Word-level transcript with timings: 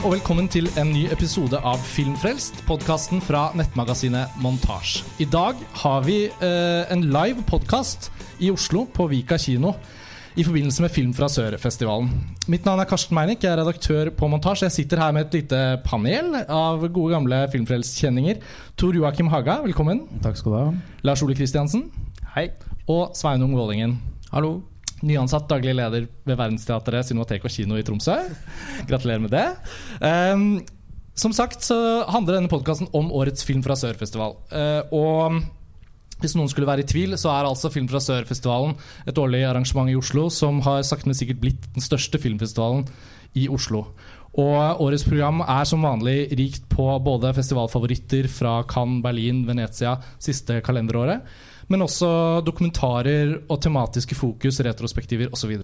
og 0.00 0.14
velkommen 0.14 0.46
til 0.48 0.64
en 0.80 0.88
ny 0.94 1.02
episode 1.12 1.58
av 1.66 1.80
Filmfrelst, 1.84 2.62
podkasten 2.64 3.20
fra 3.20 3.50
nettmagasinet 3.58 4.38
Montasj. 4.40 5.02
I 5.20 5.26
dag 5.28 5.58
har 5.82 6.06
vi 6.06 6.22
eh, 6.30 6.92
en 6.94 7.02
live 7.12 7.44
podkast 7.48 8.08
i 8.40 8.48
Oslo, 8.52 8.86
på 8.88 9.10
Vika 9.10 9.36
kino, 9.40 9.74
i 10.40 10.46
forbindelse 10.46 10.86
med 10.86 10.94
Film 10.94 11.12
fra 11.16 11.28
Sør-festivalen. 11.28 12.08
Mitt 12.48 12.64
navn 12.64 12.80
er 12.80 12.88
Karsten 12.88 13.18
Meinick, 13.18 13.44
jeg 13.44 13.52
er 13.52 13.60
redaktør 13.60 14.12
på 14.16 14.30
Montasj. 14.32 14.64
Jeg 14.70 14.76
sitter 14.78 15.04
her 15.04 15.12
med 15.12 15.28
et 15.28 15.40
lite 15.42 15.60
panel 15.84 16.32
av 16.46 16.86
gode, 16.86 17.12
gamle 17.18 17.44
Filmfrelst-kjenninger. 17.52 18.40
Tor 18.80 18.96
Joakim 18.96 19.28
Haga, 19.34 19.60
velkommen. 19.66 20.06
Takk 20.24 20.40
skal 20.40 20.54
du 20.54 20.60
ha. 20.62 20.66
Lars 21.10 21.26
Ole 21.26 21.36
Kristiansen. 21.36 21.90
Hei. 22.38 22.48
Og 22.88 23.10
Sveinung 23.18 23.52
Vålingen. 23.58 23.98
Hallo. 24.32 24.62
Nyansatt 25.06 25.48
daglig 25.50 25.74
leder 25.78 26.08
ved 26.28 26.36
Verdensteatret, 26.36 27.08
Cinematek 27.08 27.46
og 27.46 27.54
kino 27.54 27.78
i 27.78 27.84
Tromsø. 27.86 28.16
Gratulerer 28.88 29.22
med 29.24 29.32
det. 29.32 29.46
Um, 30.00 30.60
som 31.18 31.32
sagt 31.36 31.64
så 31.66 31.78
handler 32.08 32.38
denne 32.38 32.52
podkasten 32.52 32.90
om 32.96 33.10
årets 33.12 33.44
Film 33.46 33.64
fra 33.64 33.76
Sør-festival. 33.78 34.36
Uh, 34.52 34.82
og 34.96 35.40
hvis 36.20 36.36
noen 36.36 36.50
skulle 36.52 36.68
være 36.68 36.84
i 36.84 36.88
tvil, 36.88 37.16
så 37.20 37.32
er 37.32 37.48
altså 37.48 37.72
Film 37.72 37.88
fra 37.88 38.00
Sør-festivalen 38.04 38.76
et 39.08 39.18
årlig 39.20 39.42
arrangement 39.48 39.88
i 39.88 39.96
Oslo 39.96 40.28
som 40.32 40.60
har 40.66 40.84
sakte, 40.86 41.08
men 41.08 41.16
sikkert 41.16 41.40
blitt 41.42 41.68
den 41.74 41.84
største 41.84 42.20
filmfestivalen 42.20 42.84
i 43.40 43.46
Oslo. 43.52 43.86
Og 44.38 44.82
årets 44.84 45.04
program 45.08 45.40
er 45.42 45.64
som 45.66 45.82
vanlig 45.82 46.28
rikt 46.38 46.68
på 46.70 46.86
både 47.02 47.32
festivalfavoritter 47.34 48.28
fra 48.30 48.60
Cannes, 48.70 49.02
Berlin, 49.02 49.42
Venezia 49.48 49.96
siste 50.22 50.60
kalenderåret, 50.66 51.24
men 51.70 51.86
også 51.86 52.10
dokumentarer 52.46 53.36
og 53.46 53.60
tematiske 53.62 54.18
fokus, 54.18 54.60
retrospektiver 54.66 55.30
osv. 55.32 55.54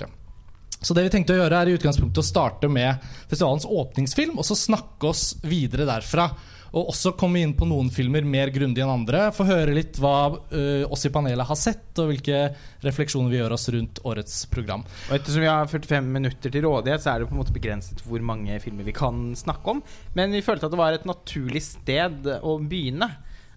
Så 0.81 0.95
det 0.95 1.07
vi 1.07 1.15
tenkte 1.15 1.35
å 1.35 1.41
gjøre 1.41 1.63
er 1.63 1.71
i 1.71 1.79
utgangspunktet 1.79 2.21
å 2.23 2.27
starte 2.27 2.69
med 2.71 3.01
festivalens 3.31 3.67
åpningsfilm, 3.67 4.37
og 4.39 4.47
så 4.47 4.59
snakke 4.59 5.11
oss 5.11 5.33
videre 5.47 5.89
derfra. 5.89 6.29
Og 6.77 6.91
også 6.91 7.15
komme 7.17 7.41
inn 7.41 7.55
på 7.57 7.65
noen 7.69 7.89
filmer 7.95 8.27
mer 8.27 8.51
grundig 8.53 8.83
enn 8.85 8.93
andre. 8.93 9.31
Få 9.33 9.47
høre 9.49 9.73
litt 9.75 9.97
hva 10.03 10.29
uh, 10.29 10.85
oss 10.93 11.07
i 11.09 11.13
panelet 11.15 11.49
har 11.49 11.59
sett, 11.59 11.89
og 12.03 12.11
hvilke 12.11 12.43
refleksjoner 12.85 13.33
vi 13.33 13.39
gjør 13.39 13.55
oss 13.57 13.69
rundt 13.73 14.03
årets 14.05 14.43
program. 14.53 14.85
Og 15.09 15.15
Ettersom 15.17 15.47
vi 15.47 15.49
har 15.49 15.71
45 15.71 16.11
minutter 16.19 16.53
til 16.53 16.67
rådighet, 16.67 17.03
så 17.03 17.15
er 17.15 17.23
det 17.23 17.31
på 17.31 17.37
en 17.37 17.41
måte 17.41 17.57
begrenset 17.57 18.03
hvor 18.05 18.23
mange 18.33 18.59
filmer 18.63 18.87
vi 18.87 18.95
kan 18.97 19.31
snakke 19.39 19.73
om. 19.73 19.81
Men 20.19 20.37
vi 20.37 20.45
følte 20.45 20.69
at 20.69 20.75
det 20.75 20.83
var 20.83 20.99
et 20.99 21.09
naturlig 21.09 21.65
sted 21.65 22.29
å 22.43 22.59
begynne. 22.61 23.09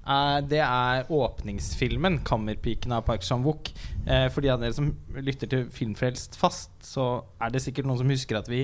Uh, 0.10 0.40
det 0.42 0.62
er 0.66 1.06
åpningsfilmen 1.14 2.24
'Kammerpiken' 2.26 2.96
av 2.96 3.06
Park 3.06 3.22
Chan-wook. 3.22 3.70
Eh, 4.08 4.26
for 4.34 4.42
de 4.42 4.50
av 4.50 4.62
dere 4.62 4.74
som 4.74 4.96
lytter 5.14 5.48
til 5.48 5.68
Filmfrelst 5.70 6.38
fast, 6.40 6.72
så 6.82 7.22
er 7.40 7.54
det 7.54 7.62
sikkert 7.62 7.86
noen 7.86 8.00
som 8.00 8.10
husker 8.10 8.40
at 8.40 8.50
vi 8.50 8.64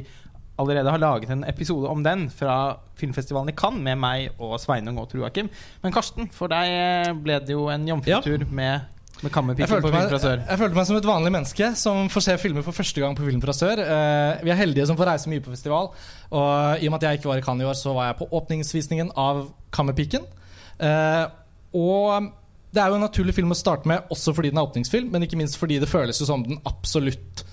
allerede 0.58 0.90
har 0.90 0.98
laget 0.98 1.30
en 1.30 1.44
episode 1.44 1.88
om 1.88 2.02
den 2.04 2.30
fra 2.32 2.80
filmfestivalen 2.98 3.52
i 3.52 3.56
Cannes 3.56 3.84
med 3.84 4.00
meg 4.00 4.40
og 4.40 4.58
Sveinung 4.60 4.98
og 4.98 5.14
Joakim. 5.14 5.50
Men 5.84 5.94
Karsten, 5.94 6.32
for 6.32 6.48
deg 6.48 7.22
ble 7.22 7.40
det 7.44 7.54
jo 7.54 7.68
en 7.70 7.88
jomfrutur 7.88 8.40
ja. 8.40 8.52
med 8.52 8.92
med 9.24 9.32
jeg 9.32 9.70
følte, 9.70 9.92
meg, 9.94 10.12
jeg 10.12 10.60
følte 10.60 10.76
meg 10.76 10.88
som 10.90 10.98
et 10.98 11.06
vanlig 11.08 11.32
menneske 11.32 11.70
som 11.80 12.10
får 12.12 12.24
se 12.26 12.34
filmer 12.42 12.66
for 12.66 12.76
første 12.76 13.00
gang 13.00 13.16
på 13.16 13.24
Film 13.24 13.40
fra 13.42 13.54
sør. 13.56 13.80
Uh, 13.80 14.44
vi 14.44 14.52
er 14.52 14.60
heldige 14.60 14.88
som 14.90 14.98
får 15.00 15.08
reise 15.08 15.32
mye 15.32 15.44
på 15.44 15.54
festival. 15.54 15.88
Og 16.36 16.84
i 16.84 16.90
og 16.90 16.92
med 16.92 17.00
at 17.00 17.08
jeg 17.08 17.22
ikke 17.22 17.32
var 17.32 17.40
i 17.40 17.46
Cannes 17.46 17.64
i 17.64 17.70
år, 17.70 17.78
så 17.80 17.94
var 17.96 18.10
jeg 18.10 18.18
på 18.20 18.28
åpningsvisningen 18.36 19.14
av 19.16 19.46
Kammerpiken. 19.72 20.28
Uh, 20.80 21.26
og 21.76 22.32
det 22.76 22.84
er 22.84 22.92
jo 22.92 22.98
en 22.98 23.06
naturlig 23.06 23.36
film 23.38 23.54
å 23.54 23.58
starte 23.58 23.88
med, 23.88 24.08
også 24.12 24.34
fordi 24.36 24.52
den 24.52 24.60
er 24.60 24.68
åpningsfilm, 24.68 25.12
men 25.14 25.24
ikke 25.24 25.40
minst 25.40 25.60
fordi 25.60 25.80
det 25.80 25.92
føles 25.92 26.20
som 26.28 26.44
den 26.44 26.60
absolutt 26.68 27.46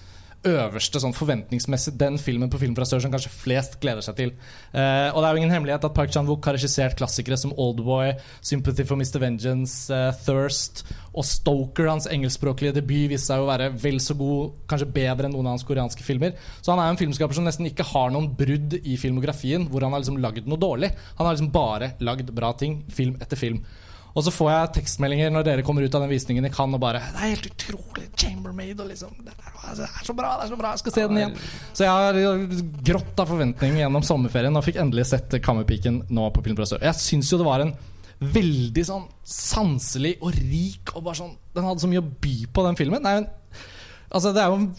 øverste 0.49 1.01
sånn 1.03 1.15
forventningsmessig 1.15 1.95
den 2.01 2.19
filmen 2.21 2.51
på 2.51 2.59
Film 2.61 2.75
fra 2.77 2.87
Sør 2.89 3.03
som 3.05 3.13
kanskje 3.13 3.33
flest 3.35 3.79
gleder 3.83 4.05
seg 4.05 4.17
til. 4.19 4.33
Uh, 4.75 5.11
og 5.13 5.21
det 5.21 5.27
er 5.27 5.31
jo 5.31 5.43
ingen 5.43 5.55
hemmelighet 5.55 5.87
at 5.87 5.95
Park 5.97 6.13
Chan-wook 6.15 6.49
har 6.49 6.57
regissert 6.59 6.97
klassikere 6.99 7.39
som 7.39 7.55
Oldboy, 7.61 8.15
Sympathy 8.45 8.87
for 8.89 8.99
Mr. 8.99 9.21
Vengeance, 9.23 9.87
uh, 9.93 10.11
Thirst 10.25 10.85
og 11.13 11.27
Stoker. 11.29 11.91
Hans 11.91 12.09
engelskspråklige 12.11 12.77
debut 12.81 13.13
viste 13.13 13.31
seg 13.31 13.45
å 13.45 13.49
være 13.51 13.71
vel 13.83 14.01
så 14.03 14.17
god, 14.19 14.57
kanskje 14.71 14.91
bedre 14.97 15.29
enn 15.29 15.37
noen 15.37 15.51
av 15.51 15.57
hans 15.57 15.69
koreanske 15.69 16.07
filmer. 16.07 16.35
Så 16.61 16.75
han 16.75 16.83
er 16.83 16.91
en 16.91 17.01
filmskaper 17.01 17.39
som 17.39 17.47
nesten 17.47 17.71
ikke 17.71 17.87
har 17.93 18.13
noen 18.15 18.33
brudd 18.39 18.79
i 18.83 18.99
filmografien 19.01 19.69
hvor 19.71 19.87
han 19.87 19.95
har 19.95 20.03
liksom 20.03 20.21
lagd 20.23 20.51
noe 20.51 20.61
dårlig. 20.61 20.93
Han 21.19 21.29
har 21.29 21.37
liksom 21.37 21.55
bare 21.55 21.95
lagd 22.03 22.35
bra 22.35 22.53
ting, 22.59 22.83
film 22.93 23.19
etter 23.23 23.39
film. 23.39 23.63
Og 24.13 24.25
så 24.27 24.33
får 24.35 24.51
jeg 24.53 24.73
tekstmeldinger 24.79 25.33
når 25.33 25.47
dere 25.47 25.65
kommer 25.67 25.85
ut 25.85 25.95
av 25.97 26.05
den 26.05 26.13
visningen 26.13 26.45
i 26.45 26.51
Cannes 26.53 26.77
og 26.77 26.83
bare 26.83 27.01
'Det 27.01 27.23
er 27.23 27.33
helt 27.33 27.47
utrolig! 27.49 28.09
Chambermaid!' 28.17 28.81
Og 28.81 28.89
liksom 28.89 29.15
det 29.25 29.33
er, 29.33 30.05
så 30.05 30.13
bra! 30.13 30.37
det 30.39 30.45
er 30.45 30.49
så 30.49 30.59
bra, 30.59 30.71
Jeg 30.71 30.79
skal 30.79 30.93
se 30.93 31.07
den 31.09 31.17
igjen. 31.17 31.37
Så 31.73 31.85
jeg 31.85 31.93
har 31.93 32.15
grått 32.85 33.21
av 33.21 33.27
forventning 33.29 33.79
gjennom 33.81 34.03
sommerferien 34.03 34.57
og 34.57 34.65
fikk 34.65 34.77
endelig 34.77 35.07
sett 35.07 35.43
Kammerpiken 35.43 36.05
nå 36.11 36.29
på 36.31 36.45
Filmpressør. 36.45 36.83
Jeg 36.83 36.95
syns 36.95 37.33
jo 37.33 37.39
det 37.39 37.49
var 37.49 37.61
en 37.61 37.75
veldig 38.23 38.85
sånn 38.87 39.07
sanselig 39.27 40.17
og 40.23 40.37
rik 40.37 40.93
og 40.95 41.03
bare 41.05 41.19
sånn 41.19 41.37
Den 41.55 41.65
hadde 41.67 41.83
så 41.83 41.89
mye 41.91 42.01
å 42.01 42.13
by 42.23 42.37
på, 42.53 42.65
den 42.65 42.77
filmen. 42.77 43.03
Det 43.03 43.11
er, 43.11 43.17
en, 43.17 43.29
altså, 44.11 44.33
det 44.33 44.43
er 44.43 44.49
jo 44.49 44.61
en 44.61 44.71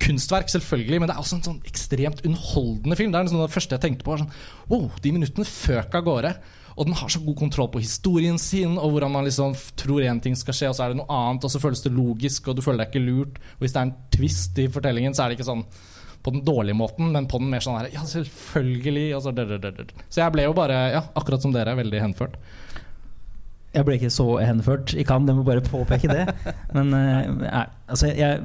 kunstverk, 0.00 0.48
selvfølgelig, 0.52 1.00
men 1.00 1.10
det 1.10 1.14
er 1.16 1.20
også 1.22 1.38
en 1.38 1.44
sånn 1.46 1.60
ekstremt 1.68 2.22
underholdende 2.24 2.96
film. 2.98 3.12
Det 3.12 3.20
er 3.20 3.28
liksom 3.28 3.42
det 3.42 3.52
første 3.52 3.76
jeg 3.76 3.84
tenkte 3.84 4.06
på. 4.06 4.16
Sånn, 4.20 4.32
wow, 4.70 4.88
de 5.04 5.12
minuttene 5.14 5.48
føk 5.48 5.96
av 5.98 6.06
gårde. 6.06 6.32
Og 6.80 6.86
den 6.88 6.96
har 6.96 7.10
så 7.12 7.20
god 7.20 7.36
kontroll 7.36 7.68
på 7.74 7.82
historien 7.82 8.38
sin, 8.40 8.78
og 8.78 8.94
hvordan 8.94 9.12
man 9.12 9.26
liksom 9.26 9.52
tror 9.76 10.06
én 10.06 10.20
ting 10.22 10.36
skal 10.38 10.56
skje, 10.56 10.70
og 10.70 10.76
så 10.78 10.86
er 10.86 10.94
det 10.94 11.00
noe 11.02 11.12
annet, 11.12 11.44
og 11.44 11.52
så 11.52 11.60
føles 11.60 11.82
det 11.84 11.92
logisk, 11.92 12.48
og 12.48 12.56
du 12.56 12.64
føler 12.64 12.84
deg 12.84 12.94
ikke 12.94 13.04
lurt. 13.04 13.40
Og 13.58 13.64
hvis 13.66 13.74
det 13.74 13.82
er 13.82 13.88
en 13.88 13.96
twist 14.14 14.60
i 14.62 14.68
fortellingen, 14.72 15.16
så 15.16 15.24
er 15.24 15.32
det 15.32 15.40
ikke 15.40 15.50
sånn 15.50 15.66
på 16.20 16.32
den 16.34 16.44
dårlige 16.44 16.76
måten, 16.76 17.12
men 17.14 17.28
på 17.28 17.40
den 17.40 17.50
mer 17.52 17.64
sånn 17.64 17.78
her 17.78 17.90
Ja, 17.94 18.04
selvfølgelig. 18.08 19.06
Altså, 19.16 19.32
så 19.32 20.22
jeg 20.22 20.34
ble 20.34 20.44
jo 20.44 20.56
bare, 20.56 20.80
ja, 20.94 21.04
akkurat 21.16 21.44
som 21.44 21.52
dere, 21.54 21.76
veldig 21.78 22.02
henført. 22.04 22.36
Jeg 23.70 23.86
ble 23.86 23.98
ikke 24.00 24.10
så 24.10 24.26
henført 24.42 24.94
i 24.98 25.04
Cannes, 25.06 25.30
jeg 25.30 25.38
må 25.38 25.44
bare 25.46 25.62
påpeke 25.62 26.10
det. 26.10 26.24
Men 26.76 26.94
uh, 26.94 27.66
altså, 27.86 28.10
jeg, 28.10 28.40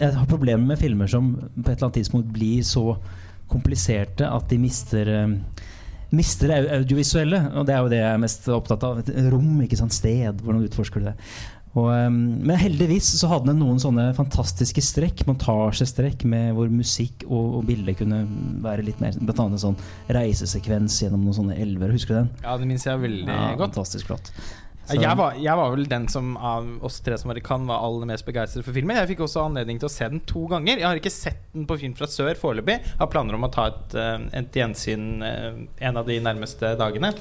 jeg, 0.00 0.14
har 0.16 0.30
problemer 0.30 0.66
med 0.72 0.80
filmer 0.80 1.10
som 1.10 1.34
på 1.36 1.68
et 1.68 1.76
eller 1.76 1.88
annet 1.88 2.00
tidspunkt 2.00 2.32
blir 2.34 2.64
så 2.66 2.96
kompliserte 3.50 4.26
at 4.26 4.48
de 4.50 4.58
mister 4.58 5.10
uh, 5.14 5.36
mister 6.14 6.50
det 6.50 6.60
audiovisuelle. 6.78 7.40
Og 7.54 7.66
det 7.66 7.74
er 7.74 7.82
jo 7.82 7.92
det 7.92 8.00
jeg 8.02 8.12
er 8.12 8.22
mest 8.22 8.48
opptatt 8.52 8.86
av. 8.86 9.02
Et 9.02 9.28
rom, 9.32 9.60
ikke 9.64 9.78
sant, 9.78 9.94
sted. 9.94 10.42
Hvordan 10.42 10.64
utforsker 10.68 11.02
du 11.02 11.10
det? 11.10 11.16
Og, 11.74 11.88
um, 11.90 12.18
men 12.46 12.54
heldigvis 12.54 13.08
så 13.18 13.28
hadde 13.32 13.50
den 13.50 13.58
noen 13.58 13.80
sånne 13.82 14.12
fantastiske 14.14 14.82
strekk, 14.84 15.24
montasjestrekk, 15.26 16.22
med 16.30 16.52
hvor 16.54 16.70
musikk 16.70 17.24
og, 17.26 17.58
og 17.58 17.64
bilde 17.66 17.96
kunne 17.98 18.20
være 18.62 18.84
litt 18.86 19.02
mer 19.02 19.16
Blant 19.18 19.40
annet 19.42 19.58
en 19.58 19.64
sånn 19.64 19.80
reisesekvens 20.14 21.00
gjennom 21.02 21.24
noen 21.26 21.38
sånne 21.40 21.58
elver. 21.58 21.90
Husker 21.94 22.14
du 22.14 22.20
den? 22.20 22.30
Ja, 22.44 22.54
det 22.60 22.68
minnes 22.70 22.86
jeg 22.86 23.02
veldig 23.02 23.26
ja, 23.26 23.48
godt. 23.58 23.74
Fantastisk 23.74 24.12
flott. 24.12 24.30
Jeg 24.92 25.16
var, 25.16 25.36
jeg 25.40 25.56
var, 25.56 25.70
vel 25.72 25.86
den 25.88 26.06
som 26.12 26.34
av 26.36 26.66
oss 26.84 26.98
tre 27.04 27.16
som 27.16 27.30
var 27.30 27.38
i 27.40 27.44
Cannes, 27.44 27.68
var 27.70 27.84
aller 27.86 28.08
mest 28.10 28.26
begeistret 28.26 28.66
for 28.66 28.76
filmen. 28.76 28.98
Jeg 28.98 29.14
fikk 29.14 29.22
også 29.24 29.46
anledning 29.46 29.78
til 29.80 29.88
å 29.88 29.92
se 29.92 30.08
den 30.12 30.20
to 30.28 30.44
ganger. 30.50 30.76
Jeg 30.76 30.86
har 30.86 31.00
ikke 31.00 31.12
sett 31.12 31.40
den 31.54 31.64
på 31.68 31.78
Film 31.80 31.94
fra 31.96 32.08
sør 32.10 32.36
foreløpig. 32.38 32.76
Har 33.00 33.10
planer 33.12 33.38
om 33.38 33.46
å 33.48 33.52
ta 33.52 33.70
et, 33.72 33.96
eh, 33.96 34.26
et 34.40 34.60
gjensyn 34.60 35.24
eh, 35.24 35.62
en 35.88 36.00
av 36.00 36.04
de 36.08 36.18
nærmeste 36.20 36.74
dagene. 36.80 37.14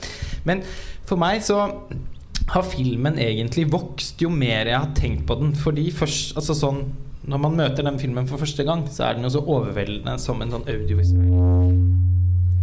Men 0.43 0.65
for 1.07 1.19
meg 1.21 1.43
så 1.45 1.61
har 2.51 2.67
filmen 2.67 3.15
egentlig 3.21 3.69
vokst 3.71 4.19
jo 4.21 4.29
mer 4.33 4.67
jeg 4.67 4.79
har 4.79 4.91
tenkt 4.99 5.25
på 5.29 5.39
den. 5.39 5.55
Fordi 5.55 5.87
først, 5.95 6.35
altså 6.39 6.57
sånn 6.57 6.85
Når 7.23 7.39
man 7.39 7.53
møter 7.55 7.85
den 7.87 7.95
filmen 7.95 8.25
for 8.27 8.35
første 8.35 8.65
gang, 8.67 8.81
så 8.91 9.05
er 9.07 9.13
den 9.15 9.23
jo 9.23 9.29
så 9.31 9.45
overveldende 9.47 10.17
som 10.19 10.41
en 10.43 10.51
sånn 10.51 10.67
audiovisuell 10.67 11.31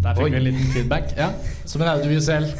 der 0.00 0.15
fikk 0.16 0.25
Oi. 0.25 0.31
vi 0.31 0.37
en 0.37 0.43
liten 0.49 0.71
feedback. 0.72 1.11
Ja, 1.16 1.28
Som 1.69 1.83
en 1.83 1.88
audiovisuell 1.93 2.47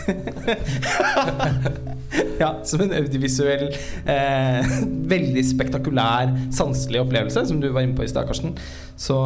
Ja, 2.41 2.50
som 2.65 2.80
en 2.84 2.92
audiovisuell 2.97 3.68
eh, 4.04 4.74
Veldig 5.10 5.44
spektakulær, 5.48 6.34
sanselig 6.53 7.00
opplevelse, 7.04 7.47
som 7.48 7.60
du 7.62 7.70
var 7.72 7.86
inne 7.86 7.97
på 7.97 8.04
i 8.04 8.10
stad, 8.10 8.28
Karsten. 8.28 8.53
Så 9.00 9.16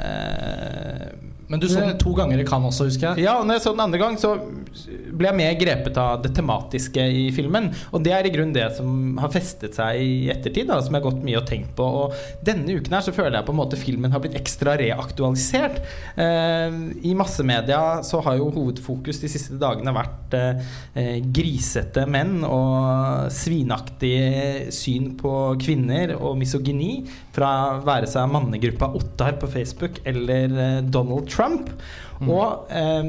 eh, 0.00 1.12
men 1.48 1.60
du 1.60 1.66
så 1.68 1.82
den 1.82 1.98
to 2.00 2.14
ganger 2.16 2.40
i 2.40 2.44
Cannes 2.48 2.72
også, 2.72 2.88
husker 2.88 3.12
jeg? 3.12 3.26
Ja, 3.26 3.36
og 3.38 3.46
når 3.46 3.58
jeg 3.58 3.64
så 3.66 3.72
den 3.74 3.82
andre 3.84 4.00
gang, 4.00 4.16
så 4.20 4.32
ble 5.14 5.28
jeg 5.28 5.38
mer 5.38 5.56
grepet 5.60 5.98
av 6.00 6.22
det 6.24 6.32
tematiske 6.36 7.04
i 7.04 7.26
filmen. 7.36 7.68
Og 7.92 8.02
det 8.04 8.14
er 8.16 8.26
i 8.26 8.32
grunnen 8.32 8.54
det 8.56 8.64
som 8.78 9.18
har 9.20 9.32
festet 9.32 9.76
seg 9.76 10.00
i 10.00 10.30
ettertid, 10.32 10.66
da, 10.70 10.80
som 10.82 10.96
jeg 10.96 11.02
har 11.02 11.06
gått 11.10 11.26
mye 11.26 11.38
og 11.38 11.46
tenkt 11.48 11.74
på. 11.76 11.86
Og 12.00 12.16
denne 12.46 12.78
uken 12.78 12.96
her 12.96 13.04
så 13.04 13.14
føler 13.14 13.38
jeg 13.38 13.48
på 13.48 13.54
en 13.54 13.60
måte 13.60 13.80
filmen 13.80 14.14
har 14.14 14.24
blitt 14.24 14.38
ekstra 14.40 14.76
reaktualisert. 14.80 15.82
Eh, 16.16 16.78
I 17.04 17.14
massemedia 17.18 17.82
så 18.06 18.22
har 18.24 18.40
jo 18.40 18.48
hovedfokus 18.54 19.20
de 19.22 19.30
siste 19.30 19.60
dagene 19.60 19.94
vært 19.94 20.38
eh, 20.38 21.20
grisete 21.28 22.06
menn 22.08 22.40
og 22.48 23.28
svinaktig 23.34 24.72
syn 24.74 25.12
på 25.20 25.36
kvinner 25.60 26.16
og 26.16 26.38
misogyni 26.40 27.04
fra 27.34 27.50
være 27.84 28.08
seg 28.10 28.30
mannegruppa 28.30 28.92
Ottar 28.94 29.38
på 29.40 29.50
Facebook 29.50 30.00
eller 30.06 30.58
eh, 30.64 30.82
Donald 30.82 31.28
Trump. 31.30 31.70
Mm. 32.20 32.28
Og 32.30 32.70
eh, 32.70 33.08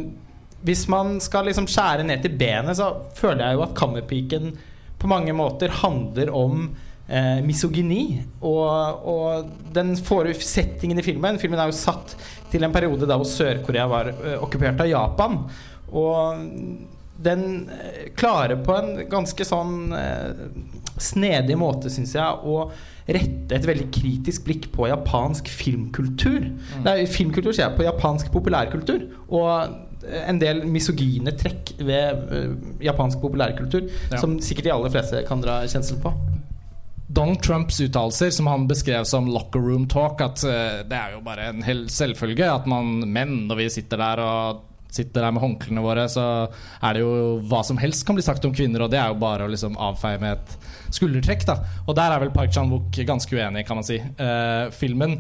hvis 0.66 0.88
man 0.90 1.20
skal 1.22 1.46
liksom 1.50 1.68
skjære 1.70 2.08
ned 2.08 2.24
til 2.24 2.34
benet, 2.40 2.80
så 2.80 2.90
føler 3.18 3.46
jeg 3.46 3.60
jo 3.60 3.66
at 3.68 3.76
Kammerpiken 3.78 4.56
på 4.98 5.10
mange 5.12 5.36
måter 5.38 5.74
handler 5.84 6.32
om 6.34 6.72
eh, 7.08 7.44
misogyni. 7.46 8.24
Og, 8.42 9.06
og 9.06 9.54
den 9.76 9.94
settingen 10.00 11.00
i 11.00 11.06
filmen 11.06 11.40
Filmen 11.42 11.62
er 11.62 11.70
jo 11.70 11.78
satt 11.78 12.16
til 12.52 12.66
en 12.66 12.74
periode 12.74 13.08
da 13.10 13.18
hvor 13.20 13.30
Sør-Korea 13.30 13.86
var 13.92 14.12
eh, 14.16 14.42
okkupert 14.42 14.82
av 14.82 14.90
Japan. 14.90 15.40
Og 15.94 16.48
den 17.22 17.70
eh, 17.70 18.10
klarer 18.18 18.64
på 18.66 18.76
en 18.76 19.06
ganske 19.12 19.48
sånn 19.48 19.94
eh, 19.96 20.50
snedig 20.98 21.58
måte, 21.60 21.92
syns 21.92 22.16
jeg, 22.16 22.26
å 22.26 22.72
rette 23.06 23.54
et 23.54 23.66
veldig 23.68 23.90
kritisk 23.94 24.46
blikk 24.48 24.70
på 24.74 24.88
japansk 24.90 25.50
filmkultur. 25.54 26.48
Mm. 26.50 26.86
Nei, 26.88 26.96
filmkultur 27.10 27.54
sier 27.54 27.68
jeg, 27.68 27.78
på 27.78 27.86
japansk 27.86 28.32
populærkultur. 28.34 29.06
Og 29.30 29.52
en 30.06 30.40
del 30.42 30.64
misogyne 30.70 31.34
trekk 31.38 31.76
ved 31.86 32.26
uh, 32.30 32.56
japansk 32.84 33.22
populærkultur 33.24 33.88
ja. 33.88 34.20
som 34.22 34.38
sikkert 34.44 34.70
de 34.70 34.74
aller 34.76 34.94
fleste 34.94 35.24
kan 35.28 35.44
dra 35.44 35.62
kjensel 35.70 36.02
på. 36.04 36.14
Donald 37.16 37.44
Trumps 37.46 37.78
uttalelser, 37.80 38.32
som 38.34 38.50
han 38.50 38.66
beskrev 38.68 39.06
som 39.08 39.30
'locker 39.30 39.62
room 39.62 39.86
talk', 39.88 40.22
at 40.26 40.42
uh, 40.44 40.82
det 40.88 40.98
er 40.98 41.16
jo 41.16 41.24
bare 41.26 41.50
en 41.54 41.66
hel 41.66 41.86
selvfølge 41.90 42.50
at 42.50 42.66
man 42.70 43.06
menn, 43.06 43.46
når 43.50 43.62
vi 43.62 43.70
sitter 43.78 44.02
der 44.02 44.24
og 44.26 44.64
sitter 44.96 45.26
der 45.26 45.36
med 45.36 45.44
håndklærne 45.44 45.84
våre, 45.84 46.08
så 46.12 46.26
er 46.48 46.96
det 46.96 47.04
jo 47.04 47.14
hva 47.50 47.62
som 47.68 47.80
helst 47.82 48.06
kan 48.08 48.18
bli 48.18 48.26
sagt 48.26 48.46
om 48.48 48.54
kvinner, 48.56 48.86
og 48.86 48.92
det 48.94 49.02
er 49.02 49.12
jo 49.12 49.22
bare 49.22 49.48
å 49.48 49.52
liksom 49.52 49.80
avfeie 49.82 50.22
med 50.22 50.38
et 50.38 50.94
skuldertrekk. 50.96 51.48
da 51.48 51.60
Og 51.86 51.96
der 51.98 52.14
er 52.14 52.24
vel 52.24 52.36
Park 52.36 52.54
Chan-wook 52.56 53.02
ganske 53.08 53.36
uenig, 53.36 53.66
kan 53.68 53.82
man 53.82 53.88
si. 53.88 54.00
Eh, 54.00 54.70
filmen 54.76 55.20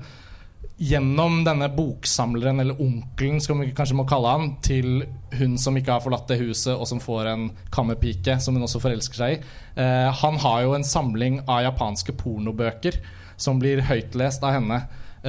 gjennom 0.77 1.44
denne 1.45 1.69
boksamleren, 1.72 2.60
eller 2.60 2.81
onkelen, 2.81 3.39
som 3.42 3.62
vi 3.63 3.72
kanskje 3.75 3.95
må 3.95 4.07
kalle 4.07 4.33
han, 4.33 4.50
til 4.66 5.06
hun 5.39 5.56
som 5.62 5.77
ikke 5.77 5.94
har 5.94 6.04
forlatt 6.04 6.27
det 6.27 6.42
huset, 6.42 6.74
og 6.75 6.88
som 6.89 7.00
får 7.04 7.31
en 7.31 7.45
kammerpike 7.72 8.38
som 8.44 8.57
hun 8.57 8.66
også 8.68 8.83
forelsker 8.83 9.22
seg 9.22 9.38
i. 9.38 9.54
Eh, 9.80 10.10
han 10.24 10.39
har 10.44 10.66
jo 10.66 10.75
en 10.75 10.88
samling 10.88 11.42
av 11.45 11.63
japanske 11.69 12.16
pornobøker 12.19 13.00
som 13.39 13.60
blir 13.60 13.83
høytlest 13.88 14.44
av 14.48 14.56
henne 14.57 14.83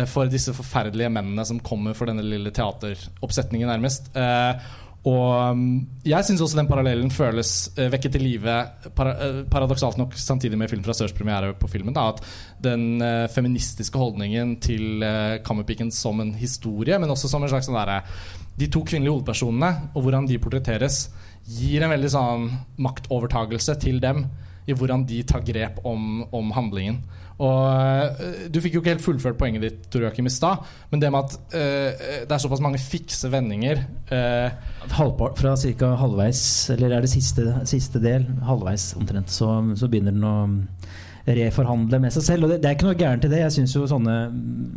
for 0.04 0.28
disse 0.30 0.52
forferdelige 0.56 1.12
mennene 1.12 1.44
som 1.48 1.62
kommer 1.64 1.96
for 1.96 2.10
denne 2.10 2.24
lille 2.26 2.52
teateroppsetningen, 2.54 3.70
nærmest. 3.70 4.10
Eh, 4.16 4.66
og 5.06 5.52
um, 5.54 5.66
jeg 6.02 6.26
syns 6.26 6.40
også 6.42 6.58
den 6.58 6.66
parallellen 6.66 7.12
føles 7.14 7.50
uh, 7.76 7.84
vekket 7.92 8.16
til 8.16 8.24
live, 8.26 8.54
para, 8.98 9.12
paradoksalt 9.52 10.00
nok 10.00 10.16
samtidig 10.18 10.58
med 10.58 10.72
film 10.72 10.82
fra 10.82 10.96
Sørs 10.98 11.14
premiere 11.14 11.52
på 11.54 11.70
filmen. 11.70 11.94
Da, 11.94 12.08
at 12.10 12.24
den 12.64 12.98
feministiske 13.30 14.00
holdningen 14.00 14.56
til 14.64 15.04
Kammerpiken 15.46 15.92
som 15.94 16.20
en 16.24 16.34
historie, 16.34 16.98
men 16.98 17.12
også 17.12 17.30
som 17.30 17.46
en 17.46 17.52
slags 17.52 17.70
sånn 17.70 17.78
derre 17.78 18.00
De 18.58 18.66
to 18.72 18.82
kvinnelige 18.88 19.14
hovedpersonene 19.14 19.92
og 19.92 20.02
hvordan 20.02 20.26
de 20.26 20.40
portretteres, 20.42 21.04
gir 21.46 21.84
en 21.84 21.92
veldig 21.92 22.10
sånn 22.10 22.50
maktovertagelse 22.82 23.76
til 23.78 24.00
dem 24.02 24.24
i 24.66 24.74
hvordan 24.74 25.04
de 25.06 25.22
tar 25.22 25.44
grep 25.46 25.78
om, 25.86 26.24
om 26.34 26.50
handlingen. 26.56 26.98
Og 27.36 28.16
uh, 28.16 28.46
Du 28.52 28.60
fikk 28.64 28.76
jo 28.76 28.82
ikke 28.82 28.94
helt 28.94 29.04
fullført 29.04 29.38
poenget 29.40 29.64
ditt 29.66 29.88
Tor 29.92 30.06
Joakim, 30.06 30.28
i 30.28 30.32
stad, 30.32 30.64
men 30.90 31.02
det 31.02 31.10
med 31.12 31.26
at 31.26 31.36
uh, 31.52 32.04
det 32.24 32.32
er 32.32 32.42
såpass 32.42 32.62
mange 32.64 32.80
fikse 32.80 33.28
vendinger 33.32 33.82
uh, 34.08 34.48
Fra 34.88 35.56
ca. 35.60 35.90
halvveis, 36.00 36.44
eller 36.76 36.96
er 36.96 37.04
det 37.04 37.12
siste, 37.12 37.44
siste 37.68 38.00
del, 38.02 38.24
halvveis 38.46 38.94
omtrent, 38.96 39.32
så, 39.32 39.58
så, 39.76 39.90
begynner 39.92 40.16
den 40.16 40.26
å 40.26 40.36
reforhandle 41.26 41.98
med 42.00 42.14
seg 42.14 42.22
selv. 42.22 42.46
Og 42.46 42.54
det, 42.54 42.60
det 42.62 42.70
er 42.70 42.76
ikke 42.76 42.86
noe 42.86 42.98
gærent 42.98 43.24
i 43.26 43.30
det. 43.32 43.40
Jeg 43.42 43.56
syns 43.56 43.74
jo 43.74 43.88
sånne 43.90 44.14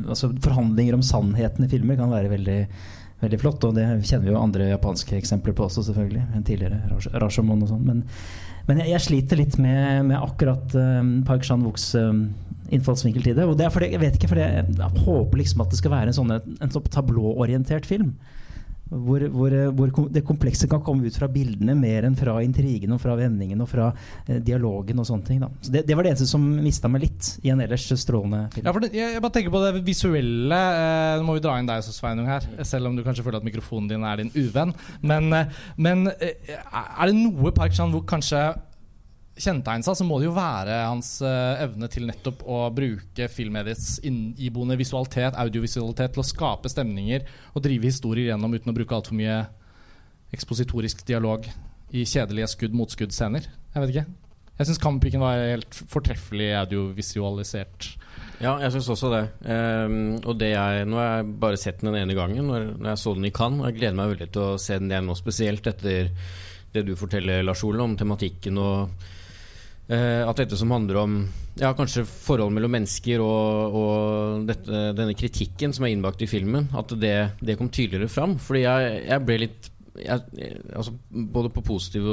altså, 0.09 0.31
forhandlinger 0.41 0.97
om 0.97 1.03
sannheten 1.05 1.67
i 1.67 1.69
filmer 1.69 1.99
kan 1.99 2.09
være 2.09 2.31
veldig 2.31 2.61
veldig 3.19 3.39
flott. 3.41 3.65
Og 3.67 3.75
det 3.77 3.87
kjenner 4.07 4.27
vi 4.27 4.33
jo 4.33 4.41
andre 4.41 4.71
japanske 4.71 5.17
eksempler 5.19 5.55
på 5.55 5.67
også, 5.67 5.85
selvfølgelig. 5.89 6.25
En 6.35 6.45
tidligere 6.47 7.19
Rashomon 7.21 7.65
og 7.65 7.73
sånn. 7.73 7.85
Men, 7.87 8.03
men 8.69 8.83
jeg, 8.83 8.93
jeg, 8.93 9.03
sliter 9.07 9.39
litt 9.39 9.57
med, 9.61 10.05
med 10.11 10.19
akkurat 10.19 10.75
um, 10.77 11.15
Park 11.25 11.47
Chan-wooks 11.47 11.89
um, 11.97 12.27
innfallsvinkel 12.69 13.25
til 13.25 13.37
det. 13.37 13.47
Og 13.49 13.57
det 13.57 13.65
er 13.65 13.73
fordi, 13.73 13.89
jeg 13.95 14.01
vet 14.03 14.17
ikke, 14.19 14.29
fordi 14.29 14.45
jeg 14.45 14.91
håper 15.07 15.41
liksom 15.41 15.63
at 15.65 15.73
det 15.73 15.79
skal 15.79 15.95
være 15.95 16.11
en 16.11 16.17
sånn, 16.19 16.35
en 16.37 16.75
sånn 16.75 16.91
tablåorientert 16.93 17.89
film. 17.89 18.13
Hvor, 18.89 19.21
hvor, 19.29 19.53
hvor, 19.77 19.91
det 20.09 20.23
komplekse 20.25 20.65
kan 20.69 20.81
komme 20.85 21.05
ut 21.05 21.17
fra 21.19 21.29
bildene 21.29 21.75
mer 21.77 22.07
enn 22.07 22.15
fra 22.17 22.39
intrigen 22.41 22.95
og 22.95 23.01
fra 23.03 23.13
vendingen 23.19 23.61
og 23.61 23.69
fra 23.69 23.91
eh, 24.25 24.39
dialogen. 24.41 24.97
og 24.97 25.05
sånne 25.05 25.27
ting 25.27 25.43
da. 25.43 25.51
Så 25.61 25.73
det, 25.75 25.83
det, 25.87 25.97
var 25.97 26.05
det 26.07 26.15
eneste 26.15 26.29
som 26.29 26.45
mista 26.63 26.89
meg 26.91 27.05
litt 27.05 27.29
i 27.45 27.53
en 27.53 27.61
ellers 27.61 27.85
strålende 28.01 28.47
film. 28.55 28.65
Ja, 28.65 28.73
det, 28.85 28.91
jeg, 28.95 29.13
jeg, 29.15 29.23
bare 29.25 29.35
tenker 29.35 29.53
på 29.53 29.63
det 29.65 29.83
visuelle. 29.85 30.61
Eh, 30.79 31.19
nå 31.19 31.27
må 31.27 31.37
vi 31.37 31.43
dra 31.45 31.59
inn 31.59 31.69
deg 31.69 31.83
også, 31.83 31.93
Sveinung, 31.95 32.29
her. 32.29 32.47
Selv 32.67 32.89
om 32.89 32.97
du 32.97 33.05
kanskje 33.05 33.25
føler 33.27 33.43
at 33.43 33.47
mikrofonen 33.47 33.91
din 33.91 34.07
er 34.07 34.23
din 34.23 34.33
uvenn. 34.37 34.73
Men, 35.05 35.29
eh, 35.37 35.61
men 35.77 36.09
eh, 36.17 36.57
er 36.57 37.11
det 37.11 37.17
noe 37.19 37.53
Park 37.55 37.77
Chan-wook 37.77 38.09
kanskje 38.09 38.41
kjennetegn 39.39 39.83
seg, 39.85 39.97
så 39.97 40.05
må 40.07 40.19
det 40.19 40.29
jo 40.29 40.35
være 40.35 40.81
hans 40.85 41.15
uh, 41.23 41.59
evne 41.63 41.89
til 41.91 42.07
nettopp 42.09 42.43
å 42.47 42.61
bruke 42.75 43.29
filmmediets 43.31 43.99
iboende 44.03 44.77
visualitet, 44.79 45.37
audiovisualitet, 45.39 46.13
til 46.15 46.23
å 46.23 46.27
skape 46.27 46.71
stemninger 46.71 47.25
og 47.53 47.63
drive 47.65 47.89
historier 47.89 48.31
gjennom 48.31 48.55
uten 48.55 48.73
å 48.73 48.75
bruke 48.75 48.97
altfor 48.97 49.17
mye 49.19 49.41
ekspositorisk 50.35 51.05
dialog 51.07 51.47
i 51.89 52.05
kjedelige 52.05 52.51
skudd-motskudd-scener. 52.53 53.47
Jeg 53.73 53.83
vet 53.83 53.93
ikke. 53.93 54.09
Jeg 54.59 54.67
syns 54.67 54.81
Kammerpiken 54.83 55.23
var 55.23 55.39
helt 55.39 55.77
fortreffelig 55.89 56.49
audiovisualisert. 56.59 57.93
Ja, 58.43 58.57
jeg 58.59 58.73
syns 58.75 58.89
også 58.91 59.09
det. 59.13 59.21
Um, 59.47 60.17
og 60.19 60.35
det 60.39 60.51
jeg, 60.51 60.83
nå 60.87 60.99
har 60.99 61.09
jeg 61.13 61.31
bare 61.41 61.59
sett 61.59 61.79
den 61.79 61.93
den 61.93 62.01
ene 62.03 62.17
gangen, 62.17 62.43
når, 62.51 62.73
når 62.75 62.91
jeg 62.91 63.01
så 63.01 63.15
den 63.15 63.29
i 63.29 63.33
Cannes. 63.35 63.63
Og 63.63 63.71
jeg 63.71 63.79
gleder 63.79 63.97
meg 63.97 64.11
veldig 64.13 64.29
til 64.35 64.45
å 64.45 64.59
se 64.61 64.77
den 64.79 64.91
igjen 64.91 65.07
nå, 65.09 65.15
spesielt 65.17 65.71
etter 65.71 66.11
det 66.75 66.83
du 66.85 66.93
forteller, 66.99 67.41
Lars 67.47 67.63
Ole, 67.65 67.81
om 67.81 67.95
tematikken 67.97 68.59
og 68.61 68.91
Eh, 68.99 69.18
at 69.89 70.37
dette 70.37 70.57
som 70.59 70.69
handler 70.69 70.99
om 71.01 71.13
ja, 71.57 71.71
kanskje 71.73 72.03
forhold 72.05 72.53
mellom 72.53 72.75
mennesker 72.75 73.23
og, 73.23 73.75
og 73.79 74.45
dette, 74.45 74.83
denne 74.93 75.15
kritikken 75.17 75.73
som 75.75 75.87
er 75.87 75.95
innbakt 75.95 76.21
i 76.21 76.29
filmen, 76.29 76.69
at 76.77 76.93
det, 77.01 77.15
det 77.41 77.57
kom 77.57 77.71
tydeligere 77.73 78.11
fram. 78.11 78.37
Fordi 78.37 78.61
jeg, 78.67 78.93
jeg 79.09 79.25
ble 79.25 79.39
litt 79.45 79.71
jeg, 79.99 80.53
altså 80.75 80.93
Både 81.09 81.49
på, 81.51 81.63
positiv, 81.65 82.05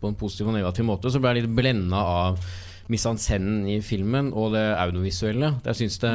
på, 0.00 0.08
en 0.08 0.18
positiv 0.18 0.50
og 0.50 0.56
negativ 0.56 0.86
måte 0.88 1.12
så 1.12 1.20
ble 1.22 1.34
jeg 1.34 1.44
litt 1.44 1.54
blenda 1.54 2.00
av 2.00 2.40
misanscennen 2.90 3.68
i 3.70 3.78
filmen 3.86 4.32
og 4.34 4.56
det 4.56 4.64
audiovisuelle. 4.74 5.52
Jeg 5.68 5.78
syns 5.78 6.00
det, 6.02 6.14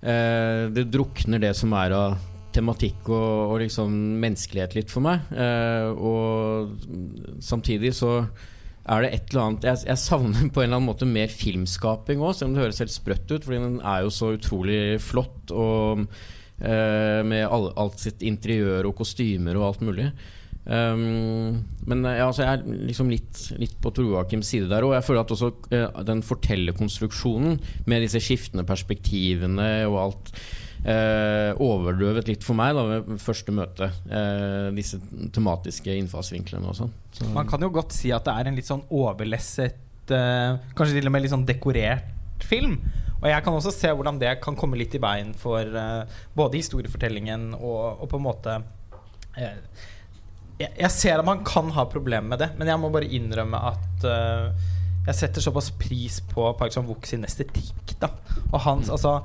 eh, 0.00 0.62
det 0.72 0.86
drukner 0.88 1.42
det 1.42 1.52
som 1.58 1.74
er 1.76 1.92
av 1.96 2.14
tematikk 2.54 3.10
og, 3.12 3.52
og 3.52 3.58
liksom 3.62 3.92
menneskelighet 4.22 4.78
litt 4.78 4.94
for 4.94 5.04
meg. 5.04 5.28
Eh, 5.34 5.90
og 5.92 7.36
samtidig 7.44 7.92
så 7.98 8.14
er 8.90 9.04
det 9.04 9.12
et 9.14 9.30
eller 9.30 9.44
annet 9.44 9.68
Jeg, 9.68 9.82
jeg 9.86 10.02
savner 10.02 10.50
på 10.50 10.62
en 10.62 10.68
eller 10.68 10.80
annen 10.80 10.90
måte 10.90 11.08
mer 11.08 11.32
filmskaping 11.32 12.22
òg, 12.24 12.34
selv 12.36 12.50
om 12.50 12.56
det 12.56 12.64
høres 12.64 12.82
helt 12.82 12.94
sprøtt 12.94 13.30
ut, 13.30 13.46
fordi 13.46 13.62
den 13.62 13.80
er 13.80 14.04
jo 14.04 14.12
så 14.14 14.34
utrolig 14.36 14.82
flott 15.04 15.54
og 15.54 16.04
uh, 16.04 17.20
med 17.26 17.46
all, 17.46 17.70
alt 17.80 18.02
sitt 18.02 18.24
interiør 18.26 18.90
og 18.90 18.98
kostymer 19.00 19.58
og 19.60 19.68
alt 19.70 19.84
mulig. 19.86 20.10
Um, 20.70 21.56
men 21.88 22.04
ja, 22.04 22.26
altså 22.28 22.44
jeg 22.44 22.58
er 22.58 22.80
liksom 22.90 23.08
litt, 23.10 23.44
litt 23.58 23.78
på 23.82 23.92
Tor 23.96 24.06
Joakims 24.06 24.50
side 24.52 24.68
der. 24.70 24.84
Og 24.86 24.92
jeg 24.94 25.06
føler 25.06 25.22
at 25.24 25.34
også 25.34 25.52
uh, 25.72 26.02
den 26.06 26.24
fortellerkonstruksjonen 26.26 27.56
med 27.90 28.04
disse 28.04 28.22
skiftende 28.22 28.66
perspektivene 28.68 29.70
og 29.88 30.00
alt 30.04 30.34
eh, 30.84 31.50
overdøvet 31.60 32.30
litt 32.30 32.46
for 32.46 32.58
meg 32.58 32.74
da 32.76 32.86
ved 32.88 33.20
første 33.22 33.54
møte. 33.54 33.90
Eh, 34.08 34.70
disse 34.76 35.00
tematiske 35.34 35.94
innfallsvinklene 36.02 36.70
og 36.70 36.78
sånn. 36.78 36.94
Så. 37.16 37.28
Man 37.34 37.48
kan 37.50 37.62
jo 37.64 37.72
godt 37.74 37.96
si 37.96 38.12
at 38.14 38.26
det 38.28 38.36
er 38.36 38.50
en 38.50 38.58
litt 38.58 38.70
sånn 38.70 38.86
overlesset, 38.88 40.12
eh, 40.14 40.56
kanskje 40.78 40.98
til 40.98 41.10
og 41.10 41.14
med 41.16 41.24
litt 41.26 41.34
sånn 41.34 41.46
dekorert 41.48 42.46
film. 42.46 42.78
Og 43.20 43.28
jeg 43.28 43.44
kan 43.44 43.56
også 43.56 43.72
se 43.74 43.92
hvordan 43.92 44.18
det 44.20 44.32
kan 44.40 44.56
komme 44.56 44.78
litt 44.80 44.94
i 44.96 45.00
veien 45.02 45.34
for 45.36 45.60
uh, 45.76 46.08
både 46.32 46.56
historiefortellingen 46.56 47.50
og, 47.58 48.00
og, 48.00 48.06
på 48.08 48.16
en 48.16 48.24
måte 48.24 48.54
uh, 49.36 49.58
jeg, 50.56 50.70
jeg, 50.70 50.90
ser 50.94 51.20
at 51.20 51.28
man 51.28 51.42
kan 51.44 51.68
ha 51.76 51.84
problemer 51.92 52.32
med 52.32 52.40
det, 52.40 52.48
men 52.56 52.70
jeg 52.72 52.80
må 52.80 52.88
bare 52.92 53.10
innrømme 53.12 53.60
at 53.74 54.06
uh, 54.08 54.70
jeg 55.06 55.16
setter 55.16 55.44
såpass 55.44 55.70
pris 55.80 56.18
på 56.32 56.44
Park 56.58 56.74
Chan-wook 56.74 57.06
sin 57.08 57.24
estetikk. 57.24 57.94
Da. 58.00 58.10
Og 58.50 58.60
hans 58.66 58.90
altså, 58.92 59.18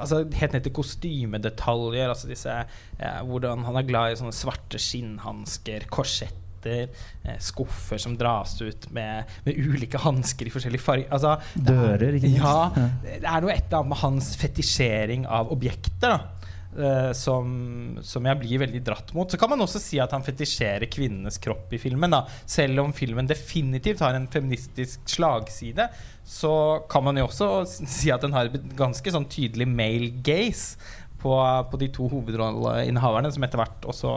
altså, 0.00 0.24
Helt 0.40 0.56
ned 0.56 0.66
til 0.66 0.74
kostymedetaljer. 0.78 2.10
Altså 2.10 2.30
disse, 2.30 2.58
eh, 2.98 3.22
hvordan 3.28 3.64
han 3.68 3.80
er 3.80 3.88
glad 3.88 4.12
i 4.12 4.20
sånne 4.20 4.36
svarte 4.36 4.80
skinnhansker, 4.82 5.88
korsetter. 5.92 6.88
Eh, 7.24 7.36
skuffer 7.42 8.00
som 8.02 8.16
dras 8.18 8.56
ut 8.60 8.88
med, 8.94 9.28
med 9.46 9.60
ulike 9.62 10.00
hansker 10.02 10.48
i 10.48 10.54
forskjellige 10.54 10.84
farger. 10.84 11.10
Altså, 11.14 11.36
Dører, 11.54 12.18
ikke 12.18 12.32
minst. 12.32 12.42
Ja, 12.42 12.88
det 13.06 13.22
er 13.22 13.44
noe 13.44 13.54
et 13.54 13.68
eller 13.68 13.80
annet 13.80 13.94
med 13.94 14.02
hans 14.02 14.32
fetisjering 14.40 15.28
av 15.28 15.54
objekter. 15.54 16.16
da 16.18 16.38
Uh, 16.78 17.10
som, 17.16 17.48
som, 18.04 18.26
jeg 18.28 18.38
blir 18.38 18.60
veldig 18.62 18.80
dratt 18.84 19.08
mot. 19.16 19.26
Så 19.30 19.38
kan 19.40 19.50
man 19.50 19.64
også 19.64 19.80
si 19.82 19.96
at 19.98 20.12
han 20.14 20.22
fetisjerer 20.22 20.86
kvinnenes 20.92 21.40
kropp 21.42 21.72
i 21.74 21.80
filmen. 21.80 22.12
Da. 22.12 22.20
Selv 22.46 22.84
om 22.84 22.92
filmen 22.94 23.26
definitivt 23.26 24.04
har 24.04 24.14
en 24.14 24.28
feministisk 24.30 25.08
slagside, 25.10 25.88
så 26.28 26.52
kan 26.92 27.06
man 27.06 27.16
jo 27.16 27.26
også 27.28 27.48
si 27.88 28.12
at 28.12 28.24
den 28.24 28.34
har 28.36 28.50
ganske 28.76 29.12
sånn 29.14 29.28
tydelig 29.32 29.68
male 29.70 30.12
gaze. 30.24 30.76
På, 31.18 31.32
på 31.66 31.78
de 31.80 31.88
to 31.90 32.04
hovedrolleinnehaverne, 32.06 33.32
som 33.34 33.42
etter 33.42 33.58
hvert 33.58 33.86
også 33.90 34.12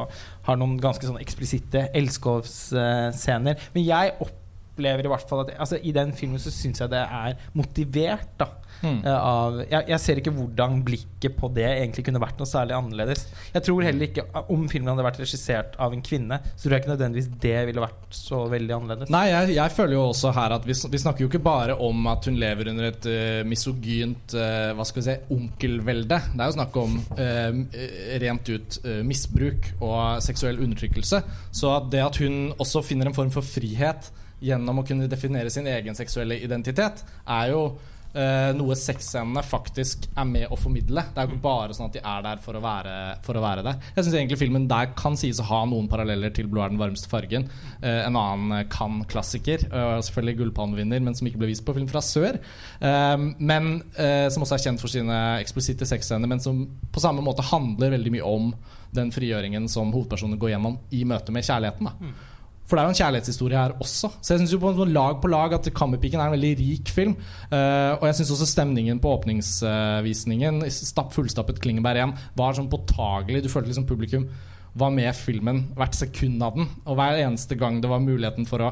har 0.45 0.57
noen 0.61 0.75
ganske 0.77 1.07
sånn 1.07 1.17
eksplisitte 1.17 1.87
elskovsscener. 1.97 3.63
Men 3.73 3.87
jeg 3.87 4.11
opplever 4.21 5.07
i 5.07 5.09
hvert 5.09 5.25
fall 5.25 5.41
at 5.47 5.55
altså, 5.55 5.79
I 5.81 5.95
den 5.97 6.13
filmen 6.13 6.37
så 6.43 6.53
syns 6.53 6.83
jeg 6.83 6.93
det 6.93 7.01
er 7.01 7.39
motivert. 7.57 8.29
da 8.37 8.51
Mm. 8.81 8.99
eh, 9.05 9.17
av, 9.17 9.59
jeg, 9.63 9.87
jeg 9.93 10.01
ser 10.03 10.21
ikke 10.21 10.33
hvordan 10.35 10.79
blikket 10.85 11.37
på 11.37 11.49
det 11.53 11.67
egentlig 11.69 12.05
kunne 12.07 12.21
vært 12.23 12.41
noe 12.41 12.49
særlig 12.49 12.77
annerledes. 12.77 13.27
Jeg 13.53 13.65
tror 13.67 13.85
heller 13.85 14.07
ikke 14.07 14.23
Om 14.51 14.63
filmen 14.71 14.89
hadde 14.91 15.05
vært 15.05 15.19
regissert 15.21 15.75
av 15.81 15.93
en 15.93 16.01
kvinne, 16.05 16.39
så 16.55 16.65
tror 16.65 16.75
jeg 16.75 16.83
ikke 16.83 16.93
nødvendigvis 16.93 17.29
det 17.43 17.57
ville 17.69 17.83
vært 17.83 18.15
så 18.15 18.41
veldig 18.51 18.75
annerledes. 18.77 19.13
Nei, 19.13 19.25
jeg, 19.29 19.55
jeg 19.57 19.75
føler 19.75 19.97
jo 19.97 20.05
også 20.09 20.33
her 20.35 20.55
at 20.57 20.65
vi, 20.67 20.75
vi 20.93 21.01
snakker 21.03 21.25
jo 21.25 21.29
ikke 21.31 21.43
bare 21.43 21.77
om 21.81 22.07
at 22.11 22.27
hun 22.29 22.39
lever 22.41 22.71
under 22.71 22.89
et 22.89 23.07
uh, 23.09 23.41
misogynt 23.47 24.35
uh, 24.37 24.71
Hva 24.77 24.85
skal 24.87 25.01
vi 25.01 25.07
si 25.07 25.17
onkelvelde. 25.35 26.19
Det 26.33 26.43
er 26.43 26.49
jo 26.49 26.57
snakk 26.57 26.79
om 26.81 26.97
uh, 27.19 27.61
rent 28.21 28.51
ut 28.51 28.77
eh, 28.85 29.01
misbruk 29.05 29.69
og 29.83 30.21
seksuell 30.23 30.59
undertrykkelse. 30.63 31.21
Så 31.53 31.71
at 31.73 31.89
det 31.93 32.03
at 32.03 32.19
hun 32.21 32.51
også 32.57 32.83
finner 32.85 33.09
en 33.09 33.15
form 33.15 33.31
for 33.33 33.45
frihet 33.45 34.11
gjennom 34.41 34.81
å 34.81 34.85
kunne 34.87 35.09
definere 35.09 35.51
sin 35.53 35.69
egen 35.69 35.97
seksuelle 35.97 36.39
identitet, 36.41 37.03
er 37.29 37.51
jo 37.53 37.65
eh, 38.17 38.51
noe 38.57 38.75
sexscenene 38.77 39.43
faktisk 39.45 40.07
er 40.11 40.27
med 40.27 40.51
å 40.51 40.57
formidle. 40.59 41.03
Det 41.11 41.21
er 41.21 41.27
jo 41.27 41.35
ikke 41.35 41.45
bare 41.45 41.75
sånn 41.77 41.89
at 41.89 41.97
de 41.97 42.03
er 42.03 42.25
der 42.25 42.41
for 42.43 42.57
å 42.57 42.63
være, 42.63 42.95
for 43.25 43.37
å 43.37 43.43
være 43.43 43.65
der. 43.65 43.77
Jeg 43.95 44.05
syns 44.07 44.17
egentlig 44.17 44.39
filmen 44.41 44.67
der 44.71 44.91
kan 44.97 45.17
sies 45.19 45.41
å 45.41 45.47
ha 45.49 45.61
noen 45.69 45.89
paralleller 45.91 46.33
til 46.35 46.49
'Blod 46.49 46.65
er 46.65 46.73
den 46.73 46.81
varmeste 46.81 47.11
fargen'. 47.11 47.47
Uh, 47.81 48.01
en 48.07 48.17
annen 48.17 48.57
eh, 48.59 48.67
Cannes-klassiker, 48.71 49.67
uh, 49.71 49.99
selvfølgelig 50.03 50.41
gullpalmevinner, 50.41 51.03
men 51.03 51.17
som 51.17 51.27
ikke 51.27 51.41
ble 51.41 51.51
vist 51.51 51.65
på 51.65 51.75
Film 51.75 51.87
fra 51.87 52.01
sør. 52.03 52.37
Men 52.81 53.67
Som 54.33 54.43
også 54.43 54.55
er 54.57 54.63
kjent 54.63 54.81
for 54.81 54.91
sine 54.91 55.15
eksplisitte 55.39 55.85
sexscener, 55.87 56.27
men 56.27 56.41
som 56.43 56.65
på 56.91 56.99
samme 57.03 57.23
måte 57.23 57.45
handler 57.47 57.93
veldig 57.95 58.11
mye 58.15 58.27
om 58.27 58.51
den 58.95 59.11
frigjøringen 59.13 59.69
som 59.71 59.91
hovedpersonen 59.93 60.39
går 60.39 60.53
gjennom 60.55 60.77
i 60.91 61.03
møte 61.07 61.31
med 61.31 61.47
kjærligheten. 61.47 61.87
Da. 61.87 62.11
For 62.71 62.79
det 62.79 62.85
er 62.85 62.87
jo 62.87 62.93
en 62.93 62.99
kjærlighetshistorie 63.01 63.57
her 63.59 63.73
også. 63.83 64.07
Så 64.23 64.31
jeg 64.31 64.39
synes 64.39 64.53
jo 64.55 64.61
på 64.61 64.69
sånn 64.77 64.93
lag 64.95 65.17
på 65.19 65.27
lag 65.27 65.51
at 65.57 65.65
'Kammerpiken' 65.67 66.21
er 66.23 66.29
en 66.29 66.37
veldig 66.37 66.51
rik 66.55 66.87
film. 66.87 67.17
Uh, 67.51 67.99
og 67.99 68.05
jeg 68.07 68.21
syns 68.21 68.31
også 68.31 68.47
stemningen 68.47 69.01
på 69.03 69.11
åpningsvisningen, 69.11 70.63
stapp, 70.71 71.11
fullstappet 71.11 71.59
Klingeberg 71.59 71.99
1, 71.99 72.15
var 72.39 72.55
sånn 72.55 72.71
påtagelig. 72.71 73.43
Du 73.43 73.51
følte 73.51 73.73
liksom 73.73 73.89
publikum 73.89 74.29
var 74.79 74.93
med 74.95 75.11
filmen 75.11 75.65
hvert 75.75 75.97
sekund 75.99 76.39
av 76.39 76.55
den. 76.55 76.69
Og 76.85 76.95
hver 76.95 77.19
eneste 77.19 77.59
gang 77.59 77.81
det 77.83 77.91
var 77.91 77.99
muligheten 77.99 78.47
for 78.47 78.63
å 78.63 78.71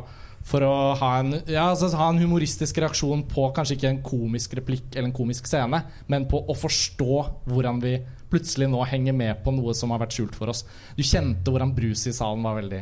for 0.50 0.63
å 0.63 0.75
ha 0.96 1.10
en, 1.20 1.34
ja, 1.51 1.65
altså, 1.68 1.89
ha 2.00 2.06
en 2.13 2.22
humoristisk 2.22 2.77
reaksjon 2.79 3.25
på 3.27 3.50
kanskje 3.51 3.75
ikke 3.75 3.89
en 3.89 4.00
komisk 4.06 4.56
replikk 4.56 4.86
eller 4.94 5.10
en 5.10 5.18
komisk 5.18 5.50
scene, 5.51 5.82
men 6.08 6.29
på 6.32 6.39
å 6.39 6.56
forstå 6.56 7.18
hvordan 7.51 7.82
vi 7.84 7.98
plutselig 8.32 8.70
nå 8.72 8.86
henger 8.88 9.18
med 9.20 9.44
på 9.44 9.51
noe 9.51 9.75
som 9.75 9.91
har 9.91 10.00
vært 10.00 10.15
skjult 10.15 10.39
for 10.39 10.48
oss. 10.53 10.63
Du 10.96 11.03
kjente 11.03 11.51
hvordan 11.51 11.75
bruset 11.75 12.13
i 12.13 12.15
salen 12.15 12.48
var 12.48 12.56
veldig 12.62 12.82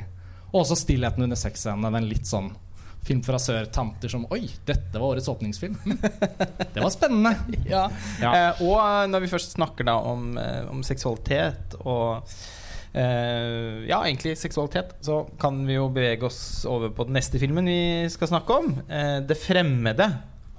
Og 0.57 0.63
også 0.63 0.79
stillheten 0.81 1.21
under 1.27 1.37
sexscenene. 1.37 1.91
Den 1.93 2.09
litt 2.09 2.25
sånn 2.25 2.49
film 3.07 3.21
fra 3.23 3.37
sør, 3.39 3.69
tanter 3.71 4.11
som 4.11 4.25
Oi, 4.33 4.47
dette 4.67 4.97
var 4.97 5.13
årets 5.13 5.29
åpningsfilm. 5.31 5.77
Det 6.73 6.81
var 6.81 6.91
spennende. 6.93 7.35
Ja. 7.69 7.85
Ja. 8.21 8.31
Eh, 8.33 8.61
og 8.65 8.77
eh, 8.81 9.03
når 9.11 9.23
vi 9.23 9.31
først 9.31 9.53
snakker 9.55 9.87
da 9.87 9.99
om, 10.01 10.31
eh, 10.41 10.63
om 10.71 10.81
seksualitet 10.85 11.77
og 11.83 12.25
eh, 12.97 13.85
Ja, 13.87 14.01
egentlig 14.01 14.33
seksualitet, 14.41 14.97
så 15.05 15.21
kan 15.39 15.61
vi 15.69 15.77
jo 15.77 15.87
bevege 15.93 16.27
oss 16.27 16.41
over 16.67 16.91
på 16.95 17.07
den 17.07 17.19
neste 17.19 17.39
filmen 17.39 17.69
vi 17.69 18.07
skal 18.11 18.33
snakke 18.33 18.61
om. 18.63 18.73
Eh, 18.89 19.19
'Det 19.23 19.39
fremmede' 19.39 20.11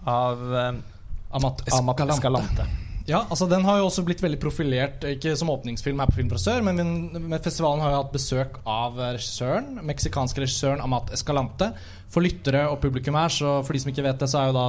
av 0.07 0.45
eh, 0.55 0.75
Amat 1.37 1.67
Amat 1.75 2.07
Escalante. 2.09 2.69
Ja, 3.09 3.23
altså 3.25 3.47
Den 3.49 3.65
har 3.65 3.79
jo 3.81 3.87
også 3.89 4.03
blitt 4.05 4.21
veldig 4.21 4.39
profilert, 4.43 5.05
ikke 5.09 5.33
som 5.39 5.49
åpningsfilm 5.49 6.01
her 6.03 6.11
på 6.11 6.19
Film 6.19 6.29
fra 6.29 6.41
sør, 6.43 6.65
men, 6.67 6.77
men, 7.15 7.37
festivalen 7.41 7.81
har 7.81 7.95
jo 7.95 8.01
hatt 8.03 8.13
besøk 8.13 8.59
av 8.69 8.99
eh, 9.01 9.15
regissøren, 9.17 9.79
meksikanske 9.89 10.43
regissøren 10.45 10.83
Amat 10.85 11.15
Escalante. 11.17 11.71
For 12.13 12.25
lyttere 12.25 12.67
og 12.69 12.79
publikum 12.83 13.17
her, 13.17 13.33
så 13.33 13.59
for 13.65 13.77
de 13.77 13.81
som 13.81 13.93
ikke 13.93 14.05
vet 14.05 14.21
det, 14.21 14.29
så 14.29 14.45
da, 14.53 14.67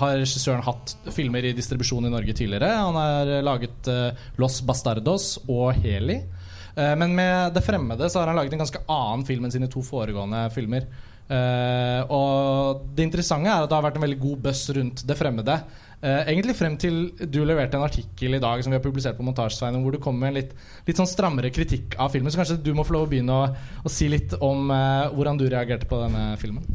har 0.00 0.16
regissøren 0.16 0.64
hatt 0.64 0.94
filmer 1.12 1.44
i 1.44 1.52
distribusjon 1.56 2.08
i 2.08 2.12
Norge 2.12 2.36
tidligere. 2.36 2.68
Han 2.80 2.96
har 3.00 3.30
laget 3.44 3.88
uh, 3.88 4.26
Los 4.40 4.58
Bastardos 4.68 5.30
og 5.46 5.70
Heli. 5.80 6.18
Uh, 6.76 6.92
men 7.00 7.16
med 7.16 7.56
Det 7.56 7.64
fremmede 7.64 8.10
så 8.12 8.20
har 8.20 8.28
han 8.28 8.36
laget 8.36 8.52
en 8.52 8.60
ganske 8.60 8.84
annen 8.92 9.24
film 9.28 9.48
enn 9.48 9.56
sine 9.56 9.70
to 9.72 9.80
foregående 9.84 10.44
filmer. 10.52 10.84
Uh, 11.32 12.04
og 12.12 12.84
det 12.92 13.08
interessante 13.08 13.48
er 13.48 13.64
at 13.64 13.72
det 13.72 13.78
har 13.78 13.88
vært 13.88 13.96
en 13.96 14.04
veldig 14.04 14.20
god 14.20 14.44
buzz 14.50 14.66
rundt 14.76 15.04
Det 15.08 15.16
fremmede. 15.16 15.56
Eh, 16.02 16.24
egentlig 16.32 16.56
frem 16.58 16.74
til 16.82 16.96
du 17.30 17.44
leverte 17.46 17.78
en 17.78 17.84
artikkel 17.86 18.34
i 18.34 18.40
dag 18.42 18.62
som 18.64 18.72
vi 18.72 18.78
har 18.78 18.82
publisert 18.82 19.14
på 19.14 19.22
Montasjesveien, 19.22 19.78
hvor 19.84 19.94
du 19.94 20.00
kom 20.02 20.16
med 20.18 20.32
en 20.32 20.38
litt, 20.40 20.56
litt 20.88 20.98
sånn 20.98 21.06
strammere 21.06 21.52
kritikk 21.54 21.94
av 22.02 22.10
filmen. 22.10 22.32
Så 22.34 22.40
kanskje 22.40 22.58
du 22.58 22.72
må 22.74 22.82
få 22.86 22.96
lov 22.96 23.06
å 23.06 23.12
begynne 23.12 23.36
å, 23.36 23.44
å 23.86 23.92
si 23.92 24.10
litt 24.10 24.34
om 24.42 24.66
uh, 24.74 25.12
hvordan 25.14 25.38
du 25.38 25.46
reagerte 25.46 25.86
på 25.86 26.02
denne 26.02 26.32
filmen. 26.42 26.66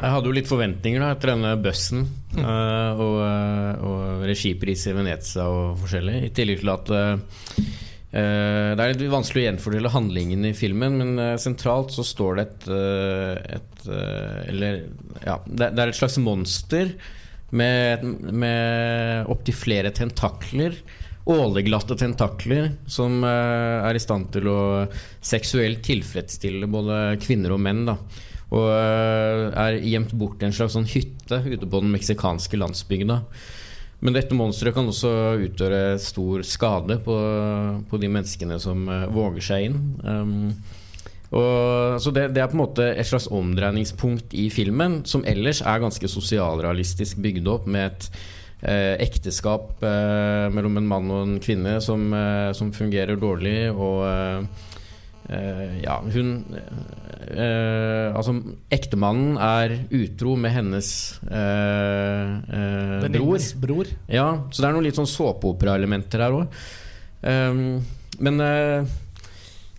Jeg 0.00 0.14
hadde 0.14 0.30
jo 0.30 0.36
litt 0.38 0.48
forventninger 0.48 1.02
da 1.02 1.10
etter 1.12 1.34
denne 1.34 1.50
bussen 1.60 2.06
eh, 2.40 3.00
og, 3.04 3.18
eh, 3.20 3.82
og 3.84 4.22
regipris 4.24 4.86
i 4.88 4.94
Venezia 4.96 5.44
og 5.44 5.74
forskjellig. 5.82 6.22
I 6.24 6.30
tillegg 6.38 6.62
til 6.62 6.72
at 6.72 6.94
det 8.10 8.80
er 8.80 8.94
litt 8.94 9.12
vanskelig 9.12 9.42
å 9.42 9.44
gjenfordele 9.50 9.92
handlingen 9.92 10.48
i 10.48 10.54
filmen, 10.56 10.96
men 11.02 11.20
sentralt 11.38 11.92
så 11.92 12.02
står 12.06 12.38
det 12.38 12.46
et, 12.46 12.64
et 13.58 13.84
Eller 14.50 14.80
ja, 15.20 15.36
det 15.46 15.68
er 15.68 15.92
et 15.92 16.00
slags 16.00 16.16
monster 16.24 16.94
med, 17.56 18.04
med 18.32 19.30
opptil 19.30 19.56
flere 19.56 19.92
tentakler. 19.96 20.76
Åleglatte 21.30 21.96
tentakler 22.00 22.72
som 22.90 23.20
eh, 23.26 23.86
er 23.86 23.96
i 23.96 24.02
stand 24.02 24.32
til 24.34 24.48
å 24.50 24.60
seksuelt 25.20 25.82
tilfredsstille 25.86 26.70
både 26.70 27.00
kvinner 27.22 27.56
og 27.56 27.64
menn. 27.66 27.86
da 27.90 27.98
og 28.50 28.66
øh, 28.66 29.46
er 29.54 29.78
gjemt 29.86 30.12
bort 30.18 30.42
i 30.42 30.48
en 30.48 30.54
slags 30.54 30.74
sånn 30.74 30.88
hytte 30.90 31.38
ute 31.46 31.66
på 31.66 31.82
den 31.82 31.92
meksikanske 31.94 32.58
landsbygda. 32.58 33.20
Men 34.00 34.16
dette 34.16 34.34
monsteret 34.36 34.74
kan 34.74 34.88
også 34.90 35.10
utgjøre 35.44 36.00
stor 36.02 36.42
skade 36.48 36.96
på, 37.04 37.16
på 37.90 38.00
de 38.00 38.10
menneskene 38.10 38.58
som 38.62 38.88
øh, 38.88 39.06
våger 39.14 39.46
seg 39.50 39.68
inn. 39.68 39.78
Um, 40.02 40.79
og, 41.30 42.00
så 42.02 42.10
det, 42.14 42.30
det 42.34 42.42
er 42.42 42.50
på 42.50 42.58
en 42.58 42.64
måte 42.64 42.88
et 42.90 43.06
slags 43.06 43.28
omdreiningspunkt 43.30 44.34
i 44.34 44.48
filmen, 44.50 45.00
som 45.06 45.22
ellers 45.28 45.62
er 45.62 45.82
ganske 45.82 46.10
sosialrealistisk 46.10 47.20
bygd 47.22 47.50
opp 47.52 47.68
med 47.70 47.86
et 47.92 48.08
eh, 48.66 48.96
ekteskap 49.06 49.84
eh, 49.86 50.48
mellom 50.50 50.80
en 50.80 50.90
mann 50.90 51.12
og 51.14 51.22
en 51.28 51.38
kvinne 51.42 51.78
som, 51.84 52.08
eh, 52.16 52.50
som 52.58 52.74
fungerer 52.74 53.20
dårlig, 53.20 53.70
og 53.70 54.04
eh, 54.08 54.66
Eh, 55.30 55.82
ja, 55.84 56.00
hun 56.02 56.30
eh, 57.30 58.10
Altså, 58.16 58.34
ektemannen 58.72 59.36
er 59.38 59.76
utro 59.94 60.34
med 60.34 60.50
hennes 60.50 60.88
bror. 63.14 63.38
Bror. 63.62 63.92
Ja, 64.10 64.26
så 64.50 64.62
det 64.62 64.68
er 64.68 64.74
noen 64.74 64.88
litt 64.88 64.98
sånn 64.98 65.10
såpeoperaelementer 65.10 66.24
her 66.24 66.38
òg. 66.40 66.58
men 68.20 68.42
eh, 68.42 68.90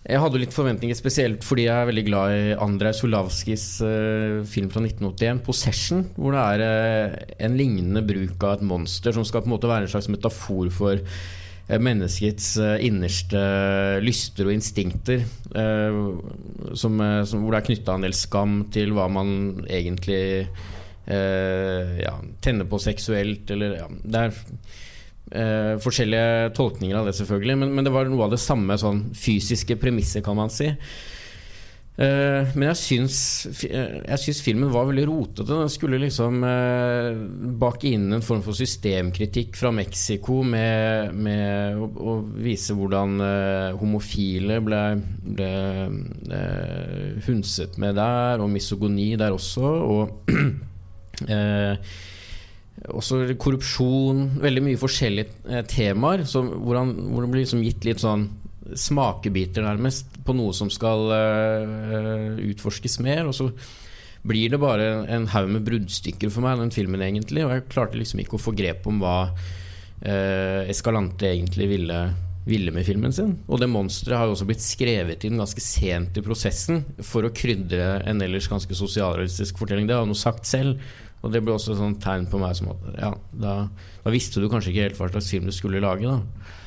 jeg 0.02 0.18
hadde 0.18 0.40
litt 0.42 0.54
forventninger, 0.54 0.96
spesielt 0.98 1.44
fordi 1.46 1.68
jeg 1.68 1.76
er 1.76 1.86
veldig 1.86 2.04
glad 2.08 2.32
i 2.34 2.56
Andrej 2.58 2.96
Solavskis 2.98 3.66
uh, 3.86 4.40
film 4.50 4.72
fra 4.72 4.82
1981, 4.82 5.42
'Possession', 5.46 6.08
hvor 6.16 6.34
det 6.34 6.42
er 6.42 6.64
uh, 6.66 7.36
en 7.46 7.54
lignende 7.58 8.02
bruk 8.06 8.42
av 8.42 8.56
et 8.56 8.66
monster 8.66 9.14
som 9.14 9.26
skal 9.28 9.44
på 9.44 9.50
en 9.50 9.54
måte 9.54 9.70
være 9.70 9.86
en 9.86 9.94
slags 9.94 10.10
metafor 10.10 10.72
for 10.74 10.98
eh, 10.98 11.78
menneskets 11.78 12.56
eh, 12.58 12.84
innerste 12.86 13.40
lyster 14.02 14.48
og 14.48 14.56
instinkter. 14.56 15.22
eh, 15.54 16.02
som, 16.74 17.00
eh, 17.00 17.24
som, 17.24 17.42
hvor 17.42 17.54
det 17.54 17.62
er 17.62 17.68
knytta 17.70 17.96
en 17.96 18.06
del 18.06 18.16
skam 18.16 18.62
til 18.72 18.94
hva 18.96 19.08
man 19.12 19.64
egentlig 19.68 20.48
eh, 21.06 21.98
ja, 22.02 22.16
tenner 22.42 22.68
på 22.68 22.80
seksuelt, 22.82 23.50
eller 23.50 23.78
ja, 23.82 23.88
Det 24.02 24.26
er 24.26 24.32
eh, 25.34 25.72
forskjellige 25.82 26.52
tolkninger 26.58 26.98
av 26.98 27.08
det, 27.08 27.16
selvfølgelig, 27.18 27.58
men, 27.62 27.74
men 27.76 27.88
det 27.88 27.94
var 27.94 28.10
noe 28.10 28.28
av 28.28 28.36
det 28.36 28.42
samme 28.42 28.78
sånn 28.80 29.08
fysiske 29.16 29.78
premisset, 29.80 30.24
kan 30.26 30.38
man 30.38 30.52
si. 30.52 30.70
Eh, 31.92 32.48
men 32.56 32.70
jeg 32.70 32.78
syns, 32.80 33.16
eh, 33.68 33.98
jeg 34.06 34.20
syns 34.22 34.40
filmen 34.40 34.70
var 34.72 34.86
veldig 34.88 35.04
rotete. 35.10 35.44
Den 35.50 35.68
skulle 35.68 36.00
liksom 36.00 36.40
eh, 36.48 37.18
bake 37.60 37.90
inn 37.92 38.06
en 38.16 38.24
form 38.24 38.40
for 38.44 38.56
systemkritikk 38.56 39.58
fra 39.60 39.70
Mexico 39.76 40.40
med, 40.40 41.12
med 41.12 41.76
å, 41.76 41.90
å 41.92 42.16
vise 42.40 42.72
hvordan 42.78 43.20
eh, 43.26 43.68
homofile 43.76 44.62
ble, 44.64 44.80
ble 45.36 45.50
eh, 46.32 47.20
hunset 47.28 47.76
med 47.82 48.00
der, 48.00 48.40
og 48.40 48.48
misogoni 48.54 49.12
der 49.20 49.36
også. 49.36 49.74
Og 49.92 50.32
også 52.92 53.24
korrupsjon. 53.40 54.24
Veldig 54.42 54.64
mye 54.64 54.80
forskjellige 54.80 55.42
eh, 55.50 55.64
temaer 55.68 56.24
som, 56.28 56.48
hvor, 56.64 56.80
han, 56.80 56.94
hvor 57.10 57.24
det 57.24 57.32
blir 57.34 57.44
liksom 57.44 57.64
gitt 57.66 57.86
litt 57.88 58.02
sånn 58.02 58.28
smakebiter, 58.78 59.64
nærmest, 59.66 60.20
på 60.24 60.34
noe 60.38 60.54
som 60.56 60.68
skal 60.72 61.10
uh, 61.10 62.36
utforskes 62.46 63.00
mer. 63.04 63.26
Og 63.28 63.34
så 63.36 63.48
blir 64.22 64.52
det 64.52 64.60
bare 64.62 65.02
en, 65.10 65.26
haug 65.32 65.50
med 65.50 65.66
bruddstykker 65.66 66.30
for 66.32 66.46
meg, 66.46 66.60
den 66.62 66.72
filmen, 66.74 67.02
egentlig. 67.04 67.44
Og 67.44 67.52
jeg 67.52 67.66
klarte 67.72 67.98
liksom 67.98 68.22
ikke 68.22 68.38
å 68.38 68.42
få 68.42 68.54
grep 68.56 68.86
om 68.88 69.02
hva 69.02 69.16
uh, 69.28 70.60
Escalante 70.70 71.28
egentlig 71.34 71.68
ville 71.74 72.04
ville 72.44 72.72
med 72.74 72.86
filmen 72.86 73.12
sin. 73.14 73.36
Og 73.46 73.60
det 73.62 73.70
monsteret 73.70 74.18
har 74.18 74.26
jo 74.26 74.34
også 74.34 74.48
blitt 74.48 74.64
skrevet 74.64 75.22
inn 75.26 75.38
ganske 75.38 75.62
sent 75.62 76.18
i 76.18 76.24
prosessen 76.26 76.82
for 77.06 77.26
å 77.26 77.30
krydre 77.34 78.00
en 78.08 78.22
ellers 78.24 78.48
ganske 78.50 78.74
sosialrealistisk 78.74 79.60
fortelling. 79.60 79.86
Det 79.86 79.94
har 79.94 80.02
han 80.02 80.10
jo 80.10 80.18
sagt 80.18 80.48
selv. 80.50 80.82
Og 81.22 81.30
det 81.30 81.42
ble 81.44 81.54
også 81.54 81.74
et 81.74 81.78
sånn 81.78 81.98
tegn 82.02 82.26
på 82.30 82.40
meg 82.42 82.56
som 82.58 82.72
at 82.72 82.86
ja, 82.98 83.12
da, 83.44 83.54
da 84.02 84.12
visste 84.14 84.42
du 84.42 84.48
kanskje 84.50 84.72
ikke 84.72 84.88
helt 84.88 84.98
hva 84.98 85.10
slags 85.12 85.30
film 85.30 85.46
du 85.46 85.54
skulle 85.54 85.82
lage. 85.82 86.10
da 86.10 86.58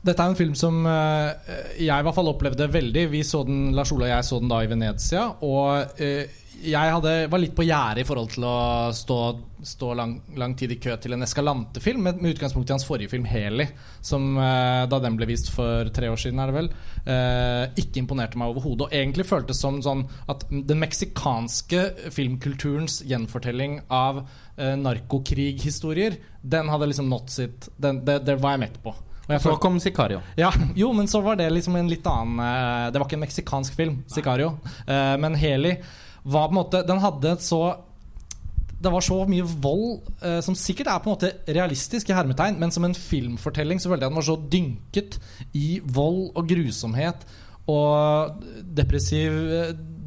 dette 0.00 0.24
er 0.24 0.32
en 0.32 0.38
film 0.38 0.54
som 0.56 0.80
uh, 0.88 1.28
jeg 1.76 1.92
i 1.92 2.04
hvert 2.06 2.16
fall 2.16 2.32
opplevde 2.32 2.70
veldig. 2.72 3.04
Vi 3.12 3.24
så 3.26 3.42
den, 3.44 3.70
Lars 3.76 3.92
Ola 3.92 4.08
og 4.08 4.14
jeg 4.14 4.28
så 4.30 4.38
den 4.40 4.52
da 4.52 4.60
i 4.64 4.68
Venezia. 4.70 5.26
Og 5.44 6.00
uh, 6.00 6.38
jeg 6.60 6.92
hadde, 6.92 7.12
var 7.32 7.40
litt 7.40 7.54
på 7.56 7.64
gjerdet 7.64 8.02
i 8.02 8.06
forhold 8.08 8.30
til 8.32 8.44
å 8.48 8.56
stå, 8.96 9.18
stå 9.64 9.90
lang, 9.96 10.14
lang, 10.40 10.54
tid 10.60 10.72
i 10.72 10.78
kø 10.80 10.96
til 11.00 11.16
en 11.16 11.24
Escalante-film, 11.24 12.00
med, 12.04 12.20
med, 12.20 12.34
utgangspunkt 12.34 12.68
i 12.68 12.74
hans 12.74 12.84
forrige 12.84 13.12
film 13.12 13.24
'Heli', 13.28 13.66
som 14.04 14.26
uh, 14.36 14.88
da 14.88 15.00
den 15.04 15.16
ble 15.20 15.28
vist 15.28 15.52
for 15.52 15.88
tre 15.92 16.08
år 16.12 16.20
siden, 16.20 16.40
er 16.40 16.48
det 16.48 16.56
vel, 16.56 16.72
ikke 17.80 18.00
imponerte 18.02 18.40
meg 18.40 18.52
overhodet. 18.52 18.88
Og 18.88 18.96
egentlig 18.96 19.28
føltes 19.28 19.60
som 19.60 19.80
sånn 19.84 20.06
at 20.32 20.44
den 20.50 20.80
meksikanske 20.80 22.10
filmkulturens 22.12 23.00
gjenfortelling 23.08 23.80
av 23.88 24.24
narkokrighistorier, 24.56 26.18
den 26.44 26.68
hadde 26.68 26.90
liksom 26.90 27.08
nådd 27.08 27.32
sitt 27.32 27.70
det, 27.80 28.18
det 28.26 28.36
var 28.40 28.58
jeg 28.58 28.66
mett 28.66 28.82
på. 28.84 28.92
Så 29.38 29.56
kom 29.62 29.78
Sicario. 29.80 30.20
Ja, 30.36 30.50
jo, 30.74 30.92
men 30.96 31.08
så 31.08 31.20
var 31.24 31.38
det 31.38 31.50
liksom 31.52 31.76
en 31.78 31.90
litt 31.90 32.06
annen 32.08 32.40
uh, 32.40 32.88
Det 32.90 32.98
var 32.98 33.06
ikke 33.06 33.18
en 33.18 33.26
meksikansk 33.26 33.76
film, 33.78 34.00
Sicario. 34.10 34.56
Uh, 34.88 35.14
men 35.20 35.38
Heli 35.38 35.76
var 36.22 36.48
på 36.48 36.54
en 36.54 36.58
måte 36.58 36.82
Den 36.88 37.00
hadde 37.00 37.36
et 37.36 37.46
så 37.46 37.62
det 38.80 38.88
var 38.88 39.04
så 39.04 39.18
mye 39.28 39.44
vold, 39.44 40.06
eh, 40.24 40.38
som 40.40 40.54
sikkert 40.56 40.88
er 40.88 41.02
på 41.04 41.10
en 41.10 41.12
måte 41.12 41.28
realistisk, 41.52 42.08
i 42.08 42.14
hermetegn, 42.16 42.56
men 42.56 42.72
som 42.72 42.86
en 42.86 42.96
filmfortelling 42.96 43.76
så 43.76 43.90
følte 43.90 44.06
jeg 44.06 44.14
den 44.14 44.16
var 44.16 44.24
så 44.24 44.36
dynket 44.54 45.18
i 45.52 45.66
vold 45.84 46.30
og 46.32 46.48
grusomhet 46.48 47.26
og 47.68 48.40
depressiv, 48.64 49.36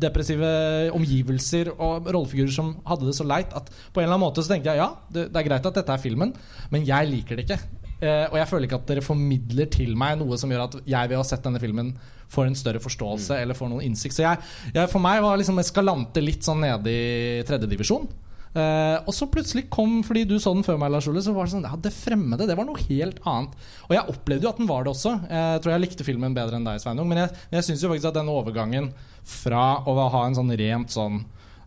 depressive 0.01 0.49
omgivelser 0.97 1.69
og 1.75 2.09
rollefigurer 2.09 2.55
som 2.55 2.73
hadde 2.89 3.07
det 3.07 3.15
så 3.15 3.27
leit 3.29 3.53
at 3.53 3.69
på 3.69 4.01
en 4.01 4.07
eller 4.07 4.15
annen 4.15 4.25
måte 4.25 4.41
så 4.41 4.55
tenkte 4.55 4.73
jeg 4.73 4.81
ja, 4.81 4.89
det, 5.13 5.27
det 5.29 5.43
er 5.43 5.47
greit 5.51 5.69
at 5.69 5.77
dette 5.77 5.93
er 5.93 6.01
filmen, 6.01 6.33
men 6.73 6.89
jeg 6.89 7.11
liker 7.13 7.37
det 7.37 7.45
ikke. 7.45 7.61
Uh, 8.03 8.25
og 8.33 8.35
jeg 8.35 8.49
føler 8.49 8.67
ikke 8.67 8.81
at 8.81 8.89
dere 8.89 9.05
formidler 9.05 9.69
til 9.71 9.93
meg 9.99 10.17
noe 10.19 10.35
som 10.39 10.51
gjør 10.51 10.65
at 10.65 10.75
jeg 10.83 11.13
å 11.13 11.21
ha 11.21 11.27
sett 11.27 11.45
denne 11.45 11.61
filmen 11.61 11.93
får 12.33 12.49
en 12.49 12.57
større 12.57 12.81
forståelse 12.83 13.31
mm. 13.31 13.39
eller 13.39 13.57
får 13.57 13.69
noen 13.71 13.85
innsikt. 13.85 14.17
Så 14.17 14.25
jeg, 14.25 14.41
jeg, 14.73 14.89
for 14.91 15.03
meg 15.03 15.21
var 15.23 15.39
liksom 15.39 15.61
Eskalante 15.61 16.23
litt 16.23 16.43
sånn 16.43 16.63
nede 16.65 16.91
i 16.91 17.45
tredjedivisjon. 17.47 18.09
Uh, 18.53 18.59
eh, 18.59 18.97
og 19.07 19.15
så 19.15 19.29
plutselig 19.31 19.65
kom, 19.73 20.01
fordi 20.05 20.25
du 20.29 20.35
så 20.41 20.51
den 20.53 20.65
før 20.67 20.81
meg, 20.81 20.91
Lars 20.93 21.07
Ole, 21.09 21.23
så 21.23 21.33
var 21.33 21.47
det 21.47 21.55
sånn 21.55 21.65
Ja, 21.69 21.79
det 21.79 21.93
fremmede, 21.95 22.49
det 22.49 22.57
var 22.59 22.67
noe 22.67 22.83
helt 22.89 23.23
annet. 23.29 23.55
Og 23.87 23.95
jeg 23.95 24.17
opplevde 24.17 24.49
jo 24.49 24.51
at 24.51 24.61
den 24.61 24.69
var 24.69 24.83
det 24.83 24.93
også. 24.93 25.15
Jeg 25.29 25.63
tror 25.63 25.75
jeg 25.75 25.85
likte 25.85 26.09
filmen 26.09 26.35
bedre 26.35 26.59
enn 26.59 26.67
deg, 26.67 26.83
Sveinung. 26.83 27.07
Men 27.09 27.23
jeg, 27.23 27.39
jeg 27.55 27.69
syns 27.69 27.85
jo 27.85 27.93
faktisk 27.93 28.11
at 28.11 28.19
den 28.19 28.33
overgangen 28.33 28.91
fra 29.23 29.65
å 29.87 29.95
ha 30.03 30.27
en 30.27 30.37
sånn 30.37 30.51
rent 30.59 30.91
sånn 30.91 31.23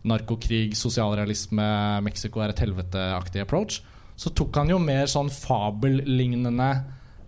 narkokrig, 0.07 0.77
sosialrealisme, 0.77 1.67
Mexico 2.05 2.43
er 2.43 2.53
et 2.53 2.61
helvete-aktig 2.61 3.41
approach 3.43 3.81
så 4.17 4.33
tok 4.33 4.55
han 4.57 4.71
jo 4.73 4.79
mer 4.81 5.05
sånn 5.11 5.29
fabellignende 5.29 6.69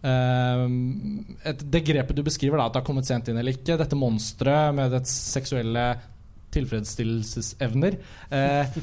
uh, 0.02 0.64
Det 1.62 1.84
grepet 1.86 2.18
du 2.18 2.24
beskriver, 2.26 2.58
da, 2.58 2.66
at 2.66 2.74
det 2.74 2.82
har 2.82 2.88
kommet 2.88 3.10
sent 3.10 3.30
inn 3.30 3.38
eller 3.38 3.54
ikke, 3.54 3.78
dette 3.78 4.00
monsteret 4.00 4.74
med 4.78 4.96
dets 4.98 5.14
seksuelle 5.36 5.86
tilfredsstillelsesevner 6.56 8.00
uh, 8.34 8.80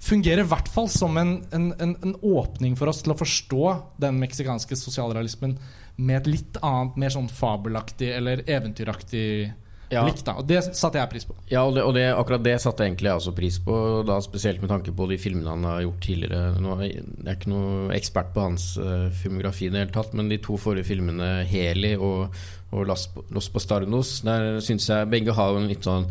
fungerer 0.00 0.44
i 0.44 0.48
hvert 0.48 0.70
fall 0.72 0.88
som 0.92 1.18
en, 1.20 1.34
en, 1.52 1.72
en, 1.82 1.96
en, 2.02 2.14
åpning 2.22 2.76
for 2.78 2.90
oss 2.92 3.02
til 3.04 3.12
å 3.12 3.18
forstå 3.18 3.64
den 4.00 4.20
meksikanske 4.22 4.78
sosialrealismen 4.78 5.58
med 6.00 6.22
et 6.22 6.30
litt 6.30 6.60
annet, 6.64 6.96
mer 6.96 7.12
sånn 7.12 7.28
fabelaktig 7.28 8.08
eller 8.14 8.44
eventyraktig 8.48 9.50
ja. 9.90 10.04
blikk. 10.06 10.22
da 10.26 10.36
Og 10.40 10.46
det 10.48 10.60
satte 10.68 11.00
jeg 11.00 11.10
pris 11.12 11.26
på. 11.28 11.36
Ja, 11.50 11.64
og, 11.66 11.74
det, 11.76 11.84
og 11.86 11.94
det, 11.96 12.06
akkurat 12.14 12.44
det 12.44 12.56
satte 12.62 12.84
jeg 12.84 12.94
egentlig 12.94 13.12
også 13.12 13.34
pris 13.36 13.58
på, 13.64 13.76
da 14.08 14.18
spesielt 14.24 14.62
med 14.62 14.72
tanke 14.72 14.94
på 14.96 15.08
de 15.10 15.18
filmene 15.20 15.50
han 15.50 15.66
har 15.68 15.82
gjort 15.86 16.04
tidligere. 16.06 16.60
Nå 16.62 16.76
er 16.84 17.32
ikke 17.34 17.52
noe 17.52 17.88
ekspert 17.96 18.30
på 18.34 18.44
hans 18.46 18.72
uh, 18.80 19.08
filmografi 19.22 19.68
i 19.68 19.72
det 19.72 19.84
hele 19.84 19.94
tatt, 19.94 20.14
men 20.16 20.30
de 20.30 20.40
to 20.42 20.58
forrige 20.60 20.90
filmene, 20.92 21.32
'Heli' 21.48 21.96
og, 21.98 22.36
og 22.70 22.86
'Los 22.86 23.50
Bastardos', 23.52 24.20
der 24.26 24.62
syns 24.64 24.88
jeg 24.88 25.10
begge 25.10 25.34
har 25.36 25.58
en 25.58 25.68
litt 25.70 25.86
sånn 25.86 26.08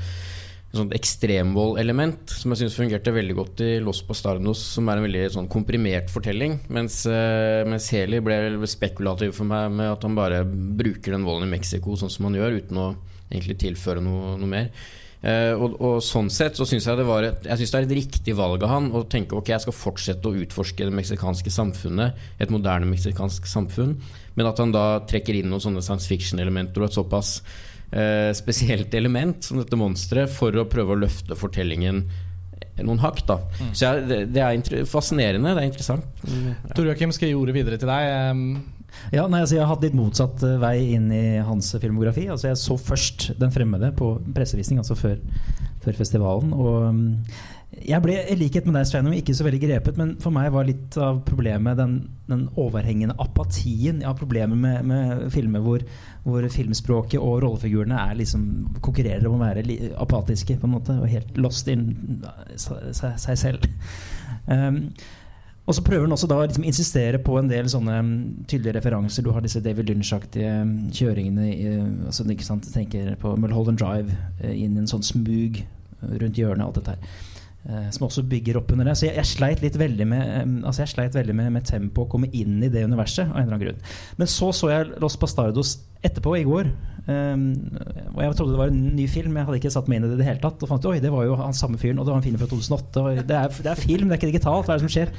sånt 0.69 0.93
ekstremvoldelement 0.93 2.29
som 2.29 2.53
jeg 2.53 2.61
syns 2.61 2.75
fungerte 2.77 3.13
veldig 3.13 3.35
godt 3.37 3.61
i 3.65 3.69
Los 3.81 4.03
Bastardos, 4.05 4.61
som 4.75 4.89
er 4.89 4.99
en 4.99 5.07
veldig 5.07 5.23
sånn 5.33 5.49
komprimert 5.49 6.11
fortelling. 6.13 6.59
Mens, 6.69 7.01
uh, 7.09 7.65
mens 7.65 7.89
Heli 7.95 8.19
ble 8.21 8.37
spekulativ 8.69 9.33
for 9.39 9.49
meg 9.49 9.71
med 9.73 9.95
at 9.95 10.05
han 10.05 10.17
bare 10.17 10.43
bruker 10.45 11.15
den 11.15 11.25
volden 11.25 11.47
i 11.47 11.55
Mexico 11.55 11.97
sånn 11.97 12.13
som 12.13 12.29
han 12.29 12.37
gjør, 12.37 12.59
uten 12.61 12.81
å 12.83 12.89
egentlig 13.29 13.59
tilføre 13.61 14.03
noe, 14.03 14.35
noe 14.39 14.49
mer. 14.49 14.73
Uh, 15.19 15.51
og, 15.59 15.73
og, 15.83 15.95
sånn 15.99 16.29
sett 16.31 16.55
så 16.55 16.63
syns 16.63 16.85
jeg 16.87 16.95
det 16.95 17.03
var 17.03 17.25
et, 17.27 17.41
jeg 17.43 17.59
synes 17.59 17.73
det 17.73 17.79
er 17.81 17.87
et 17.89 17.97
riktig 17.97 18.35
valg 18.39 18.61
av 18.63 18.71
han 18.71 18.85
å 18.95 19.01
tenke 19.11 19.35
ok, 19.35 19.49
jeg 19.51 19.65
skal 19.65 19.75
fortsette 19.75 20.29
å 20.29 20.37
utforske 20.45 20.87
det 20.87 20.95
meksikanske 20.95 21.51
samfunnet, 21.51 22.21
et 22.39 22.53
moderne 22.53 22.87
meksikansk 22.87 23.49
samfunn, 23.51 23.97
men 24.39 24.47
at 24.47 24.61
han 24.63 24.71
da 24.71 24.85
trekker 25.09 25.35
inn 25.35 25.51
noen 25.51 25.65
sånne 25.65 25.83
science 25.83 26.07
fiction-elementer 26.07 26.79
og 26.79 26.87
et 26.87 26.95
såpass 26.95 27.33
uh, 27.43 28.31
spesielt 28.37 28.95
element 28.95 29.43
som 29.43 29.59
dette 29.59 29.81
monsteret 29.81 30.31
for 30.31 30.55
å 30.55 30.69
prøve 30.71 30.95
å 30.95 31.01
løfte 31.03 31.35
fortellingen 31.35 32.05
noen 32.79 33.03
hakk. 33.03 33.25
da 33.27 33.41
mm. 33.43 33.71
Så 33.73 33.85
jeg, 33.85 34.07
det, 34.07 34.21
det, 34.37 34.43
er 34.45 34.87
fascinerende, 34.87 35.51
det 35.51 35.65
er 35.65 35.71
interessant. 35.73 36.07
Mm, 36.23 36.51
ja. 36.53 36.75
Tor 36.77 36.87
Joakim, 36.87 37.11
skal 37.11 37.27
jeg 37.27 37.35
gi 37.35 37.41
ordet 37.43 37.59
videre 37.59 37.81
til 37.81 37.91
deg? 37.91 38.78
Ja, 39.13 39.27
nei, 39.27 39.41
altså 39.43 39.57
Jeg 39.57 39.63
har 39.63 39.71
hatt 39.73 39.85
litt 39.85 39.97
motsatt 39.97 40.43
eh, 40.45 40.57
vei 40.61 40.75
inn 40.95 41.07
i 41.13 41.23
hans 41.45 41.71
filmografi. 41.81 42.27
Altså 42.29 42.51
Jeg 42.51 42.61
så 42.61 42.77
først 42.77 43.31
'Den 43.39 43.53
fremmede' 43.55 43.95
på 43.95 44.17
pressevisning, 44.35 44.79
altså 44.81 44.95
før, 44.95 45.17
før 45.83 45.97
festivalen. 45.97 46.53
Og 46.53 46.93
mm, 46.93 47.15
jeg 47.69 48.01
ble 48.01 48.15
i 48.25 48.35
likhet 48.35 48.65
med 48.65 48.75
deg, 48.79 48.87
Sveinung, 48.89 49.13
ikke 49.13 49.33
så 49.37 49.45
veldig 49.45 49.59
grepet, 49.61 49.97
men 49.99 50.15
for 50.21 50.33
meg 50.33 50.49
var 50.51 50.65
litt 50.65 50.95
av 50.97 51.19
problemet 51.27 51.77
den, 51.77 51.99
den 52.29 52.47
overhengende 52.57 53.15
apatien. 53.21 54.01
Ja, 54.01 54.15
problemet 54.17 54.57
med, 54.57 54.87
med 54.89 55.27
filmer 55.33 55.61
hvor, 55.63 55.85
hvor, 56.25 56.47
filmspråket 56.49 57.21
og 57.21 57.43
rollefigurene 57.43 58.07
liksom 58.17 58.43
konkurrerer 58.81 59.29
om 59.29 59.37
å 59.37 59.43
være 59.43 59.63
apatiske 60.01 60.57
på 60.57 60.67
en 60.67 60.75
måte, 60.79 60.97
og 60.97 61.13
helt 61.13 61.37
lost 61.37 61.69
in 61.69 62.23
seg, 62.57 63.15
seg 63.17 63.37
selv. 63.37 63.69
Um, 64.49 64.77
og 65.69 65.75
så 65.77 65.83
prøver 65.85 66.07
han 66.07 66.15
også 66.15 66.27
da 66.31 66.39
å 66.41 66.45
liksom 66.47 66.65
insistere 66.65 67.19
på 67.21 67.35
en 67.37 67.49
del 67.51 67.67
sånne 67.69 67.99
mm, 68.01 68.13
tydelige 68.49 68.79
referanser. 68.79 69.21
Du 69.21 69.29
har 69.35 69.43
disse 69.45 69.61
David 69.61 69.91
Lynch-aktige 69.91 70.55
mm, 70.65 70.77
kjøringene 70.97 71.49
i, 71.53 71.73
altså, 72.09 72.25
ikke 72.25 72.47
sant, 72.47 72.65
tenker 72.73 73.13
på 73.21 73.35
Mulholland 73.37 73.77
Drive 73.77 74.15
eh, 74.41 74.55
inn 74.55 74.73
i 74.73 74.81
en 74.81 74.89
sånn 74.89 75.05
smug 75.05 75.61
rundt 76.01 76.39
hjørnet. 76.39 76.65
alt 76.65 76.79
dette 76.79 76.95
her 76.95 77.03
Eh, 77.03 77.28
som 77.91 78.05
også 78.07 78.23
bygger 78.25 78.55
opp 78.57 78.71
under 78.71 78.87
det. 78.87 78.93
Så 78.97 79.05
jeg, 79.05 79.17
jeg 79.19 79.29
sleit 79.29 79.59
litt 79.61 79.75
veldig 79.77 80.05
med 80.07 80.61
altså 80.63 80.85
jeg 80.85 80.93
sleit 80.93 81.17
veldig 81.17 81.35
med, 81.35 81.49
med 81.57 81.65
tempo 81.67 82.05
å 82.05 82.09
komme 82.09 82.29
inn 82.31 82.63
i 82.63 82.69
det 82.71 82.85
universet. 82.87 83.27
av 83.27 83.35
en 83.35 83.43
eller 83.43 83.57
annen 83.57 83.65
grunn 83.65 84.17
Men 84.17 84.31
så 84.31 84.47
så 84.55 84.71
jeg 84.71 84.93
Los 85.03 85.19
Bastardos 85.19 85.75
etterpå, 86.05 86.37
i 86.39 86.47
går. 86.47 86.69
Um, 87.09 87.45
og 88.13 88.21
jeg 88.23 88.35
trodde 88.37 88.53
det 88.53 88.61
var 88.61 88.71
en 88.71 88.83
ny 88.95 89.05
film. 89.11 89.35
Jeg 89.35 89.47
hadde 89.47 89.59
ikke 89.59 89.73
satt 89.73 89.89
meg 89.91 89.99
inn 89.99 90.07
i 90.07 90.11
det 90.11 90.19
i 90.19 90.21
det 90.21 90.29
hele 90.29 90.43
tatt. 90.43 90.61
Og 90.63 90.71
fant 90.71 90.89
oi, 90.89 90.97
det 91.03 91.11
var 91.13 91.27
jo 91.27 91.37
han 91.39 91.55
samme 91.57 91.79
fyren, 91.81 91.99
og 91.99 92.07
det 92.07 92.13
var 92.13 92.21
en 92.21 92.27
film 92.27 92.39
fra 92.41 92.49
2008. 92.51 93.05
Det 93.19 93.37
er, 93.39 93.55
det, 93.59 93.71
er, 93.73 93.81
film, 93.81 94.07
det 94.07 94.15
er 94.15 94.21
ikke 94.21 94.31
digitalt. 94.31 94.67
Hva 94.67 94.75
er 94.75 94.81
det 94.81 94.87
som 94.87 94.93
skjer? 94.95 95.13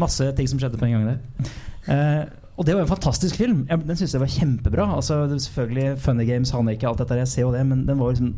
Masse 0.00 0.28
ting 0.38 0.50
som 0.50 0.60
skjedde 0.62 0.80
på 0.80 0.88
en 0.88 0.96
gang 0.96 1.08
der. 1.10 1.50
Uh, 1.88 2.24
og 2.58 2.66
det 2.66 2.74
var 2.74 2.82
en 2.82 2.90
fantastisk 2.90 3.38
film. 3.38 3.60
Den 3.70 3.98
syns 3.98 4.16
jeg 4.16 4.22
var 4.22 4.32
kjempebra. 4.32 4.88
Altså, 4.96 5.20
selvfølgelig 5.30 6.00
Funny 6.02 6.26
Games, 6.26 6.50
han 6.54 6.66
er 6.66 6.78
ikke 6.78 6.88
alt 6.90 7.04
dette, 7.04 7.20
jeg 7.20 7.30
ser 7.30 7.46
jo 7.46 7.52
det, 7.54 7.62
men 7.68 7.84
den 7.86 8.00
var 8.00 8.14
liksom 8.14 8.32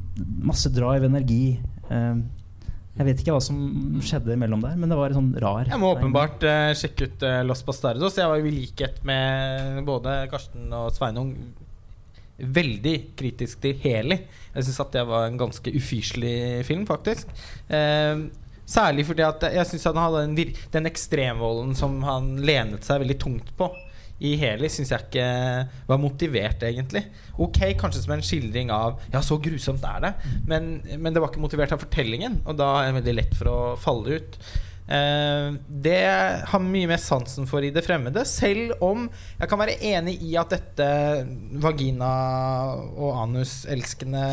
masse 0.44 0.72
drive, 0.74 1.08
energi. 1.08 1.60
Uh, 1.88 2.20
jeg 2.98 3.06
vet 3.06 3.22
ikke 3.22 3.32
hva 3.36 3.42
som 3.42 3.58
skjedde 4.04 4.34
imellom 4.34 4.64
der, 4.64 4.74
men 4.76 4.90
det 4.90 4.98
var 4.98 5.14
sånn 5.14 5.30
rar 5.40 5.68
Jeg 5.70 5.80
må 5.80 5.92
åpenbart 5.94 6.42
uh, 6.44 6.72
sjekke 6.76 7.06
ut 7.06 7.22
uh, 7.24 7.38
Los 7.46 7.62
Bastardos. 7.64 8.18
Jeg 8.18 8.28
var 8.28 8.42
i 8.42 8.52
likhet 8.52 8.98
med 9.06 9.80
både 9.86 10.16
Karsten 10.32 10.66
og 10.74 10.90
Sveinung 10.96 11.32
veldig 12.40 12.94
kritisk 13.16 13.60
til 13.62 13.78
Heli. 13.82 14.18
Jeg 14.56 14.66
syns 14.66 14.82
at 14.82 14.92
det 14.96 15.04
var 15.08 15.28
en 15.28 15.38
ganske 15.40 15.72
ufyselig 15.76 16.64
film, 16.68 16.82
faktisk. 16.88 17.30
Uh, 17.70 18.26
særlig 18.68 19.06
fordi 19.08 19.24
at 19.26 19.46
jeg 19.54 19.70
syns 19.70 19.86
han 19.92 20.02
hadde 20.02 20.26
den, 20.26 20.58
den 20.74 20.90
ekstremvolden 20.90 21.78
som 21.78 22.00
han 22.06 22.34
lenet 22.42 22.84
seg 22.86 23.04
veldig 23.04 23.18
tungt 23.22 23.54
på 23.58 23.70
i 24.20 24.34
Heli 24.40 24.68
syns 24.72 24.92
jeg 24.92 25.06
ikke 25.06 25.26
var 25.88 26.00
motivert, 26.00 26.64
egentlig. 26.68 27.06
Ok, 27.40 27.62
kanskje 27.80 28.04
som 28.04 28.16
en 28.16 28.24
skildring 28.24 28.72
av 28.74 28.98
Ja, 29.14 29.22
så 29.24 29.40
grusomt 29.40 29.84
er 29.88 30.02
det, 30.04 30.14
men, 30.48 30.74
men 30.98 31.14
det 31.14 31.22
var 31.22 31.32
ikke 31.32 31.44
motivert 31.44 31.72
av 31.76 31.80
fortellingen, 31.82 32.42
og 32.44 32.58
da 32.60 32.72
er 32.80 32.90
det 32.90 32.98
veldig 33.00 33.16
lett 33.16 33.38
for 33.38 33.52
å 33.52 33.60
falle 33.80 34.20
ut. 34.20 34.36
Uh, 34.90 35.54
det 35.70 36.00
har 36.50 36.62
mye 36.64 36.88
mer 36.90 36.98
sansen 36.98 37.46
for 37.46 37.62
i 37.62 37.70
det 37.70 37.84
fremmede, 37.86 38.24
selv 38.26 38.74
om 38.82 39.04
jeg 39.38 39.50
kan 39.50 39.60
være 39.60 39.78
enig 39.86 40.16
i 40.26 40.34
at 40.40 40.50
dette 40.50 40.88
vagina- 41.62 42.74
og 42.90 43.20
anuselskende 43.22 44.24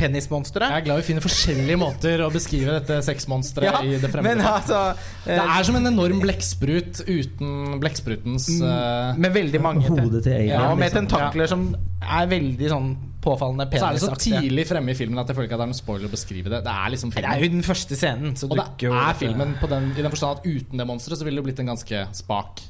penismonsteret 0.00 0.72
Jeg 0.72 0.80
er 0.82 0.86
glad 0.88 1.00
vi 1.02 1.06
finner 1.10 1.24
forskjellige 1.24 1.78
måter 1.80 2.22
å 2.24 2.30
beskrive 2.32 2.78
dette 2.80 2.98
sexmonsteret 3.06 3.68
Ja, 3.68 3.82
i 3.84 3.98
det 4.00 4.10
fremmede. 4.12 4.40
men 4.40 4.46
altså 4.48 4.80
det 5.26 5.36
eh, 5.36 5.52
er 5.58 5.68
som 5.68 5.76
en 5.78 5.90
enorm 5.92 6.22
blekksprut 6.24 7.02
uten 7.06 7.78
blekksprutens 7.82 8.48
eh, 8.60 9.20
Med 9.20 9.36
veldig 9.36 9.60
mange 9.62 9.86
Hodet 9.90 10.24
til 10.26 10.32
alien. 10.38 10.50
Ja, 10.56 10.64
og 10.72 10.80
med 10.80 10.88
liksom. 10.90 11.06
tentakler 11.10 11.50
som 11.52 11.68
er 12.00 12.26
veldig 12.32 12.72
sånn 12.72 12.90
påfallende 13.20 13.66
Så 13.76 13.84
er 13.84 13.96
det 13.98 14.00
så 14.00 14.14
tidlig 14.16 14.64
fremme 14.70 14.94
i 14.94 14.96
filmen 14.96 15.20
at 15.20 15.28
jeg 15.28 15.36
føler 15.36 15.50
ikke 15.50 15.58
at 15.58 15.60
det 15.60 15.66
er 15.68 15.72
noen 15.74 15.80
spoiler 15.82 16.08
å 16.08 16.12
beskrive 16.14 16.48
det. 16.48 16.62
Det 16.64 16.72
er 16.72 16.92
liksom 16.94 17.10
Det 17.12 17.24
er 17.28 17.42
jo 17.44 17.50
den 17.52 17.66
første 17.66 17.98
scenen, 18.00 18.32
så 18.40 18.48
Og 18.48 18.56
det 18.56 18.64
er 18.64 18.88
dette- 18.88 19.16
filmen 19.20 19.56
på 19.60 19.68
den, 19.68 19.90
i 19.92 20.00
den 20.02 20.10
forstand 20.14 20.38
at 20.40 20.46
uten 20.48 20.78
det 20.80 20.86
monsteret 20.88 21.20
så 21.20 21.26
ville 21.28 21.36
det 21.42 21.44
blitt 21.50 21.60
en 21.60 21.72
ganske 21.74 22.06
spak 22.16 22.62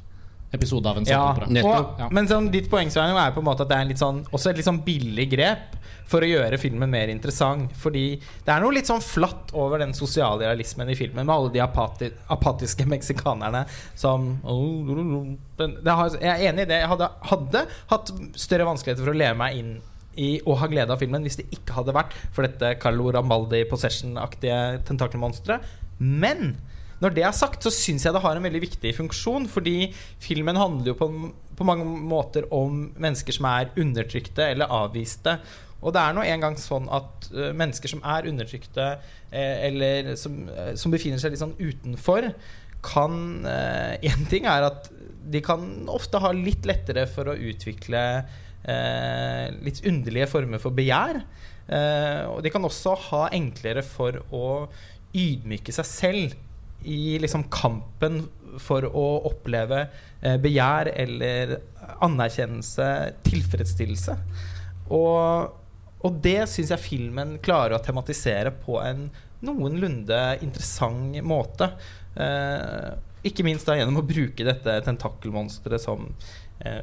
episode 0.53 0.87
av 0.91 0.97
en 0.99 1.05
Ja. 1.07 1.21
Og, 1.31 2.01
Ja. 2.01 2.09
men 2.11 2.27
sånn, 2.27 2.51
ditt 2.51 2.69
poeng 2.69 2.91
Svein, 2.91 3.15
er 3.15 3.31
på 3.31 3.39
en 3.39 3.45
måte 3.47 3.61
at 3.63 3.69
det 3.69 3.77
er 3.77 3.83
en 3.83 3.89
litt 3.89 3.99
sånn, 4.03 4.25
også 4.33 4.51
et 4.51 4.57
litt 4.57 4.67
sånn 4.67 4.83
billig 4.85 5.31
grep 5.31 5.77
for 6.11 6.25
å 6.25 6.29
gjøre 6.29 6.59
filmen 6.61 6.91
mer 6.91 7.11
interessant. 7.13 7.71
Fordi 7.79 8.05
det 8.19 8.53
er 8.53 8.63
noe 8.63 8.75
litt 8.75 8.91
sånn 8.91 9.05
flatt 9.05 9.53
over 9.57 9.83
den 9.83 9.95
sosiale 9.97 10.45
realismen 10.45 10.91
i 10.91 10.99
filmen, 10.99 11.27
med 11.27 11.35
alle 11.35 11.53
de 11.55 11.63
apati 11.65 12.11
apatiske 12.31 12.87
meksikanerne 12.95 13.65
som 13.99 14.33
har, 14.45 16.19
Jeg 16.19 16.33
er 16.33 16.49
enig 16.51 16.67
i 16.67 16.71
det. 16.73 16.83
Jeg 16.83 16.91
hadde, 16.95 17.13
hadde 17.31 17.65
hatt 17.93 18.13
større 18.39 18.69
vanskeligheter 18.69 19.07
for 19.07 19.15
å 19.15 19.21
leve 19.23 19.39
meg 19.41 19.61
inn 19.61 19.79
i 20.21 20.33
å 20.43 20.57
ha 20.59 20.67
glede 20.69 20.93
av 20.93 21.01
filmen 21.01 21.23
hvis 21.25 21.39
det 21.39 21.47
ikke 21.55 21.77
hadde 21.77 21.95
vært 21.95 22.17
for 22.35 22.45
dette 22.45 22.75
Carlo 22.83 23.13
Ramaldi 23.15 23.63
Possession-aktige 23.71 24.81
tentakelmonsteret. 24.89 25.65
Men 26.01 26.57
når 27.01 27.15
det 27.17 27.25
er 27.25 27.37
sagt, 27.37 27.65
så 27.65 27.73
syns 27.73 28.05
jeg 28.05 28.13
det 28.13 28.23
har 28.25 28.37
en 28.37 28.45
veldig 28.45 28.61
viktig 28.67 28.93
funksjon. 28.99 29.49
Fordi 29.49 29.91
filmen 30.21 30.59
handler 30.61 30.93
jo 30.93 30.99
på, 30.99 31.09
på 31.57 31.67
mange 31.69 31.87
måter 31.87 32.49
om 32.55 32.91
mennesker 33.01 33.37
som 33.37 33.49
er 33.49 33.73
undertrykte 33.81 34.51
eller 34.53 34.73
avviste. 34.83 35.39
Og 35.81 35.95
det 35.97 36.01
er 36.03 36.17
nå 36.17 36.25
engang 36.29 36.57
sånn 36.61 36.89
at 36.93 37.29
uh, 37.33 37.51
mennesker 37.57 37.93
som 37.93 38.03
er 38.05 38.29
undertrykte, 38.29 38.89
uh, 39.01 39.57
eller 39.67 40.13
som, 40.21 40.43
uh, 40.51 40.73
som 40.79 40.93
befinner 40.93 41.21
seg 41.23 41.33
litt 41.33 41.43
sånn 41.43 41.57
utenfor, 41.61 42.33
kan 42.81 43.45
Én 44.09 44.23
ting 44.31 44.47
er 44.49 44.65
at 44.65 44.87
de 45.31 45.43
kan 45.45 45.61
ofte 45.93 46.17
ha 46.23 46.31
litt 46.33 46.65
lettere 46.65 47.05
for 47.11 47.29
å 47.29 47.35
utvikle 47.37 48.01
litt 49.61 49.83
underlige 49.89 50.29
former 50.29 50.61
for 50.61 50.73
begjær. 50.77 51.19
Og 52.33 52.41
de 52.45 52.53
kan 52.53 52.65
også 52.65 52.95
ha 53.11 53.21
enklere 53.37 53.85
for 53.85 54.17
å 54.33 54.49
ydmyke 55.13 55.75
seg 55.77 55.89
selv 55.89 56.89
i 56.89 57.19
liksom 57.21 57.47
kampen 57.53 58.23
for 58.65 58.89
å 58.89 59.07
oppleve 59.29 59.85
begjær 60.41 60.93
eller 61.05 61.59
anerkjennelse, 62.05 62.91
tilfredsstillelse. 63.29 64.17
Og, 64.91 65.53
og 66.07 66.21
det 66.25 66.39
syns 66.49 66.73
jeg 66.73 66.83
filmen 66.83 67.37
klarer 67.45 67.77
å 67.77 67.83
tematisere 67.85 68.53
på 68.65 68.79
en 68.83 69.09
noenlunde 69.45 70.21
interessant 70.45 71.17
måte. 71.25 71.71
Eh, 72.17 72.89
ikke 73.27 73.45
minst 73.45 73.69
da 73.69 73.77
gjennom 73.77 74.01
å 74.01 74.07
bruke 74.07 74.47
dette 74.47 74.79
tentakelmonsteret 74.87 75.83
som 75.83 76.09
eh, 76.65 76.81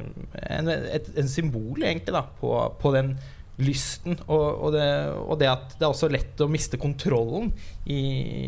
en, 0.53 0.69
et, 0.69 1.09
symbol, 1.31 1.81
egentlig, 1.81 2.13
da, 2.13 2.23
på, 2.39 2.53
på 2.81 2.93
den 2.93 3.15
lysten. 3.63 4.19
Og, 4.27 4.45
og, 4.45 4.69
det, 4.77 4.87
og 5.23 5.41
det 5.41 5.49
at 5.49 5.75
det 5.77 5.85
er 5.85 5.91
også 5.91 6.11
lett 6.13 6.45
å 6.45 6.49
miste 6.51 6.79
kontrollen 6.81 7.51
i, 7.89 8.01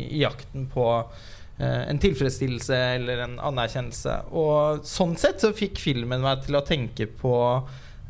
i 0.06 0.22
jakten 0.22 0.68
på 0.70 0.86
eh, 0.94 1.82
en 1.90 2.02
tilfredsstillelse 2.02 2.80
eller 2.96 3.26
en 3.26 3.38
anerkjennelse. 3.50 4.20
Og 4.38 4.86
sånn 4.86 5.18
sett 5.20 5.42
så 5.42 5.54
fikk 5.56 5.82
filmen 5.82 6.22
meg 6.22 6.46
til 6.46 6.58
å 6.58 6.66
tenke 6.66 7.10
på 7.10 7.36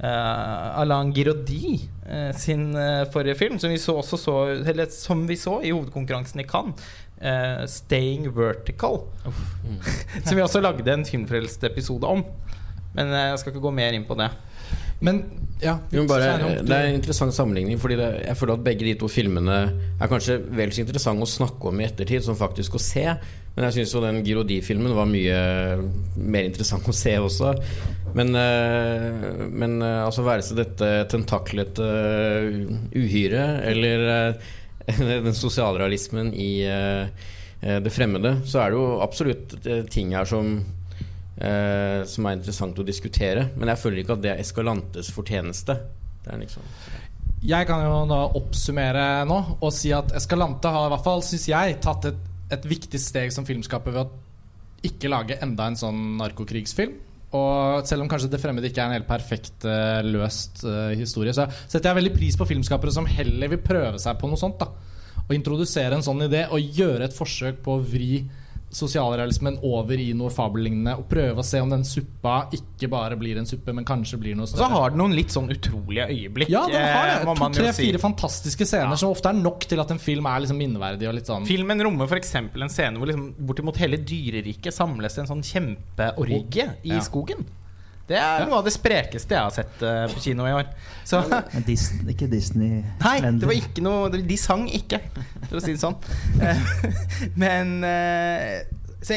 eh, 0.02 0.80
Alain 0.80 1.12
Girodi 1.14 1.76
uh, 2.08 2.30
sin 2.36 2.70
uh, 2.76 3.06
forrige 3.12 3.36
film, 3.38 3.58
som 3.58 3.70
vi 3.70 3.78
så, 3.78 3.96
også 4.00 4.16
så, 4.16 4.36
eller, 4.72 4.90
som 4.92 5.26
vi 5.28 5.36
så 5.36 5.60
i 5.62 5.70
hovedkonkurransen 5.70 6.40
i 6.40 6.48
Cannes. 6.48 6.90
Uh, 7.20 7.66
'Staying 7.68 8.30
Vertical'. 8.32 9.04
som 10.24 10.36
vi 10.36 10.42
også 10.42 10.60
lagde 10.60 10.92
en 10.92 11.04
filmfrelst 11.04 11.64
episode 11.64 12.06
om. 12.08 12.24
Men 12.96 13.12
eh, 13.14 13.28
jeg 13.32 13.42
skal 13.42 13.54
ikke 13.54 13.66
gå 13.66 13.74
mer 13.74 13.96
inn 13.96 14.06
på 14.08 14.16
det. 14.18 14.30
Men 15.00 15.22
ja 15.60 15.78
men 15.88 16.08
bare, 16.08 16.34
det 16.60 16.76
er 16.76 16.90
en 16.90 16.98
interessant 16.98 17.32
sammenligning, 17.32 17.78
Fordi 17.80 17.96
det, 17.96 18.08
jeg 18.26 18.36
føler 18.36 18.58
at 18.58 18.64
begge 18.64 18.84
de 18.84 18.94
to 19.00 19.08
filmene 19.12 19.58
er 19.96 20.10
kanskje 20.10 20.36
vel 20.56 20.72
så 20.72 20.82
interessante 20.84 21.24
å 21.24 21.28
snakke 21.28 21.70
om 21.70 21.80
i 21.80 21.86
ettertid 21.88 22.24
som 22.24 22.38
faktisk 22.38 22.76
å 22.76 22.82
se. 22.82 23.06
Men 23.60 23.66
jeg 23.68 23.82
syns 23.82 23.90
jo 23.92 24.00
den 24.00 24.22
Girodi-filmen 24.24 24.94
var 24.96 25.04
mye 25.04 25.40
mer 26.16 26.46
interessant 26.48 26.86
å 26.88 26.94
se 26.96 27.12
også. 27.20 27.50
Men, 28.16 28.32
eh, 28.32 29.42
men 29.52 29.74
eh, 29.84 29.98
altså 30.00 30.24
være 30.24 30.46
seg 30.46 30.62
dette 30.62 30.88
tentaklete 31.12 31.88
uhyre 32.96 33.42
eller 33.68 34.06
eh, 34.14 34.48
den 35.26 35.36
sosialrealismen 35.36 36.32
i 36.32 36.48
eh, 36.64 37.28
eh, 37.60 37.82
det 37.84 37.92
fremmede, 37.92 38.38
så 38.48 38.62
er 38.62 38.72
det 38.72 38.80
jo 38.80 38.86
absolutt 39.04 39.52
eh, 39.60 39.84
ting 39.92 40.16
her 40.16 40.24
som 40.24 40.54
eh, 41.36 42.00
som 42.08 42.30
er 42.30 42.40
interessant 42.40 42.80
å 42.80 42.88
diskutere. 42.88 43.50
Men 43.60 43.74
jeg 43.74 43.82
føler 43.84 44.00
ikke 44.00 44.16
at 44.16 44.24
det 44.24 44.32
er 44.32 44.40
Escalantes 44.40 45.12
fortjeneste. 45.12 45.76
Liksom 46.30 46.64
Jeg 47.44 47.68
kan 47.68 47.84
jo 47.84 48.00
da 48.08 48.24
oppsummere 48.40 49.06
nå 49.28 49.38
og 49.60 49.70
si 49.76 49.92
at 49.92 50.16
Escalante 50.16 50.72
har 50.72 50.88
i 50.88 50.94
hvert 50.96 51.06
fall, 51.12 51.28
syns 51.28 51.48
jeg, 51.52 51.76
tatt 51.84 52.08
et, 52.08 52.26
et 52.54 52.66
viktig 52.68 53.00
steg 53.00 53.32
som 53.34 53.46
filmskaper 53.48 53.94
ved 53.94 54.02
å 54.04 54.88
ikke 54.90 55.10
lage 55.12 55.38
enda 55.44 55.68
en 55.68 55.78
sånn 55.78 56.02
narkokrigsfilm. 56.20 56.96
Og 57.36 57.86
selv 57.86 58.02
om 58.02 58.08
kanskje 58.10 58.30
Det 58.32 58.40
fremmede 58.42 58.70
ikke 58.70 58.82
er 58.82 58.90
en 58.90 58.96
helt 58.96 59.06
perfekt 59.06 59.66
uh, 59.68 60.00
løst 60.02 60.64
uh, 60.66 60.90
historie, 60.98 61.34
så 61.36 61.46
setter 61.62 61.90
jeg 61.90 62.00
veldig 62.00 62.14
pris 62.16 62.38
på 62.38 62.48
filmskapere 62.48 62.94
som 62.94 63.06
heller 63.06 63.52
vil 63.52 63.62
prøve 63.62 64.00
seg 64.02 64.18
på 64.18 64.30
noe 64.30 64.40
sånt. 64.40 64.58
da 64.58 64.70
Å 65.28 65.36
introdusere 65.36 65.94
en 65.94 66.06
sånn 66.06 66.26
idé 66.26 66.46
og 66.50 66.78
gjøre 66.78 67.06
et 67.06 67.14
forsøk 67.14 67.62
på 67.62 67.76
å 67.76 67.84
vri 67.84 68.24
sosialrealismen 68.70 69.58
over 69.66 69.98
i 70.00 70.12
noe 70.16 70.30
fabellignende. 70.32 70.94
Og 71.00 71.08
prøve 71.10 71.42
å 71.42 71.46
se 71.46 71.60
om 71.62 71.70
den 71.72 71.82
suppa 71.86 72.36
ikke 72.54 72.88
bare 72.92 73.18
blir 73.20 73.40
en 73.40 73.48
suppe, 73.48 73.74
men 73.76 73.86
kanskje 73.88 74.18
blir 74.22 74.38
noe 74.38 74.46
større. 74.50 74.66
Og 74.68 74.74
så 74.74 74.80
har 74.82 74.94
den 74.94 75.02
noen 75.02 75.16
litt 75.18 75.34
sånn 75.34 75.50
utrolige 75.52 76.06
øyeblikk. 76.10 76.52
Ja, 76.52 76.64
den 76.70 76.86
har 76.86 77.10
eh, 77.10 77.24
det. 77.24 77.36
To, 77.40 77.50
tre, 77.58 77.72
fire 77.76 77.98
si. 77.98 78.04
fantastiske 78.04 78.68
scener 78.70 79.00
som 79.00 79.12
ofte 79.14 79.32
er 79.32 79.40
nok 79.40 79.66
til 79.70 79.82
at 79.82 79.94
en 79.94 80.02
film 80.02 80.28
er 80.30 80.44
liksom 80.44 80.60
minneverdig. 80.60 81.10
Sånn 81.26 81.48
Filmen 81.48 81.82
rommer 81.84 82.06
f.eks. 82.10 82.34
en 82.38 82.70
scene 82.72 83.00
hvor 83.00 83.10
liksom 83.10 83.30
bortimot 83.50 83.80
hele 83.82 83.98
dyreriket 84.06 84.74
samles 84.74 85.18
i 85.18 85.24
en 85.24 85.30
sånn 85.34 85.42
kjempeorgie 85.46 86.68
i 86.86 86.94
Ja. 86.94 87.00
skogen. 87.04 87.46
Det 88.10 88.18
er 88.18 88.42
noe 88.48 88.58
av 88.58 88.66
det 88.66 88.74
sprekeste 88.74 89.36
jeg 89.36 89.46
har 89.46 89.54
sett 89.54 89.84
uh, 89.86 90.04
på 90.10 90.22
kino 90.24 90.48
i 90.48 90.54
år. 90.56 90.66
Så 91.06 91.22
Men 91.30 91.66
Disney, 91.66 92.10
ikke 92.14 92.26
Disney 92.30 92.82
Nei, 92.82 93.14
det 93.22 93.46
var 93.46 93.56
ikke 93.56 93.82
noe 93.82 94.10
De 94.10 94.36
sang 94.38 94.66
ikke, 94.66 95.00
for 95.46 95.60
å 95.60 95.62
si 95.62 95.74
det 95.74 95.82
sånn. 95.82 95.96
Eh, 96.42 96.66
Men 97.42 97.72
se, 99.02 99.16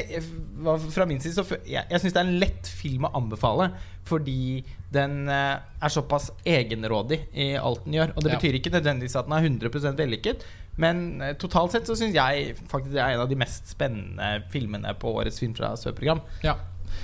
så 0.63 0.77
fra 0.93 1.06
min 1.10 1.19
side 1.21 1.36
så 1.36 1.43
Jeg, 1.67 1.84
jeg 1.89 2.01
syns 2.01 2.15
det 2.15 2.21
er 2.21 2.29
en 2.29 2.39
lett 2.41 2.69
film 2.69 3.10
å 3.10 3.13
anbefale. 3.19 3.71
Fordi 4.03 4.63
den 4.93 5.29
eh, 5.32 5.56
er 5.84 5.91
såpass 5.91 6.29
egenrådig 6.45 7.21
i 7.39 7.53
alt 7.56 7.86
den 7.86 7.97
gjør. 7.97 8.13
Og 8.15 8.25
det 8.25 8.36
betyr 8.36 8.60
ikke 8.60 8.73
nødvendigvis 8.73 9.15
at 9.19 9.29
den 9.29 9.38
er 9.38 9.47
100% 9.47 10.01
vellykket. 10.01 10.43
Men 10.82 11.21
eh, 11.21 11.36
totalt 11.39 11.75
sett 11.75 11.88
så 11.89 11.95
syns 11.97 12.17
jeg 12.17 12.53
faktisk 12.60 12.93
det 12.93 13.01
er 13.03 13.15
en 13.15 13.23
av 13.23 13.32
de 13.32 13.39
mest 13.39 13.71
spennende 13.71 14.43
filmene 14.53 14.93
på 14.99 15.15
årets 15.21 15.39
Film 15.39 15.56
fra 15.58 15.73
Sør-program. 15.79 16.23
Ja. 16.43 16.58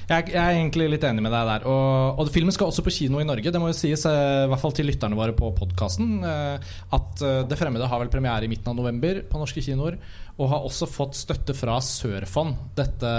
Jeg, 0.09 0.31
jeg 0.33 0.39
er 0.41 0.57
egentlig 0.57 0.89
litt 0.93 1.05
enig 1.05 1.23
med 1.25 1.33
deg 1.33 1.49
der. 1.49 1.67
Og, 1.69 2.19
og 2.21 2.31
filmen 2.33 2.55
skal 2.55 2.71
også 2.71 2.85
på 2.85 2.93
kino 2.95 3.21
i 3.21 3.27
Norge. 3.27 3.53
Det 3.53 3.61
må 3.61 3.71
jo 3.71 3.77
sies, 3.77 4.05
eh, 4.09 4.45
i 4.45 4.49
hvert 4.51 4.63
fall 4.63 4.75
til 4.77 4.89
lytterne 4.89 5.19
våre 5.19 5.35
på 5.37 5.51
podkasten, 5.57 6.19
at 6.25 7.25
eh, 7.25 7.41
Det 7.49 7.59
fremmede 7.59 7.89
har 7.89 8.03
vel 8.03 8.11
premiere 8.13 8.47
i 8.47 8.51
midten 8.51 8.71
av 8.71 8.77
november 8.79 9.23
på 9.29 9.41
norske 9.41 9.63
kinoer. 9.65 9.99
Og 10.39 10.53
har 10.53 10.65
også 10.67 10.89
fått 10.89 11.19
støtte 11.19 11.55
fra 11.57 11.79
Sørfond, 11.83 12.55
dette 12.77 13.11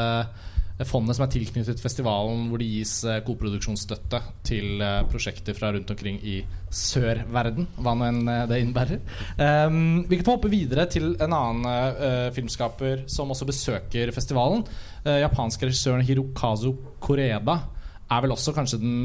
fondet 0.88 1.16
som 1.16 1.26
er 1.26 1.32
tilknyttet 1.34 1.82
festivalen, 1.82 2.46
hvor 2.50 2.62
det 2.62 2.68
gis 2.70 2.94
eh, 3.04 3.20
koproduksjonsstøtte 3.26 4.20
til 4.46 4.82
eh, 4.84 5.00
prosjekter 5.10 5.56
fra 5.56 5.72
rundt 5.74 5.90
omkring 5.92 6.20
i 6.24 6.40
sørverden, 6.70 7.68
hva 7.80 7.96
nå 7.96 8.08
enn 8.08 8.22
eh, 8.30 8.44
det 8.50 8.60
innebærer. 8.62 9.02
Um, 9.40 10.04
vi 10.08 10.20
kan 10.20 10.28
få 10.28 10.36
hoppe 10.38 10.52
videre 10.52 10.86
til 10.90 11.12
en 11.20 11.34
annen 11.36 12.30
filmskaper 12.36 13.04
som 13.10 13.32
også 13.32 13.48
besøker 13.48 14.12
festivalen. 14.14 14.64
Uh, 15.04 15.18
japanske 15.22 15.68
regissøren 15.68 16.04
Hirokazu 16.06 16.74
Koreda 17.02 17.58
er 18.10 18.24
vel 18.24 18.34
også 18.34 18.54
kanskje 18.56 18.80
den 18.82 19.02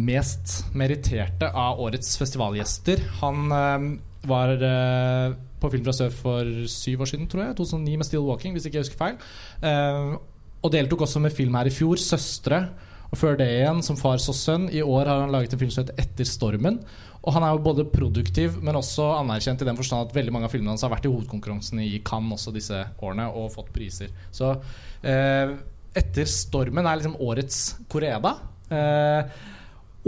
mest 0.00 0.60
meritterte 0.76 1.50
av 1.50 1.80
årets 1.82 2.16
festivalgjester. 2.20 3.02
Han 3.20 3.54
eh, 3.54 3.86
var 4.30 4.52
eh, 4.56 5.36
på 5.60 5.70
Film 5.72 5.84
fra 5.84 5.94
sør 5.96 6.12
for 6.14 6.50
syv 6.72 7.04
år 7.04 7.10
siden, 7.12 7.28
tror 7.30 7.44
jeg. 7.44 7.56
2009 7.58 7.96
med 8.00 8.08
Still 8.08 8.26
Walking, 8.28 8.56
hvis 8.56 8.68
ikke 8.68 8.80
jeg 8.80 8.86
husker 8.86 9.00
feil. 9.00 9.18
Eh, 9.66 10.14
og 10.60 10.72
deltok 10.74 11.06
også 11.06 11.22
med 11.24 11.34
film 11.34 11.54
her 11.56 11.68
i 11.68 11.74
fjor, 11.74 11.96
'Søstre'. 11.96 12.68
Og 13.10 13.18
før 13.18 13.36
det 13.36 13.48
igjen, 13.50 13.82
som 13.82 13.96
far 13.98 14.20
så 14.22 14.32
sønn. 14.32 14.68
I 14.70 14.82
år 14.82 15.08
har 15.08 15.24
han 15.24 15.32
laget 15.32 15.52
en 15.52 15.58
film 15.58 15.70
som 15.70 15.84
heter 15.84 15.98
'Etter 15.98 16.24
stormen'. 16.24 16.78
Og 17.22 17.32
han 17.34 17.42
er 17.42 17.50
jo 17.52 17.64
både 17.64 17.84
produktiv, 17.84 18.62
men 18.62 18.76
også 18.76 19.18
anerkjent 19.18 19.60
i 19.60 19.64
den 19.64 19.76
forstand 19.76 20.08
at 20.08 20.14
veldig 20.14 20.32
mange 20.32 20.44
av 20.44 20.52
filmene 20.52 20.70
hans 20.70 20.82
har 20.82 20.90
vært 20.90 21.04
i 21.04 21.12
hovedkonkurransen 21.12 21.80
i 21.80 21.98
Cannes 22.04 22.32
også 22.32 22.54
disse 22.54 22.84
årene 23.02 23.28
og 23.34 23.52
fått 23.52 23.72
priser. 23.72 24.08
Så 24.32 24.54
eh, 25.02 25.56
'Etter 25.94 26.24
stormen' 26.24 26.86
er 26.86 26.96
liksom 26.96 27.18
årets 27.20 27.76
Koreda. 27.88 28.36
Eh, 28.70 29.24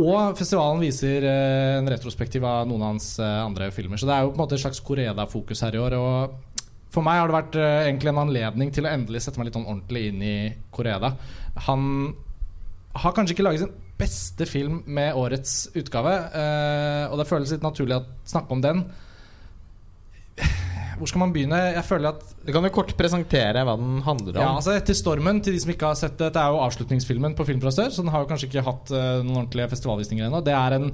og 0.01 0.39
festivalen 0.39 0.81
viser 0.81 1.25
eh, 1.27 1.77
en 1.77 1.91
retrospektiv 1.91 2.45
av 2.49 2.65
noen 2.69 2.81
av 2.81 2.95
hans 2.95 3.19
eh, 3.21 3.45
andre 3.45 3.69
filmer. 3.75 4.01
Så 4.01 4.07
det 4.09 4.15
er 4.15 4.23
jo 4.25 4.31
på 4.31 4.39
en 4.39 4.45
måte 4.47 4.57
et 4.57 4.63
slags 4.63 4.81
Koreda-fokus 4.81 5.61
her 5.67 5.77
i 5.77 5.83
år. 5.83 5.99
Og 5.99 6.52
for 6.93 7.05
meg 7.07 7.21
har 7.21 7.31
det 7.31 7.37
vært 7.39 7.57
uh, 7.61 7.69
egentlig 7.87 8.13
en 8.13 8.23
anledning 8.27 8.73
til 8.75 8.87
å 8.87 8.93
endelig 8.93 9.23
sette 9.25 9.41
meg 9.41 9.49
litt 9.49 9.57
sånn 9.57 9.69
ordentlig 9.69 10.05
inn 10.11 10.25
i 10.27 10.37
Koreda. 10.75 11.15
Han 11.69 11.87
har 13.03 13.15
kanskje 13.17 13.37
ikke 13.37 13.47
laget 13.47 13.65
sin 13.65 13.79
beste 14.03 14.49
film 14.49 14.83
med 14.91 15.17
årets 15.17 15.71
utgave, 15.79 16.13
uh, 16.35 17.05
og 17.09 17.17
det 17.21 17.29
føles 17.31 17.55
litt 17.55 17.65
naturlig 17.65 18.01
å 18.01 18.05
snakke 18.29 18.57
om 18.57 18.65
den. 18.65 18.85
Hvor 21.03 21.11
skal 21.11 21.19
man 21.25 21.33
begynne? 21.35 21.59
Jeg 21.75 21.83
føler 21.83 22.13
at 22.13 22.21
Du 22.47 22.53
kan 22.55 22.63
jo 22.63 22.71
kort 22.71 22.93
presentere 22.95 23.65
hva 23.67 23.73
den 23.79 23.97
handler 24.07 24.37
om. 24.37 24.39
ja, 24.39 24.51
altså 24.55 24.77
Etter 24.77 24.95
stormen, 24.95 25.41
til 25.43 25.57
de 25.57 25.63
som 25.65 25.73
ikke 25.75 25.89
har 25.91 25.99
sett 25.99 26.15
det, 26.21 26.29
det 26.37 26.39
er 26.39 26.55
jo 26.55 26.61
avslutningsfilmen 26.63 27.35
på 27.35 27.47
Film 27.49 27.59
fra 27.65 27.73
Sør, 27.75 27.91
så 27.91 28.05
den 28.05 28.13
har 28.15 28.23
jo 28.23 28.29
kanskje 28.31 28.47
ikke 28.47 28.63
hatt 28.69 28.93
eh, 28.95 29.09
noen 29.25 29.41
ordentlige 29.41 29.67
festivalvisninger 29.73 30.29
ennå. 30.29 30.45
Det 30.47 30.55
er 30.55 30.77
en, 30.77 30.87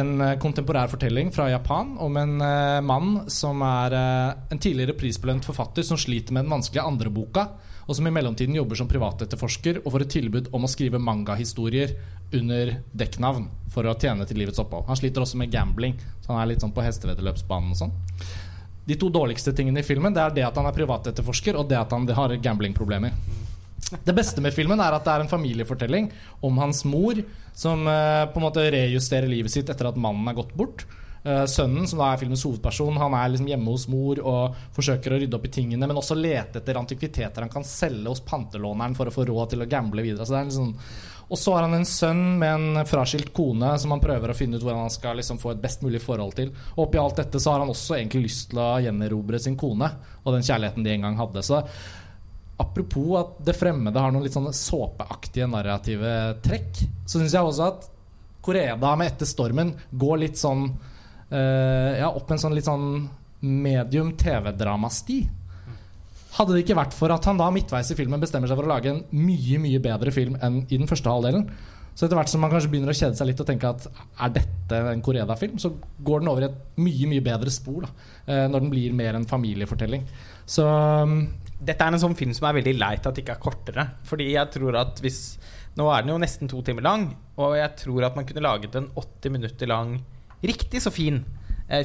en 0.00 0.10
eh, 0.26 0.34
kontemporær 0.42 0.90
fortelling 0.90 1.30
fra 1.34 1.46
Japan 1.52 1.92
om 2.02 2.18
en 2.18 2.34
uh, 2.42 2.80
mann 2.82 3.12
som 3.30 3.62
er 3.62 3.94
uh, 3.94 4.42
en 4.50 4.58
tidligere 4.58 4.96
prisbelønt 4.98 5.46
forfatter 5.46 5.86
som 5.86 6.00
sliter 6.02 6.34
med 6.34 6.48
den 6.48 6.56
vanskelige 6.56 6.88
andreboka, 6.90 7.46
og 7.86 7.94
som 7.94 8.08
i 8.08 8.14
mellomtiden 8.16 8.56
jobber 8.58 8.80
som 8.80 8.90
privatetterforsker 8.90 9.84
og 9.84 9.90
får 9.94 10.06
et 10.06 10.14
tilbud 10.16 10.50
om 10.56 10.66
å 10.66 10.72
skrive 10.72 10.98
mangahistorier 10.98 11.94
under 12.34 12.78
dekknavn 12.96 13.46
for 13.70 13.86
å 13.86 13.94
tjene 14.00 14.26
til 14.26 14.40
livets 14.40 14.58
opphold. 14.62 14.88
Han 14.88 14.98
sliter 14.98 15.22
også 15.22 15.38
med 15.38 15.52
gambling, 15.52 15.94
så 16.24 16.32
han 16.32 16.42
er 16.42 16.52
litt 16.52 16.64
sånn 16.64 16.74
på 16.74 16.82
hesteveddeløpsbanen 16.84 17.74
og 17.74 17.80
sånn. 17.84 17.94
De 18.84 18.96
to 19.00 19.08
dårligste 19.12 19.54
tingene 19.56 19.80
i 19.80 19.86
filmen 19.86 20.12
Det 20.14 20.20
er 20.22 20.34
det 20.36 20.44
at 20.46 20.58
han 20.60 20.68
er 20.68 20.76
privatetterforsker, 20.76 21.56
og 21.56 21.68
det 21.70 21.80
at 21.80 21.92
han 21.94 22.08
har 22.18 22.36
gamblingproblemer. 22.42 23.14
Det 24.04 24.14
beste 24.16 24.42
med 24.42 24.54
filmen 24.56 24.80
er 24.80 24.96
at 24.96 25.04
det 25.06 25.12
er 25.12 25.22
en 25.24 25.30
familiefortelling 25.30 26.10
om 26.44 26.58
hans 26.58 26.82
mor, 26.88 27.20
som 27.54 27.86
uh, 27.86 28.26
på 28.32 28.40
en 28.40 28.46
måte 28.46 28.64
rejusterer 28.74 29.30
livet 29.30 29.52
sitt 29.52 29.70
etter 29.70 29.90
at 29.90 29.98
mannen 30.00 30.28
er 30.30 30.36
gått 30.36 30.54
bort. 30.56 30.86
Uh, 31.24 31.44
sønnen, 31.48 31.86
som 31.88 32.00
da 32.00 32.10
er 32.12 32.20
filmens 32.20 32.42
hovedperson, 32.44 32.98
Han 33.00 33.14
er 33.16 33.30
liksom 33.32 33.48
hjemme 33.48 33.72
hos 33.72 33.86
mor 33.88 34.20
og 34.20 34.56
forsøker 34.76 35.14
å 35.14 35.20
rydde 35.22 35.38
opp 35.38 35.46
i 35.48 35.52
tingene, 35.56 35.88
men 35.88 36.00
også 36.00 36.16
lete 36.18 36.60
etter 36.60 36.80
antikviteter 36.80 37.44
han 37.44 37.52
kan 37.52 37.64
selge 37.64 38.10
hos 38.10 38.24
pantelåneren 38.24 38.96
for 38.98 39.08
å 39.08 39.14
få 39.14 39.24
råd 39.30 39.54
til 39.54 39.64
å 39.64 39.70
gamble 39.70 40.04
videre. 40.04 40.26
Så 40.26 40.36
det 40.36 40.42
er 40.42 40.48
en 40.48 40.58
sånn 40.58 40.74
og 41.28 41.38
så 41.40 41.54
har 41.54 41.64
han 41.66 41.74
en 41.76 41.86
sønn 41.88 42.22
med 42.38 42.50
en 42.52 42.86
fraskilt 42.88 43.32
kone 43.36 43.72
som 43.80 43.94
han 43.94 44.02
prøver 44.02 44.30
å 44.30 44.36
finne 44.36 44.58
ut 44.58 44.64
hvordan 44.64 44.84
han 44.84 44.92
skal 44.92 45.16
liksom 45.18 45.40
få 45.40 45.54
et 45.54 45.62
best 45.62 45.84
mulig 45.84 46.02
forhold 46.04 46.36
til. 46.36 46.52
Og 46.76 46.86
oppi 46.86 47.00
alt 47.00 47.20
dette 47.22 47.40
så 47.40 47.54
har 47.54 47.62
han 47.64 47.72
også 47.72 47.96
egentlig 47.96 48.26
lyst 48.26 48.50
til 48.52 48.60
å 48.60 48.74
gjenerobre 48.84 49.40
sin 49.40 49.56
kone 49.60 49.88
og 50.22 50.36
den 50.36 50.44
kjærligheten 50.44 50.84
de 50.84 50.92
en 50.94 51.06
gang 51.08 51.18
hadde. 51.22 51.44
Så 51.46 51.62
apropos 52.60 53.16
at 53.22 53.38
det 53.48 53.56
fremmede 53.58 54.00
har 54.00 54.12
noen 54.14 54.26
litt 54.26 54.36
sånne 54.36 54.54
såpeaktige 54.54 55.48
narrative 55.50 56.14
trekk, 56.44 56.84
så 57.06 57.18
syns 57.18 57.34
jeg 57.34 57.50
også 57.50 57.70
at 57.72 57.90
Koreda 58.44 58.90
med 59.00 59.08
'Etter 59.08 59.26
stormen' 59.26 59.72
går 59.90 60.18
litt 60.20 60.36
sånn 60.36 60.66
eh, 61.32 62.00
Ja, 62.00 62.10
opp 62.12 62.30
en 62.30 62.38
sånn 62.38 62.54
litt 62.54 62.68
sånn 62.68 63.08
medium 63.40 64.12
TV-dramasti. 64.16 65.22
Hadde 66.34 66.56
det 66.56 66.64
ikke 66.64 66.78
vært 66.78 66.96
for 66.96 67.14
at 67.14 67.26
han 67.28 67.38
da 67.38 67.46
midtveis 67.54 67.92
i 67.92 67.98
filmen 67.98 68.22
bestemmer 68.22 68.50
seg 68.50 68.58
for 68.58 68.66
å 68.66 68.72
lage 68.72 68.90
en 68.90 69.04
mye 69.14 69.60
mye 69.62 69.80
bedre 69.82 70.10
film 70.14 70.34
enn 70.42 70.64
i 70.66 70.80
den 70.80 70.90
første 70.90 71.12
halvdelen, 71.12 71.46
så 71.94 72.06
etter 72.06 72.18
hvert 72.18 72.30
som 72.32 72.42
man 72.42 72.50
kanskje 72.50 72.72
begynner 72.72 72.90
å 72.90 72.96
kjede 72.98 73.14
seg 73.14 73.28
litt 73.28 73.40
og 73.42 73.46
tenke 73.46 73.70
at 73.70 73.84
er 73.86 74.32
dette 74.34 74.80
en 74.90 75.02
Koreda-film, 75.04 75.60
så 75.62 75.70
går 76.02 76.24
den 76.24 76.30
over 76.32 76.42
i 76.42 76.48
et 76.48 76.80
mye 76.82 77.10
mye 77.12 77.22
bedre 77.22 77.52
spor 77.54 77.84
da, 77.86 77.90
eh, 78.26 78.46
når 78.50 78.64
den 78.64 78.72
blir 78.72 78.96
mer 78.98 79.14
en 79.14 79.28
familiefortelling. 79.30 80.02
Så 80.44 80.66
um, 80.66 81.20
Dette 81.64 81.86
er 81.86 81.94
en 81.94 82.02
sånn 82.02 82.16
film 82.18 82.34
som 82.34 82.48
er 82.48 82.58
veldig 82.58 82.74
leit 82.76 83.06
at 83.06 83.14
det 83.14 83.22
ikke 83.22 83.36
er 83.38 83.44
kortere. 83.44 83.84
Fordi 84.04 84.26
jeg 84.34 84.50
tror 84.56 84.80
at 84.82 84.98
hvis 85.00 85.20
Nå 85.78 85.86
er 85.90 86.04
den 86.04 86.12
jo 86.12 86.18
nesten 86.22 86.46
to 86.50 86.60
timer 86.62 86.84
lang, 86.86 87.08
og 87.34 87.56
jeg 87.58 87.72
tror 87.80 88.04
at 88.06 88.18
man 88.18 88.26
kunne 88.28 88.44
laget 88.44 88.76
en 88.78 88.84
80 88.94 89.32
minutter 89.34 89.66
lang 89.66 89.96
riktig 90.46 90.78
så 90.84 90.92
fin 90.94 91.16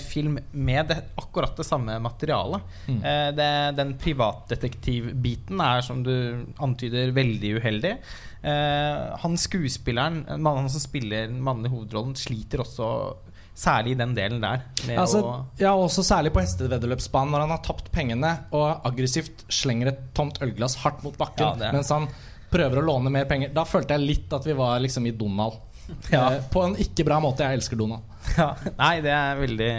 film 0.04 0.40
med 0.52 0.90
det, 0.92 0.98
akkurat 1.16 1.56
det 1.58 1.64
samme 1.64 2.00
materialet. 2.04 2.62
Mm. 2.88 3.00
Eh, 3.00 3.30
det, 3.38 3.52
den 3.78 3.94
privatdetektivbiten 4.02 5.62
er, 5.64 5.86
som 5.86 6.04
du 6.04 6.14
antyder, 6.60 7.14
veldig 7.16 7.56
uheldig. 7.60 7.96
Eh, 8.42 9.00
han 9.24 9.40
skuespilleren, 9.40 10.26
mannen 10.38 10.70
som 10.72 10.84
spiller 10.84 11.28
den 11.32 11.42
mannlige 11.44 11.76
hovedrollen, 11.76 12.16
sliter 12.20 12.66
også 12.66 12.92
Særlig 13.60 13.92
i 13.92 13.98
den 14.00 14.14
delen 14.16 14.40
der. 14.40 14.62
Altså, 14.96 15.20
ja, 15.60 15.74
også 15.76 16.00
særlig 16.08 16.32
på 16.32 16.40
hesteveddeløpsbanen, 16.40 17.34
når 17.34 17.42
han 17.44 17.52
har 17.52 17.64
tapt 17.66 17.90
pengene 17.92 18.30
og 18.56 18.86
aggressivt 18.88 19.44
slenger 19.52 19.92
et 19.92 20.00
tomt 20.16 20.40
ølglass 20.46 20.78
hardt 20.80 21.04
mot 21.04 21.18
bakken 21.20 21.60
Ja, 21.60 21.74
mens 21.76 21.92
han 21.92 22.08
prøver 22.54 22.80
å 22.80 22.86
låne 22.88 23.12
mer 23.12 23.28
penger. 23.28 23.52
Da 23.52 23.66
følte 23.68 23.98
jeg 23.98 24.06
litt 24.06 24.36
at 24.38 24.48
vi 24.48 24.56
var 24.56 24.80
liksom 24.80 25.10
i 25.12 25.12
Donald. 25.12 25.60
Ja. 26.14 26.36
Eh, 26.36 26.48
på 26.54 26.64
en 26.64 26.78
ikke 26.80 27.04
bra 27.08 27.20
måte. 27.20 27.44
Jeg 27.44 27.60
elsker 27.60 27.80
Donald. 27.80 28.09
Ja, 28.40 28.50
nei, 28.78 29.00
det 29.04 29.12
er 29.12 29.40
veldig 29.40 29.70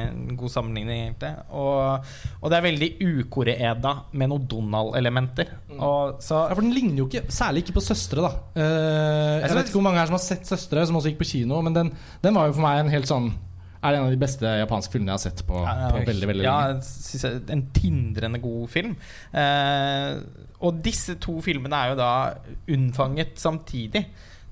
god 0.40 0.52
sammenligning, 0.52 1.02
egentlig. 1.04 1.30
Og, 1.56 2.06
og 2.40 2.50
det 2.50 2.56
er 2.58 2.64
veldig 2.64 2.88
ukoreeda 3.04 3.92
med 4.16 4.30
noen 4.32 4.46
Donald-elementer. 4.50 5.52
Ja, 5.76 5.90
for 6.20 6.60
Den 6.62 6.72
ligner 6.74 7.02
jo 7.02 7.06
ikke 7.10 7.26
særlig 7.32 7.64
ikke 7.64 7.76
på 7.78 7.84
Søstre. 7.84 8.24
da 8.24 8.32
Uh, 8.50 9.40
Jeg 9.40 9.46
jeg 9.50 9.56
vet 9.56 9.68
ikke 9.70 9.78
hvor 9.78 9.86
mange 9.86 10.00
her 10.00 10.08
som 10.10 10.16
har 10.16 10.24
sett 10.24 10.48
Søstre, 10.48 10.82
som 10.88 10.96
også 10.98 11.12
gikk 11.12 11.20
på 11.22 11.28
kino, 11.30 11.60
men 11.64 11.76
den, 11.76 11.92
den 12.24 12.36
var 12.36 12.48
jo 12.48 12.56
for 12.56 12.64
meg 12.64 12.80
en 12.82 12.92
helt 12.92 13.08
sånn 13.08 13.30
Er 13.80 13.92
det 13.94 14.00
en 14.00 14.08
av 14.08 14.12
de 14.12 14.20
beste 14.20 14.50
japanske 14.60 14.92
filmene 14.92 15.14
jeg 15.14 15.18
har 15.18 15.22
sett 15.22 15.44
på, 15.48 15.60
på 15.62 16.02
veldig 16.08 16.28
veldig 16.32 16.44
ja, 16.44 16.56
lenge. 16.74 17.30
en 17.54 17.62
tindrende 17.76 18.40
god 18.42 18.66
film. 18.68 18.96
Eh, 19.32 20.10
og 20.60 20.82
disse 20.84 21.14
to 21.22 21.38
filmene 21.44 21.78
er 21.78 21.94
jo 21.94 21.96
da 21.96 22.10
unnfanget 22.76 23.40
samtidig. 23.40 24.02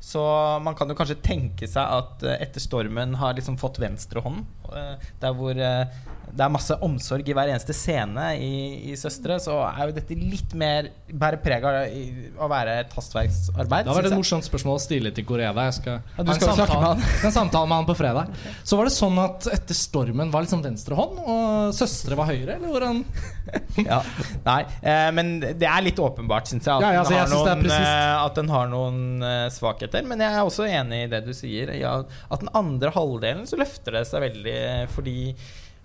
Så 0.08 0.20
man 0.64 0.76
kan 0.78 0.88
jo 0.88 0.96
kanskje 0.96 1.18
tenke 1.24 1.68
seg 1.68 1.84
at 1.98 2.22
eh, 2.24 2.38
etter 2.46 2.62
stormen 2.64 3.18
har 3.20 3.36
liksom 3.36 3.58
fått 3.60 3.80
venstrehånden. 3.82 4.46
eh, 4.72 5.10
der 5.20 5.34
hvor 5.36 5.58
eh, 5.60 5.98
det 6.32 6.44
er 6.44 6.52
masse 6.52 6.76
omsorg 6.84 7.28
i 7.28 7.34
hver 7.36 7.50
eneste 7.52 7.74
scene 7.76 8.28
i, 8.38 8.52
i 8.92 8.96
'Søstre', 8.98 9.38
så 9.42 9.58
er 9.68 9.88
jo 9.88 9.96
dette 9.96 10.16
litt 10.18 10.54
mer 10.58 10.90
bærer 11.08 11.40
preg 11.42 11.64
av 11.64 12.44
å 12.44 12.48
være 12.50 12.78
et 12.82 12.94
hastverksarbeid. 12.96 13.88
Det 13.88 13.94
var 13.96 14.06
det 14.06 14.12
et 14.12 14.18
morsomt 14.18 14.46
spørsmål 14.46 14.78
å 14.78 14.82
stille 14.82 15.12
til 15.14 15.26
Koreda. 15.28 15.68
Jeg 15.68 15.78
skal, 15.80 16.00
Ja, 16.16 16.26
du 16.26 16.32
skal 16.36 16.54
snakke 16.58 16.78
med 16.78 16.88
han. 16.88 17.04
en 17.28 17.34
samtale 17.34 17.70
med 17.70 17.80
han 17.80 17.88
på 17.88 17.96
fredag. 17.98 18.32
Så 18.62 18.78
var 18.78 18.88
det 18.88 18.94
sånn 18.96 19.18
at 19.22 19.48
etter 19.52 19.78
stormen 19.78 20.32
var 20.34 20.44
liksom 20.46 20.64
venstre 20.64 20.98
hånd, 20.98 21.20
og 21.24 21.76
søstre 21.76 22.18
var 22.18 22.30
høyre? 22.30 22.58
Eller 22.58 22.72
hvordan? 22.72 23.04
ja. 23.90 24.00
Nei, 24.44 24.60
eh, 24.82 25.08
men 25.16 25.34
det 25.40 25.68
er 25.68 25.86
litt 25.86 26.00
åpenbart, 26.02 26.50
syns 26.50 26.68
jeg, 26.68 26.74
at, 26.74 26.84
Ja, 26.84 26.92
ja, 26.98 27.04
altså, 27.04 27.14
den 27.14 27.24
jeg 27.24 27.38
det 27.48 27.52
er 27.52 27.62
noen, 27.62 27.78
eh, 27.78 28.26
at 28.26 28.38
den 28.38 28.52
har 28.52 28.68
noen 28.72 29.00
eh, 29.24 29.46
svakheter. 29.54 30.04
Men 30.08 30.24
jeg 30.24 30.34
er 30.34 30.44
også 30.44 30.68
enig 30.68 31.04
i 31.06 31.12
det 31.12 31.22
du 31.26 31.32
sier. 31.36 31.72
At 31.78 32.44
den 32.44 32.52
andre 32.56 32.92
halvdelen 32.94 33.48
så 33.48 33.58
løfter 33.60 33.98
det 33.98 34.04
seg 34.08 34.24
veldig 34.28 34.60
fordi 34.94 35.18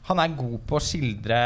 han 0.10 0.20
er 0.20 0.36
god 0.38 0.60
på 0.68 0.78
å 0.80 0.84
skildre 0.84 1.39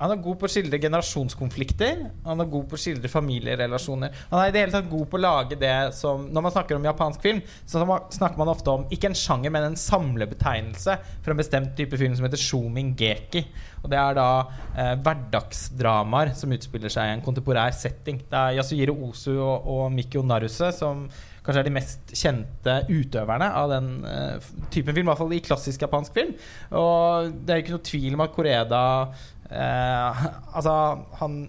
han 0.00 0.14
er 0.14 0.20
god 0.24 0.38
på 0.40 0.48
å 0.48 0.50
skildre 0.50 0.78
generasjonskonflikter. 0.80 1.98
Han 2.24 2.40
er 2.40 2.48
god 2.48 2.68
på 2.70 2.76
å 2.78 2.80
skildre 2.80 3.10
familierelasjoner. 3.12 4.14
Han 4.30 4.40
er 4.40 4.48
i 4.48 4.54
det 4.54 4.62
hele 4.62 4.72
tatt 4.72 4.88
god 4.88 5.10
på 5.12 5.18
å 5.18 5.20
lage 5.20 5.58
det 5.60 5.74
som 5.96 6.22
Når 6.32 6.44
man 6.46 6.54
snakker 6.54 6.78
om 6.78 6.86
japansk 6.88 7.20
film, 7.20 7.42
så 7.68 7.82
snakker 8.08 8.40
man 8.40 8.48
ofte 8.48 8.72
om 8.72 8.86
ikke 8.88 9.10
en 9.10 9.18
sjanger, 9.18 9.52
men 9.52 9.66
en 9.68 9.76
samlebetegnelse 9.76 10.96
for 11.20 11.34
en 11.34 11.42
bestemt 11.42 11.74
type 11.76 12.00
film 12.00 12.16
som 12.16 12.24
heter 12.24 12.40
shomingeki. 12.40 13.44
Og 13.82 13.92
det 13.92 14.00
er 14.00 14.16
da 14.16 14.28
eh, 14.72 14.94
hverdagsdramaer 15.04 16.32
som 16.38 16.56
utspiller 16.56 16.92
seg 16.92 17.10
i 17.10 17.18
en 17.18 17.24
kontemporær 17.26 17.76
setting. 17.76 18.22
Det 18.30 18.40
er 18.40 18.56
Yasuhiro 18.56 18.96
Osu 19.10 19.34
og, 19.34 19.68
og 19.68 19.84
Mikio 19.92 20.24
Naruse 20.24 20.72
som 20.76 21.10
kanskje 21.44 21.62
er 21.62 21.68
de 21.68 21.74
mest 21.74 22.14
kjente 22.16 22.76
utøverne 22.90 23.50
av 23.56 23.72
den 23.72 23.90
uh, 24.04 24.50
typen 24.72 24.94
film. 24.96 25.08
I 25.08 25.12
hvert 25.12 25.22
fall 25.22 25.36
i 25.36 25.42
klassisk 25.44 25.86
japansk 25.86 26.16
film. 26.16 26.34
Og 26.76 27.32
det 27.40 27.54
er 27.54 27.64
ikke 27.64 27.76
noe 27.76 27.88
tvil 27.90 28.16
om 28.16 28.24
at 28.26 28.34
Koreda 28.36 28.84
uh, 29.08 30.22
Altså, 30.54 30.74
han, 31.22 31.42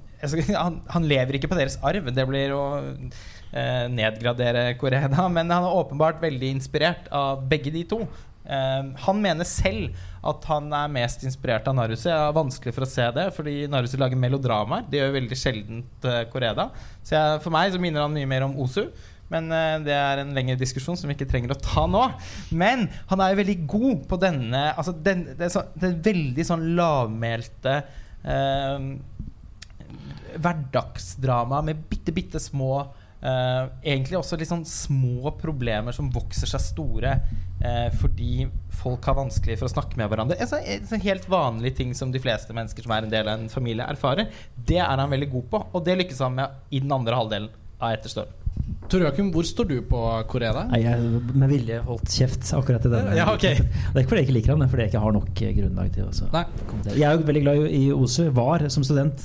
han, 0.55 0.81
han 0.95 1.07
lever 1.09 1.37
ikke 1.37 1.51
på 1.51 1.59
deres 1.59 1.79
arv. 1.85 2.11
Det 2.15 2.27
blir 2.29 2.55
å 2.55 2.65
uh, 2.81 3.85
nedgradere 3.91 4.71
Koreda. 4.81 5.27
Men 5.29 5.51
han 5.51 5.67
er 5.67 5.79
åpenbart 5.83 6.21
veldig 6.23 6.55
inspirert 6.57 7.11
av 7.15 7.43
begge 7.51 7.73
de 7.73 7.85
to. 7.93 8.05
Uh, 8.41 8.89
han 9.05 9.21
mener 9.21 9.45
selv 9.45 9.93
at 10.25 10.45
han 10.49 10.67
er 10.73 10.89
mest 10.93 11.23
inspirert 11.25 11.67
av 11.69 11.77
Naruse. 11.77 12.09
Jeg 12.09 12.25
har 12.25 12.35
vanskelig 12.35 12.73
for 12.75 12.85
å 12.85 12.89
se 12.89 13.05
det, 13.15 13.27
fordi 13.35 13.55
Naruse 13.69 13.99
lager 14.01 14.19
melodramaer. 14.19 14.85
Det 14.89 15.01
gjør 15.01 15.15
veldig 15.19 15.37
sjeldent 15.39 16.09
uh, 16.09 16.23
Koreda. 16.31 16.69
Så 17.01 17.15
jeg, 17.17 17.41
for 17.45 17.53
meg 17.53 17.73
så 17.73 17.81
minner 17.81 18.05
han 18.05 18.13
mye 18.15 18.29
mer 18.29 18.47
om 18.47 18.57
Osu. 18.61 18.87
Men 19.31 19.51
eh, 19.55 19.77
det 19.85 19.95
er 19.95 20.21
en 20.21 20.33
lengre 20.35 20.59
diskusjon 20.59 20.99
som 20.99 21.09
vi 21.09 21.15
ikke 21.17 21.29
trenger 21.31 21.55
å 21.55 21.59
ta 21.61 21.85
nå. 21.89 22.03
Men 22.51 22.87
han 23.11 23.23
er 23.23 23.33
jo 23.33 23.41
veldig 23.41 23.57
god 23.71 24.05
på 24.11 24.19
denne 24.21 24.63
altså 24.71 24.95
den, 24.95 25.25
det, 25.31 25.47
er 25.47 25.53
så, 25.53 25.65
det 25.75 25.89
er 25.89 26.01
veldig 26.11 26.47
sånn 26.47 26.65
lavmælte 26.77 27.77
eh, 28.23 28.89
hverdagsdrama 30.41 31.61
med 31.67 31.87
bitte, 31.91 32.15
bitte 32.15 32.41
små 32.41 32.73
Uh, 33.21 33.67
egentlig 33.85 34.17
også 34.17 34.33
litt 34.39 34.49
sånn 34.49 34.63
små 34.65 35.29
problemer 35.37 35.93
som 35.93 36.07
vokser 36.09 36.49
seg 36.49 36.63
store 36.63 37.11
uh, 37.61 37.89
fordi 37.99 38.47
folk 38.79 39.05
har 39.05 39.19
vanskelig 39.19 39.59
for 39.59 39.69
å 39.69 39.73
snakke 39.75 39.99
med 39.99 40.09
hverandre. 40.09 40.39
En 40.41 40.49
sånn, 40.49 40.65
sånn 40.89 41.03
helt 41.05 41.27
vanlig 41.29 41.75
ting 41.77 41.93
som 41.93 42.09
de 42.09 42.21
fleste 42.23 42.55
mennesker 42.57 42.81
som 42.81 42.95
er 42.95 43.05
en 43.05 43.13
del 43.13 43.29
av 43.29 43.37
en 43.37 43.53
familie, 43.53 43.85
erfarer. 43.85 44.33
Det 44.57 44.81
er 44.81 44.97
han 44.97 45.13
veldig 45.13 45.29
god 45.35 45.49
på, 45.53 45.61
og 45.69 45.85
det 45.85 45.99
lykkes 46.01 46.25
han 46.25 46.39
med 46.39 46.73
i 46.73 46.81
den 46.81 46.97
andre 46.97 47.21
halvdelen 47.21 47.53
av 47.77 47.93
Etter. 47.93 48.25
Tor 48.91 49.05
Joakim, 49.05 49.29
hvor 49.31 49.45
står 49.47 49.67
du 49.69 49.77
på 49.87 49.99
Korea? 50.27 50.65
Nei, 50.67 50.81
jeg 50.83 51.19
med 51.31 51.47
vilje 51.47 51.77
holdt 51.85 52.11
kjeft 52.11 52.49
akkurat 52.57 52.83
i 52.83 52.91
denne. 52.91 53.13
Ja, 53.15 53.29
okay. 53.31 53.61
Det 53.61 53.93
er 53.93 54.01
ikke 54.01 54.11
fordi 54.11 54.23
jeg 54.23 54.27
ikke 54.27 54.35
liker 54.35 54.51
han, 54.51 54.63
det 54.63 54.67
er 54.67 54.73
fordi 54.73 54.83
jeg 54.83 54.91
ikke 54.91 55.03
har 55.05 55.13
nok 55.15 55.43
eh, 55.45 55.53
grunnlag 55.55 55.93
til 55.95 56.09
å. 56.09 56.41
Jeg 56.91 57.05
er 57.07 57.15
jo 57.15 57.29
veldig 57.29 57.43
glad 57.45 57.61
i 57.77 57.85
OSU. 57.95 58.25
Var 58.35 58.65
som 58.73 58.83
student. 58.83 59.23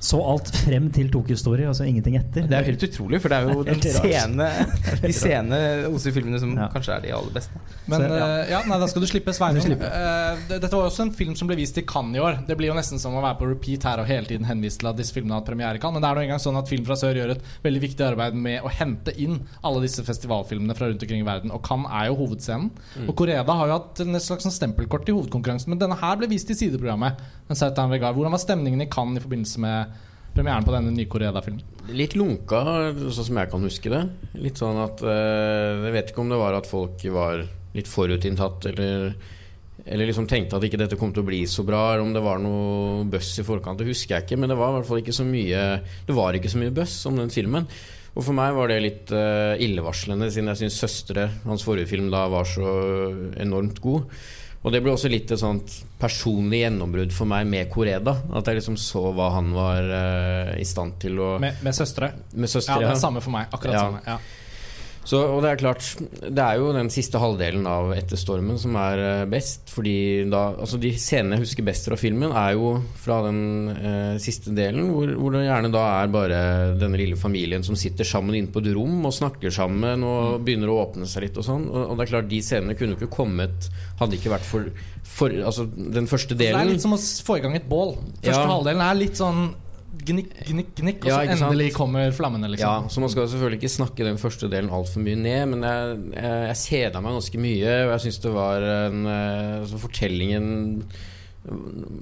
Så 0.00 0.16
alt 0.24 0.48
frem 0.64 0.86
til 0.96 1.10
Tokyo 1.12 1.36
Story, 1.36 1.66
og 1.68 1.74
så 1.76 1.84
ingenting 1.84 2.14
etter. 2.16 2.46
Det 2.48 2.56
er 2.56 2.62
jo 2.64 2.70
helt 2.72 2.84
utrolig, 2.86 3.18
for 3.20 3.28
det 3.28 3.36
er 3.36 3.50
jo 3.52 3.64
det 3.68 3.74
er 3.90 3.96
sene, 4.00 4.46
de 5.04 5.12
sene 5.12 5.58
OC-filmene 5.90 6.40
som 6.40 6.54
Ja. 6.56 6.68
kanskje 6.72 6.94
er 6.96 7.02
de 7.04 7.10
aller 7.12 7.34
beste. 7.34 7.60
Men 7.86 8.00
Så, 8.00 8.06
ja. 8.08 8.28
eh, 8.40 8.50
ja, 8.54 8.60
nei, 8.70 8.78
da 8.80 8.88
skal 8.88 9.04
du 9.04 9.08
slippe 9.10 9.34
Sveinung. 9.36 9.66
Eh, 9.76 10.38
det- 10.48 10.60
dette 10.64 10.72
var 10.72 10.88
også 10.88 11.02
en 11.04 11.12
film 11.12 11.34
som 11.36 11.50
ble 11.50 11.58
vist 11.60 11.76
i 11.76 11.84
Cannes 11.84 12.16
i 12.16 12.22
år. 12.24 12.40
Det 12.48 12.56
blir 12.56 12.70
jo 12.72 12.76
nesten 12.78 12.98
som 12.98 13.12
å 13.12 13.20
være 13.20 13.36
på 13.42 13.50
repeat 13.50 13.84
her 13.84 14.00
og 14.00 14.06
hele 14.08 14.24
tiden 14.26 14.46
henvise 14.48 14.78
til 14.80 14.88
at 14.88 14.96
disse 14.96 15.12
filmene 15.12 15.36
har 15.36 15.42
hatt 15.42 15.50
premiere 15.52 15.76
i 15.76 15.82
Cannes. 15.84 16.00
Men 16.00 16.02
det 16.06 16.10
er 16.10 16.14
nå 16.16 16.24
engang 16.24 16.40
sånn 16.46 16.56
at 16.62 16.68
Film 16.72 16.84
fra 16.88 16.96
sør 16.96 17.20
gjør 17.20 17.34
et 17.36 17.44
veldig 17.62 17.80
viktig 17.84 18.06
arbeid 18.08 18.34
med 18.40 18.62
å 18.64 18.70
hente 18.72 19.12
inn 19.20 19.36
alle 19.62 19.82
disse 19.84 20.00
festivalfilmene 20.06 20.74
fra 20.78 20.88
rundt 20.88 21.02
omkring 21.04 21.20
i 21.20 21.28
verden. 21.28 21.52
Og 21.52 21.60
Cannes 21.66 21.92
er 21.92 22.08
jo 22.08 22.16
hovedscenen. 22.24 22.70
Og 23.06 23.14
Koreda 23.20 23.44
har 23.52 23.66
jo 23.68 23.76
hatt 23.76 24.00
en 24.00 24.16
slags 24.16 24.48
sånn 24.48 24.54
stempelkort 24.56 25.08
i 25.08 25.12
hovedkonkurransen, 25.12 25.68
men 25.68 25.78
denne 25.78 26.00
her 26.00 26.16
ble 26.16 26.28
vist 26.32 26.48
i 26.48 26.56
sideprogrammet. 26.56 27.20
Hvordan 27.50 28.30
var 28.30 28.38
stemningen 28.38 28.80
i 28.80 28.86
Cannes 28.86 29.18
i 29.20 29.24
forbindelse 29.26 29.58
med 29.58 29.89
premieren 30.34 30.66
på 30.66 30.74
denne 30.74 30.94
nye 30.94 31.08
Koreeda-filmen? 31.10 31.64
Litt 31.96 32.14
lunka, 32.18 32.62
sånn 33.10 33.26
som 33.26 33.40
jeg 33.40 33.50
kan 33.50 33.66
huske 33.66 33.92
det. 33.92 34.04
Litt 34.38 34.60
sånn 34.60 34.78
at 34.78 35.02
eh, 35.02 35.86
Jeg 35.86 35.94
vet 35.96 36.12
ikke 36.12 36.22
om 36.22 36.32
det 36.32 36.40
var 36.40 36.56
at 36.58 36.70
folk 36.70 37.02
var 37.14 37.44
litt 37.74 37.90
forutinntatt, 37.90 38.70
eller 38.72 39.14
eller 39.86 40.10
liksom 40.10 40.26
tenkte 40.28 40.58
at 40.58 40.64
ikke 40.66 40.80
dette 40.80 40.98
kom 41.00 41.12
til 41.14 41.24
å 41.24 41.28
bli 41.28 41.38
så 41.48 41.64
bra, 41.66 41.92
eller 41.92 42.04
om 42.04 42.12
det 42.14 42.22
var 42.24 42.40
noe 42.42 43.06
bøss 43.10 43.30
i 43.40 43.46
forkant. 43.46 43.80
Det 43.80 43.88
husker 43.88 44.16
jeg 44.16 44.26
ikke, 44.26 44.38
men 44.40 44.52
det 44.52 44.58
var 44.60 44.72
i 44.72 44.76
hvert 44.78 44.88
fall 44.90 45.00
ikke 45.00 45.16
så 45.16 45.24
mye 45.26 45.62
Det 46.06 46.16
var 46.16 46.36
ikke 46.36 46.52
så 46.52 46.60
mye 46.60 46.74
bøss 46.74 46.98
om 47.08 47.16
den 47.20 47.32
filmen. 47.32 47.68
Og 48.10 48.26
for 48.26 48.34
meg 48.36 48.56
var 48.56 48.70
det 48.70 48.80
litt 48.82 49.12
eh, 49.14 49.62
illevarslende, 49.62 50.28
siden 50.34 50.50
jeg 50.50 50.60
syns 50.64 50.80
'Søstre', 50.82 51.28
hans 51.46 51.64
forrige 51.64 51.92
film, 51.92 52.10
da 52.10 52.26
var 52.28 52.48
så 52.48 52.70
enormt 53.38 53.78
god. 53.80 54.10
Og 54.60 54.74
det 54.74 54.82
ble 54.84 54.92
også 54.92 55.08
litt 55.08 55.30
et 55.32 55.40
sånt 55.40 55.72
personlig 56.00 56.58
gjennombrudd 56.66 57.14
for 57.16 57.28
meg 57.30 57.46
med 57.48 57.70
Koreda. 57.72 58.12
At 58.36 58.50
jeg 58.50 58.58
liksom 58.58 58.76
så 58.80 59.06
hva 59.16 59.30
han 59.38 59.54
var 59.56 59.86
uh, 59.88 60.50
i 60.60 60.66
stand 60.68 60.98
til 61.00 61.16
å 61.16 61.30
Med, 61.40 61.62
Med, 61.64 61.72
med 62.34 62.50
søstre? 62.52 62.74
ja, 62.76 62.82
Ja, 62.82 62.90
det 62.90 62.98
er 62.98 63.00
samme 63.00 63.22
for 63.24 63.32
meg. 63.32 63.48
Akkurat 63.56 63.78
Ja. 63.78 63.86
samme. 63.88 64.02
Ja. 64.04 64.18
Så, 65.10 65.18
og 65.26 65.40
det 65.42 65.48
er 65.50 65.58
klart, 65.58 65.82
det 66.22 66.38
er 66.44 66.58
jo 66.60 66.68
den 66.76 66.86
siste 66.92 67.18
halvdelen 67.18 67.64
av 67.66 67.88
Etter 67.96 68.18
stormen 68.20 68.60
som 68.62 68.76
er 68.78 69.00
eh, 69.02 69.22
best. 69.30 69.72
Fordi 69.74 69.94
da 70.30 70.42
Altså, 70.60 70.78
de 70.78 70.92
scenene 71.00 71.34
jeg 71.38 71.46
husker 71.48 71.66
best 71.66 71.88
fra 71.88 71.96
filmen, 71.98 72.30
er 72.36 72.52
jo 72.54 72.76
fra 73.00 73.16
den 73.26 73.40
eh, 73.72 74.12
siste 74.22 74.52
delen, 74.54 74.92
hvor, 74.94 75.10
hvor 75.18 75.34
det 75.34 75.40
gjerne 75.48 75.72
da 75.74 75.82
er 76.02 76.12
bare 76.14 76.40
denne 76.78 77.00
lille 77.00 77.18
familien 77.18 77.64
som 77.66 77.78
sitter 77.80 78.06
sammen 78.06 78.36
inne 78.38 78.52
på 78.54 78.62
et 78.62 78.70
rom 78.76 79.00
og 79.08 79.16
snakker 79.16 79.50
sammen 79.54 80.04
og 80.06 80.44
begynner 80.46 80.70
å 80.70 80.78
åpne 80.84 81.08
seg 81.10 81.26
litt 81.26 81.40
og 81.42 81.48
sånn. 81.48 81.66
Og, 81.72 81.80
og 81.88 81.98
det 81.98 82.06
er 82.06 82.12
klart, 82.12 82.30
de 82.30 82.42
scenene 82.46 82.76
kunne 82.78 82.94
ikke 82.98 83.10
kommet 83.10 83.66
Hadde 83.98 84.16
ikke 84.16 84.30
vært 84.32 84.46
for, 84.46 84.68
for 85.04 85.34
Altså, 85.40 85.66
den 85.66 86.06
første 86.10 86.36
delen 86.38 86.60
Det 86.60 86.68
er 86.68 86.72
litt 86.76 86.84
som 86.86 86.94
å 86.94 87.00
få 87.00 87.40
i 87.40 87.42
gang 87.44 87.56
et 87.58 87.66
bål. 87.68 87.96
Første 88.22 88.36
Ja. 88.38 88.46
halvdelen 88.54 88.84
er 88.86 89.00
litt 89.02 89.18
sånn 89.18 89.50
gnikk, 89.90 90.32
gnikk, 90.46 90.72
gnikk, 90.78 91.04
og 91.04 91.10
så 91.10 91.20
sant? 91.26 91.44
endelig 91.44 91.70
kommer 91.76 92.12
flammene, 92.14 92.46
Ja, 92.46 92.52
liksom. 92.54 92.90
så 92.94 93.04
man 93.04 93.12
skal 93.12 93.28
selvfølgelig 93.32 93.60
ikke 93.60 93.72
snakke 93.74 94.06
den 94.06 94.20
første 94.22 94.50
delen 94.52 94.70
altfor 94.74 95.02
mye 95.04 95.18
ned, 95.18 95.46
men 95.52 95.66
jeg, 95.66 95.96
jeg, 96.14 96.42
jeg 96.50 96.60
kjeda 96.64 97.02
meg 97.04 97.16
ganske 97.18 97.40
mye, 97.42 97.72
og 97.86 97.94
jeg 97.94 98.04
syns 98.06 98.20
det 98.24 98.34
var 98.34 98.66
en 98.70 99.00
eh, 99.06 99.56
altså 99.62 99.80
Fortellingen 99.86 100.52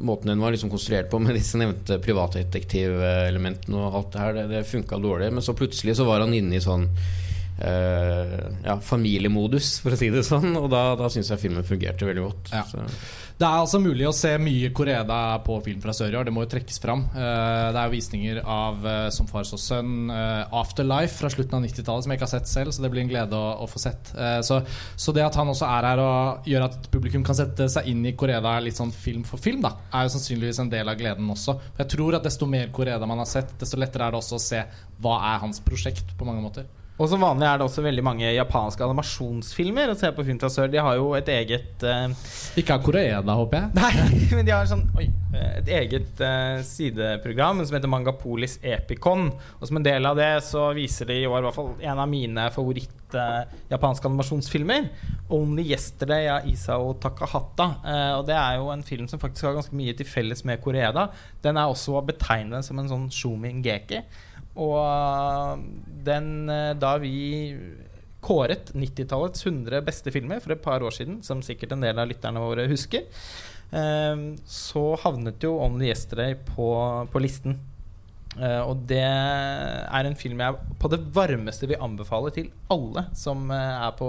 Måten 0.02 0.32
den 0.32 0.40
var 0.42 0.50
liksom 0.50 0.70
konstruert 0.72 1.06
på 1.12 1.20
med 1.22 1.36
disse 1.38 1.54
nevnte 1.60 2.00
privatdetektivelementene 2.02 3.78
og 3.78 3.94
alt 4.00 4.12
det 4.12 4.22
her, 4.24 4.32
det, 4.34 4.46
det 4.50 4.62
funka 4.66 4.98
dårlig. 4.98 5.28
Men 5.30 5.44
så 5.46 5.54
plutselig 5.54 5.94
så 5.94 6.06
var 6.08 6.24
han 6.24 6.34
inne 6.34 6.58
i 6.58 6.64
sånn 6.64 6.88
Uh, 7.58 8.52
ja, 8.62 8.76
familiemodus, 8.78 9.80
for 9.82 9.90
å 9.90 9.96
si 9.98 10.12
det 10.14 10.20
sånn, 10.22 10.52
og 10.54 10.68
da, 10.70 10.92
da 10.94 11.08
syns 11.10 11.32
jeg 11.32 11.40
filmen 11.42 11.64
fungerte 11.66 12.06
veldig 12.06 12.22
godt. 12.22 12.52
Ja. 12.54 12.84
Det 13.38 13.46
er 13.46 13.60
altså 13.62 13.78
mulig 13.78 14.02
å 14.02 14.10
se 14.16 14.32
mye 14.42 14.72
Koreda 14.74 15.16
på 15.46 15.60
Film 15.62 15.78
fra 15.78 15.92
sør 15.94 16.10
i 16.10 16.16
år. 16.18 16.26
Det 16.26 16.32
må 16.34 16.42
jo 16.42 16.48
trekkes 16.50 16.80
fram. 16.82 17.04
Eh, 17.14 17.66
Det 17.70 17.78
er 17.78 17.84
jo 17.86 17.92
visninger 17.92 18.40
av 18.42 18.86
eh, 18.86 19.10
Som 19.14 19.28
far 19.30 19.46
så 19.46 19.54
sønn, 19.62 20.10
eh, 20.10 20.56
Afterlife 20.58 21.20
fra 21.20 21.30
slutten 21.30 21.54
av 21.54 21.62
90-tallet, 21.62 22.02
som 22.02 22.10
jeg 22.10 22.18
ikke 22.18 22.26
har 22.26 22.32
sett 22.32 22.50
selv, 22.50 22.74
så 22.74 22.82
det 22.82 22.90
blir 22.90 23.04
en 23.04 23.12
glede 23.12 23.38
å, 23.38 23.52
å 23.62 23.68
få 23.70 23.78
sett. 23.78 24.10
Så, 24.42 24.58
så 24.98 25.14
det 25.14 25.22
at 25.22 25.38
han 25.38 25.52
også 25.52 25.68
er 25.68 25.86
her 25.86 26.02
og 26.02 26.48
gjør 26.50 26.66
at 26.66 26.88
publikum 26.90 27.22
kan 27.26 27.38
sette 27.38 27.68
seg 27.70 27.86
inn 27.92 28.02
i 28.10 28.14
Koreda 28.18 28.56
litt 28.64 28.78
sånn 28.78 28.90
film 28.94 29.22
for 29.28 29.38
film, 29.42 29.62
da, 29.62 29.74
er 29.94 30.08
jo 30.08 30.16
sannsynligvis 30.16 30.58
en 30.64 30.72
del 30.72 30.90
av 30.90 30.98
gleden 30.98 31.30
også. 31.30 31.54
Jeg 31.78 31.92
tror 31.94 32.18
at 32.18 32.26
desto 32.26 32.48
mer 32.50 32.72
Koreda 32.74 33.06
man 33.06 33.22
har 33.22 33.30
sett, 33.30 33.54
desto 33.60 33.78
lettere 33.78 34.08
er 34.08 34.16
det 34.16 34.22
også 34.22 34.40
å 34.40 34.46
se 34.48 34.64
hva 34.98 35.14
er 35.30 35.42
hans 35.44 35.62
prosjekt, 35.62 36.16
på 36.18 36.26
mange 36.26 36.42
måter. 36.42 36.66
Og 36.98 37.06
som 37.06 37.22
vanlig 37.22 37.46
er 37.46 37.60
det 37.60 37.66
også 37.68 37.82
veldig 37.84 38.02
mange 38.02 38.30
japanske 38.34 38.82
animasjonsfilmer 38.82 39.92
å 39.92 39.96
se 39.98 40.08
på 40.14 40.24
Film 40.26 40.40
fra 40.42 40.50
sør. 40.50 40.70
De 40.72 40.80
har 40.82 40.96
jo 40.98 41.12
et 41.14 41.28
eget 41.30 41.84
uh, 41.86 42.10
Ikke 42.58 42.74
av 42.74 42.82
Koreda, 42.82 43.36
håper 43.38 43.60
jeg. 43.60 43.70
Nei, 43.78 44.16
men 44.36 44.48
de 44.48 44.54
har 44.54 44.66
sånn 44.66 44.82
Oi. 44.98 45.06
eh, 45.30 45.52
Et 45.60 45.70
eget 45.78 46.22
uh, 46.24 46.58
sideprogram 46.66 47.62
som 47.62 47.78
heter 47.78 47.92
Mangapolis 47.92 48.58
Epicon. 48.66 49.28
Og 49.60 49.70
som 49.70 49.78
en 49.78 49.86
del 49.86 50.10
av 50.10 50.18
det 50.18 50.32
så 50.48 50.72
viser 50.74 51.12
de 51.12 51.20
i 51.22 51.28
år 51.30 51.38
i 51.38 51.46
hvert 51.46 51.58
fall 51.60 51.70
en 51.78 52.02
av 52.02 52.10
mine 52.10 52.48
favoritt-japanske 52.56 54.08
uh, 54.08 54.10
animasjonsfilmer. 54.10 54.88
'Only 55.30 55.68
Yesterday' 55.70 56.26
av 56.34 56.50
Isao 56.50 56.96
Takahata. 56.98 57.68
Og 58.18 58.24
det 58.26 58.34
er 58.34 58.56
jo 58.58 58.72
en 58.72 58.82
film 58.82 59.06
som 59.06 59.20
faktisk 59.20 59.44
har 59.44 59.58
ganske 59.58 59.76
mye 59.76 59.92
til 59.94 60.08
felles 60.08 60.40
med 60.48 60.58
Koreda. 60.64 61.10
Den 61.44 61.60
er 61.60 61.68
også 61.68 61.98
å 62.00 62.06
betegne 62.08 62.62
som 62.64 62.80
en 62.80 62.88
sånn 62.90 63.06
shumingeki. 63.12 64.00
Og 64.58 64.78
eh, 64.82 65.66
den 66.08 66.48
eh, 66.52 66.74
Da 66.78 66.96
vi 67.02 67.14
kåret 68.24 68.72
90-tallets 68.74 69.46
100 69.46 69.84
beste 69.86 70.12
filmer 70.12 70.42
for 70.42 70.52
et 70.52 70.62
par 70.64 70.82
år 70.82 70.92
siden, 70.96 71.20
som 71.22 71.42
sikkert 71.44 71.76
en 71.76 71.84
del 71.86 72.00
av 72.02 72.08
lytterne 72.10 72.42
våre 72.42 72.66
husker, 72.68 73.06
eh, 73.70 74.24
så 74.44 74.84
havnet 75.04 75.46
jo 75.46 75.54
'Only 75.62 75.92
Yesterday' 75.92 76.38
på, 76.50 76.68
på 77.12 77.22
listen. 77.22 77.60
Eh, 78.38 78.60
og 78.62 78.84
det 78.88 79.02
er 79.02 80.06
en 80.06 80.16
film 80.18 80.38
jeg 80.42 80.76
på 80.78 80.90
det 80.92 81.00
varmeste 81.14 81.66
vil 81.70 81.80
anbefale 81.82 82.30
til 82.34 82.50
alle 82.70 83.06
som 83.16 83.48
uh, 83.50 83.56
er 83.56 83.94
på 83.98 84.08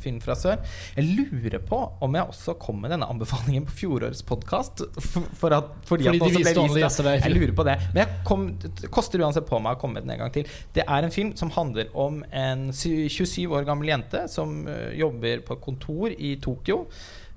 Film 0.00 0.20
fra 0.22 0.36
sør. 0.38 0.60
Jeg 0.96 1.16
lurer 1.18 1.58
på 1.66 1.78
om 2.04 2.16
jeg 2.16 2.30
også 2.30 2.54
kom 2.62 2.78
med 2.82 2.94
denne 2.94 3.08
anbefalingen 3.10 3.66
på 3.68 3.74
fjorårets 3.80 4.22
podkast. 4.26 4.84
For, 4.96 5.26
for 5.34 5.56
fordi, 5.88 6.06
Fordi 6.06 6.08
at 6.08 6.14
de 6.14 6.20
den 6.20 6.70
ble 6.70 6.84
vist. 6.84 7.02
Jeg 7.04 7.34
lurer 7.34 7.54
på 7.56 7.66
det. 7.66 7.76
Men 7.92 8.02
jeg 8.04 8.24
kom, 8.28 8.46
det 8.62 8.90
koster 8.94 9.22
uansett 9.24 9.48
på 9.48 9.60
meg 9.62 9.76
å 9.76 9.82
komme 9.82 9.98
med 9.98 10.06
den 10.06 10.16
en 10.16 10.24
gang 10.24 10.34
til. 10.38 10.56
Det 10.76 10.86
er 10.86 11.06
en 11.06 11.14
film 11.14 11.34
som 11.38 11.52
handler 11.56 11.92
om 11.98 12.22
en 12.30 12.68
27 12.72 13.44
år 13.50 13.68
gammel 13.68 13.92
jente 13.92 14.26
som 14.32 14.62
uh, 14.70 14.90
jobber 14.96 15.44
på 15.46 15.60
kontor 15.66 16.14
i 16.16 16.36
Tokyo. 16.42 16.84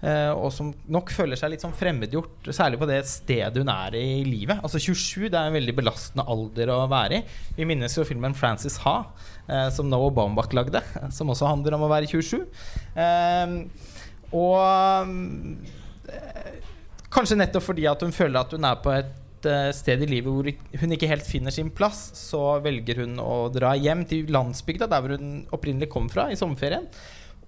Eh, 0.02 0.32
og 0.32 0.52
som 0.56 0.72
nok 0.92 1.12
føler 1.14 1.40
seg 1.40 1.54
litt 1.54 1.64
sånn 1.64 1.76
fremmedgjort, 1.76 2.50
særlig 2.56 2.80
på 2.82 2.88
det 2.90 3.00
stedet 3.10 3.62
hun 3.62 3.72
er 3.74 3.98
i 4.00 4.24
livet. 4.28 4.62
Altså 4.64 4.82
27 4.82 5.28
det 5.28 5.38
er 5.40 5.50
en 5.50 5.58
veldig 5.58 5.76
belastende 5.78 6.26
alder 6.30 6.74
å 6.76 6.80
være 6.92 7.20
i. 7.20 7.24
Vi 7.58 7.68
minnes 7.70 7.98
jo 7.98 8.08
filmen 8.08 8.36
'Frances 8.38 8.80
Ha', 8.86 9.06
eh, 9.48 9.70
som 9.76 9.90
Noah 9.90 10.14
Baumbach 10.14 10.54
lagde, 10.54 10.84
som 11.16 11.30
også 11.30 11.50
handler 11.50 11.78
om 11.78 11.88
å 11.88 11.92
være 11.92 12.08
27. 12.08 12.46
Eh, 12.96 13.60
og 14.34 15.08
Kanskje 17.10 17.40
nettopp 17.40 17.64
fordi 17.66 17.88
at 17.90 18.02
hun 18.06 18.14
føler 18.14 18.38
at 18.38 18.52
hun 18.54 18.66
er 18.66 18.76
på 18.84 18.92
et 18.94 19.16
sted 19.74 20.02
i 20.04 20.10
livet 20.10 20.30
hvor 20.30 20.46
hun 20.82 20.94
ikke 20.94 21.08
helt 21.10 21.26
finner 21.26 21.54
sin 21.54 21.72
plass, 21.72 22.12
så 22.14 22.60
velger 22.62 23.02
hun 23.02 23.16
å 23.24 23.48
dra 23.54 23.72
hjem 23.80 24.04
til 24.06 24.30
landsbygda, 24.36 24.90
der 24.92 25.02
hvor 25.02 25.16
hun 25.16 25.48
opprinnelig 25.56 25.90
kom 25.90 26.10
fra, 26.12 26.28
i 26.30 26.38
sommerferien. 26.38 26.86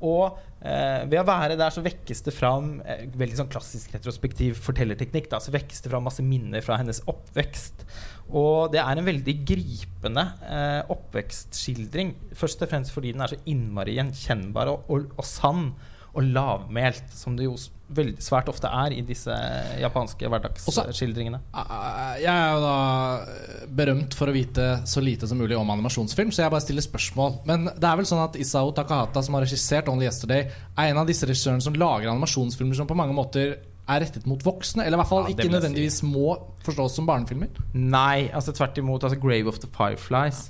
Og 0.01 0.39
eh, 0.61 1.03
ved 1.09 1.19
å 1.21 1.27
være 1.27 1.57
der 1.59 1.73
så 1.73 1.83
vekkes 1.85 2.23
det 2.25 2.33
fram 2.35 2.73
eh, 2.85 3.05
Veldig 3.17 3.39
sånn 3.39 3.51
klassisk 3.51 3.93
retrospektiv 3.95 4.59
fortellerteknikk. 4.63 5.29
Da, 5.31 5.41
så 5.43 5.53
vekkes 5.53 5.83
det 5.85 5.91
fram 5.93 6.05
masse 6.07 6.25
minner 6.25 6.65
fra 6.65 6.79
hennes 6.81 7.03
oppvekst. 7.11 7.85
Og 8.31 8.71
det 8.73 8.81
er 8.83 8.99
en 8.99 9.07
veldig 9.07 9.35
gripende 9.47 10.27
eh, 10.47 10.81
oppvekstskildring. 10.93 12.13
Først 12.37 12.63
og 12.63 12.71
fremst 12.71 12.95
fordi 12.95 13.15
den 13.15 13.25
er 13.25 13.33
så 13.33 13.41
innmari 13.51 13.97
gjenkjennbar 13.97 14.71
og, 14.71 14.91
og, 14.91 15.09
og 15.17 15.27
sann 15.27 15.71
og 16.13 16.23
lavmælt, 16.27 17.03
som 17.15 17.37
det 17.39 17.45
jo 17.45 17.55
veldig 17.91 18.19
svært 18.23 18.47
ofte 18.51 18.67
er 18.71 18.93
i 18.95 19.01
disse 19.03 19.31
japanske 19.79 20.27
hverdagsskildringene. 20.31 21.39
Eh, 21.55 22.21
Jeg 22.23 22.31
er 22.31 22.53
jo 22.55 22.61
da 22.63 22.75
eh, 23.23 23.65
berømt 23.67 24.15
for 24.15 24.31
å 24.31 24.35
vite 24.35 24.67
så 24.87 25.03
lite 25.03 25.27
som 25.27 25.39
mulig 25.39 25.57
om 25.59 25.69
animasjonsfilm, 25.71 26.31
så 26.31 26.43
jeg 26.45 26.51
bare 26.53 26.63
stiller 26.65 26.85
spørsmål. 26.85 27.39
Men 27.47 27.65
det 27.71 27.87
er 27.87 27.99
vel 27.99 28.07
sånn 28.07 28.23
at 28.23 28.35
Isao 28.39 28.71
Takahata, 28.75 29.23
som 29.23 29.35
har 29.35 29.43
regissert 29.47 29.87
Only 29.91 30.07
Yesterday, 30.07 30.47
er 30.77 30.91
en 30.91 31.01
av 31.03 31.07
disse 31.07 31.27
regissørene 31.27 31.63
som 31.63 31.75
lager 31.79 32.11
animasjonsfilmer 32.11 32.75
som 32.79 32.87
på 32.91 32.95
mange 32.99 33.15
måter 33.15 33.57
er 33.91 33.99
rettet 34.05 34.27
mot 34.29 34.39
voksne, 34.45 34.85
eller 34.85 34.95
i 34.95 35.01
hvert 35.01 35.09
fall 35.09 35.25
Ja, 35.27 35.33
ikke 35.35 35.51
nødvendigvis 35.51 35.99
si. 35.99 36.07
må 36.07 36.35
forstås 36.63 36.95
som 36.95 37.07
barnefilmer. 37.09 37.49
Nei, 37.73 38.29
altså 38.31 38.53
tvert 38.55 38.77
imot. 38.77 39.03
Altså 39.03 39.19
'Grave 39.19 39.47
of 39.47 39.59
the 39.59 39.67
Fireflies'. 39.67 40.49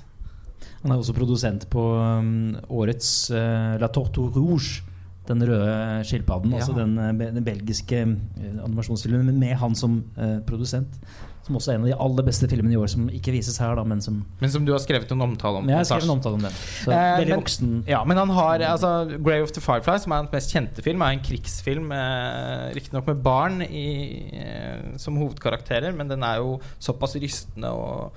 Han 0.82 0.92
er 0.92 0.96
også 0.98 1.14
produsent 1.14 1.68
på 1.70 1.82
um, 1.98 2.56
årets 2.70 3.30
uh, 3.30 3.78
La 3.80 3.86
Torto 3.88 4.28
Rouge. 4.30 4.82
Den 5.28 5.42
røde 5.46 5.74
skilpadden. 6.08 6.50
Ja. 6.50 6.58
Altså 6.62 6.74
den, 6.74 6.96
uh, 6.98 7.12
den 7.14 7.44
belgiske 7.46 8.00
uh, 8.06 8.64
animasjonsfilmen 8.64 9.26
men 9.30 9.38
med 9.38 9.54
han 9.60 9.74
som 9.78 10.00
uh, 10.18 10.40
produsent. 10.48 10.98
Som 11.42 11.56
også 11.58 11.72
er 11.72 11.74
en 11.74 11.82
av 11.82 11.88
de 11.90 11.94
aller 12.04 12.22
beste 12.22 12.46
filmene 12.46 12.70
i 12.74 12.78
år, 12.78 12.86
som 12.86 13.08
ikke 13.10 13.32
vises 13.34 13.56
her, 13.58 13.72
da, 13.74 13.82
men 13.82 13.98
som 14.00 14.20
Men 14.38 14.50
som 14.52 14.62
du 14.66 14.70
har 14.70 14.78
skrevet 14.78 15.10
en 15.10 15.24
omtale 15.24 15.58
om. 15.58 15.66
Ja, 15.66 15.80
jeg 15.80 15.80
har 15.80 15.88
skrevet 15.88 16.06
en 16.06 16.12
omtale 16.14 16.38
om 16.38 16.44
den. 16.46 16.52
Så 16.84 16.92
Eh, 16.94 17.16
veldig 17.18 17.32
men- 17.32 17.40
voksen. 17.40 17.72
Ja, 17.88 18.04
men 18.04 18.16
han 18.16 18.30
har 18.30 18.62
altså, 18.62 18.92
'Grave 19.18 19.42
of 19.42 19.50
the 19.50 19.60
Firefly', 19.60 19.98
som 20.04 20.12
er 20.12 20.16
hans 20.22 20.30
mest 20.32 20.52
kjente 20.54 20.82
film, 20.82 21.02
er 21.02 21.10
en 21.16 21.18
krigsfilm. 21.20 21.90
Eh, 21.90 22.74
Riktignok 22.74 23.06
med 23.08 23.22
barn 23.24 23.60
i, 23.62 24.30
eh, 24.38 24.96
som 24.98 25.16
hovedkarakterer, 25.16 25.92
men 25.96 26.06
den 26.06 26.22
er 26.22 26.36
jo 26.36 26.60
såpass 26.78 27.16
rystende 27.18 27.70
og 27.74 28.12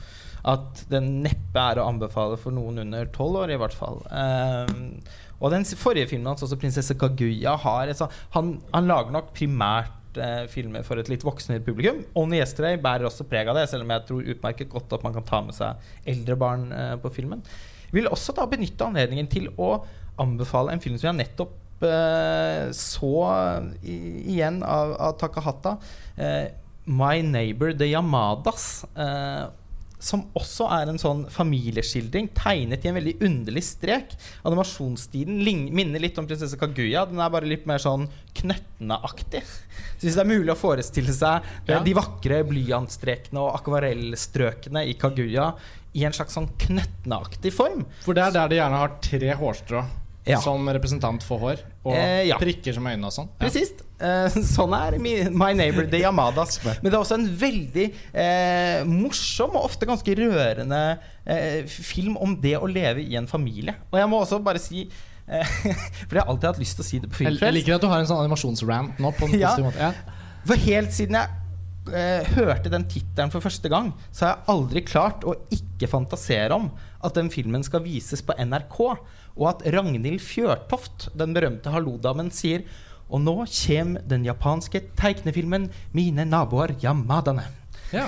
at 0.45 0.85
den 0.91 1.23
neppe 1.23 1.57
er 1.57 1.77
å 1.81 1.87
anbefale 1.89 2.37
for 2.37 2.51
noen 2.51 2.77
under 2.77 3.05
tolv 3.07 3.37
år, 3.41 3.49
i 3.49 3.57
hvert 3.57 3.73
fall. 3.73 4.03
Eh, 4.11 4.67
og 5.39 5.51
den 5.51 5.65
forrige 5.65 6.07
filmen 6.09 6.31
hans, 6.31 6.43
også 6.45 6.57
'Prinsesse 6.59 6.95
Kaguya', 6.95 7.57
har 7.57 7.87
et 7.87 7.99
sånt 7.99 8.13
han, 8.35 8.61
han 8.73 8.87
lager 8.87 9.11
nok 9.11 9.33
primært 9.35 10.17
eh, 10.17 10.47
filmer 10.51 10.83
for 10.87 10.99
et 11.01 11.09
litt 11.11 11.25
voksnere 11.25 11.63
publikum. 11.63 12.03
'Only 12.15 12.39
Yesterday' 12.41 12.81
bærer 12.81 13.05
også 13.09 13.27
preg 13.27 13.47
av 13.47 13.59
det, 13.59 13.67
selv 13.69 13.83
om 13.83 13.91
jeg 13.91 14.05
tror 14.07 14.31
utmerket 14.35 14.71
godt 14.71 14.93
at 14.93 15.03
man 15.03 15.13
kan 15.13 15.27
ta 15.27 15.41
med 15.41 15.57
seg 15.57 15.75
eldre 16.05 16.35
barn 16.39 16.71
eh, 16.71 16.95
på 17.01 17.11
filmen. 17.13 17.43
Vil 17.91 18.07
også 18.11 18.35
da 18.35 18.47
benytte 18.49 18.85
anledningen 18.85 19.27
til 19.31 19.51
å 19.57 19.85
anbefale 20.19 20.73
en 20.73 20.81
film 20.83 20.97
som 20.97 21.11
jeg 21.11 21.25
nettopp 21.25 21.83
eh, 21.83 22.71
så 22.75 23.15
i, 23.83 23.97
igjen 24.35 24.61
av, 24.63 24.95
av 24.95 25.19
Takahata. 25.19 25.77
Eh, 26.15 26.47
'My 26.85 27.21
Neighbor 27.25 27.73
The 27.73 27.91
Yamadas'. 27.91 28.85
Eh, 28.95 29.45
som 29.99 30.25
også 30.35 30.67
er 30.75 30.89
en 30.91 30.99
sånn 31.01 31.25
familieskildring, 31.31 32.29
tegnet 32.37 32.85
i 32.85 32.89
en 32.91 32.97
veldig 32.99 33.15
underlig 33.25 33.63
strek. 33.63 34.15
Animasjonstiden 34.45 35.39
minner 35.73 35.99
litt 36.03 36.17
om 36.19 36.27
'Prinsesse 36.27 36.57
Kaguya'. 36.59 37.07
Den 37.09 37.19
er 37.19 37.29
bare 37.29 37.45
litt 37.49 37.65
mer 37.65 37.77
sånn 37.79 38.07
knøtteneaktig. 38.35 39.43
Så 39.97 40.07
hvis 40.07 40.15
det 40.15 40.25
er 40.25 40.31
mulig 40.31 40.51
å 40.53 40.59
forestille 40.59 41.13
seg 41.13 41.41
eh, 41.67 41.73
Ja. 41.73 41.79
de 41.83 41.93
vakre 41.93 42.43
blyantstrekene 42.43 43.39
og 43.39 43.55
akvarellstrøkene 43.61 44.85
i 44.89 44.93
Kaguya 44.93 45.53
i 45.95 46.03
en 46.03 46.11
slags 46.11 46.35
sånn 46.35 46.49
knøtteneaktig 46.59 47.53
form 47.55 47.85
For 48.03 48.13
det 48.13 48.23
er 48.23 48.31
der 48.31 48.47
de 48.51 48.55
gjerne 48.59 48.81
har 48.81 48.97
tre 49.01 49.33
hårstrå 49.39 49.85
Ja. 50.27 50.39
som 50.41 50.65
representant 50.73 51.21
for 51.23 51.37
hår. 51.43 51.59
Og 51.85 51.93
Eh, 51.93 52.23
ja. 52.31 52.37
prikker 52.41 52.73
som 52.73 52.83
øynene 52.89 53.05
og 53.05 53.13
sånn. 53.13 53.27
Ja. 53.35 53.43
Presist. 53.45 53.83
Eh, 54.01 54.27
sånn 54.55 54.73
er 54.73 54.97
My 55.31 55.51
Neighbor 55.53 55.85
The 55.91 55.99
Yamadas. 56.01 56.57
Men 56.65 56.89
det 56.89 56.93
er 56.93 56.99
også 57.03 57.19
en 57.19 57.27
veldig 57.37 57.85
eh, 58.13 58.83
morsom 58.89 59.53
og 59.55 59.67
ofte 59.69 59.85
ganske 59.85 60.15
rørende 60.17 60.81
eh, 61.25 61.61
film 61.69 62.17
om 62.17 62.33
det 62.41 62.55
å 62.57 62.65
leve 62.67 63.05
i 63.05 63.15
en 63.19 63.27
familie. 63.29 63.75
Og 63.91 63.99
jeg 64.01 64.09
må 64.09 64.23
også 64.25 64.41
bare 64.43 64.59
si 64.63 64.87
eh, 65.27 65.45
For 66.09 66.17
jeg 66.17 66.23
har 66.23 66.29
alltid 66.33 66.49
hatt 66.51 66.59
lyst 66.65 66.77
til 66.81 66.85
å 66.85 66.89
si 66.89 66.99
det 67.05 67.09
på 67.13 67.21
filmfest. 67.21 67.45
jeg 67.45 67.57
liker 67.61 67.77
at 67.77 67.85
du 67.85 67.89
har 67.93 68.01
en 68.01 68.09
sånn 68.09 68.23
animasjonsrant 68.25 68.97
nå. 68.99 69.13
På 69.17 69.29
en 69.29 69.39
Ja. 69.39 69.53
måte 69.61 69.77
ja. 69.79 69.93
For 70.45 70.57
helt 70.61 70.91
siden 70.93 71.17
jeg 71.21 71.29
eh, 71.93 72.25
hørte 72.35 72.69
den 72.73 72.83
tittelen 72.89 73.29
for 73.33 73.41
første 73.45 73.69
gang, 73.69 73.93
så 74.11 74.25
har 74.25 74.35
jeg 74.35 74.49
aldri 74.55 74.81
klart 74.85 75.21
å 75.25 75.35
ikke 75.53 75.87
fantasere 75.89 76.53
om 76.57 76.71
at 77.05 77.13
den 77.17 77.29
filmen 77.29 77.61
skal 77.65 77.81
vises 77.85 78.21
på 78.25 78.33
NRK, 78.41 78.79
og 79.35 79.49
at 79.51 79.65
Ragnhild 79.75 80.21
Fjørtoft, 80.23 81.09
den 81.17 81.35
berømte 81.35 81.73
hallodamen, 81.73 82.31
sier 82.31 82.65
og 83.05 83.21
nå 83.21 83.35
kommer 83.45 84.05
den 84.09 84.23
japanske 84.25 84.81
tegnefilmen 84.97 85.69
'Mine 85.93 86.25
naboer 86.25 86.73
Yamadane'. 86.81 87.45
Ja. 87.93 88.07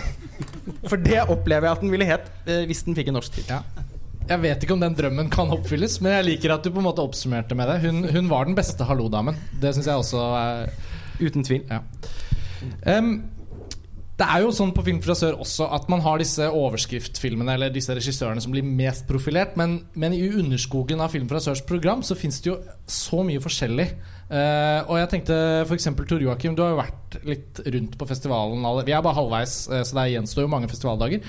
For 0.89 0.97
det 0.97 1.19
opplever 1.29 1.67
jeg 1.67 1.75
at 1.77 1.83
den 1.83 1.91
ville 1.93 2.07
het 2.09 2.31
eh, 2.47 2.65
hvis 2.65 2.81
den 2.87 2.97
fikk 2.97 3.11
en 3.11 3.19
norsk 3.19 3.35
tittel. 3.35 3.59
Ja. 3.61 3.85
Jeg 4.27 4.41
vet 4.43 4.63
ikke 4.63 4.73
om 4.75 4.81
den 4.81 4.95
drømmen 4.97 5.29
kan 5.31 5.53
oppfylles, 5.55 6.01
men 6.01 6.17
jeg 6.17 6.25
liker 6.27 6.51
at 6.57 6.65
du 6.65 6.71
på 6.73 6.81
en 6.81 6.87
måte 6.89 7.03
oppsummerte 7.05 7.55
med 7.55 7.69
det. 7.69 7.77
Hun, 7.85 8.01
hun 8.11 8.27
var 8.27 8.49
den 8.49 8.57
beste 8.57 8.83
hallodamen. 8.83 9.37
Det 9.61 9.71
syns 9.75 9.87
jeg 9.87 10.01
også 10.01 10.23
er 10.35 10.73
Uten 11.17 11.45
tvil. 11.47 11.63
ja. 11.69 11.79
Em, 12.85 13.23
det 14.17 14.25
er 14.25 14.41
jo 14.41 14.53
sånn 14.55 14.71
på 14.73 14.81
Film 14.85 14.99
fra 15.05 15.13
sør 15.17 15.35
også 15.43 15.67
at 15.75 15.85
man 15.91 16.01
har 16.01 16.17
disse 16.17 16.45
overskriftfilmene 16.49 17.53
eller 17.53 17.73
disse 17.73 17.93
regissørene 17.93 18.41
som 18.41 18.53
blir 18.53 18.65
mest 18.65 19.05
profilert, 19.09 19.53
men, 19.59 19.75
men 19.93 20.15
i 20.17 20.23
underskogen 20.39 21.03
av 21.03 21.13
Film 21.13 21.27
fra 21.29 21.41
sørs 21.43 21.61
program 21.67 22.01
så 22.05 22.17
fins 22.17 22.41
det 22.41 22.49
jo 22.49 22.55
så 22.89 23.21
mye 23.27 23.43
forskjellig. 23.43 23.85
Uh, 24.27 24.81
og 24.89 24.97
jeg 24.99 25.11
tenkte 25.11 25.37
f.eks. 25.67 25.87
Tor 26.09 26.25
Joakim, 26.25 26.57
du 26.57 26.63
har 26.65 26.73
jo 26.73 26.81
vært 26.81 27.19
litt 27.29 27.61
rundt 27.67 27.99
på 27.99 28.09
festivalen. 28.09 28.65
Vi 28.87 28.95
er 28.97 29.05
bare 29.05 29.19
halvveis, 29.19 29.59
eh, 29.69 29.85
så 29.85 29.99
det 29.99 30.09
gjenstår 30.15 30.47
jo 30.47 30.51
mange 30.51 30.71
festivaldager. 30.71 31.21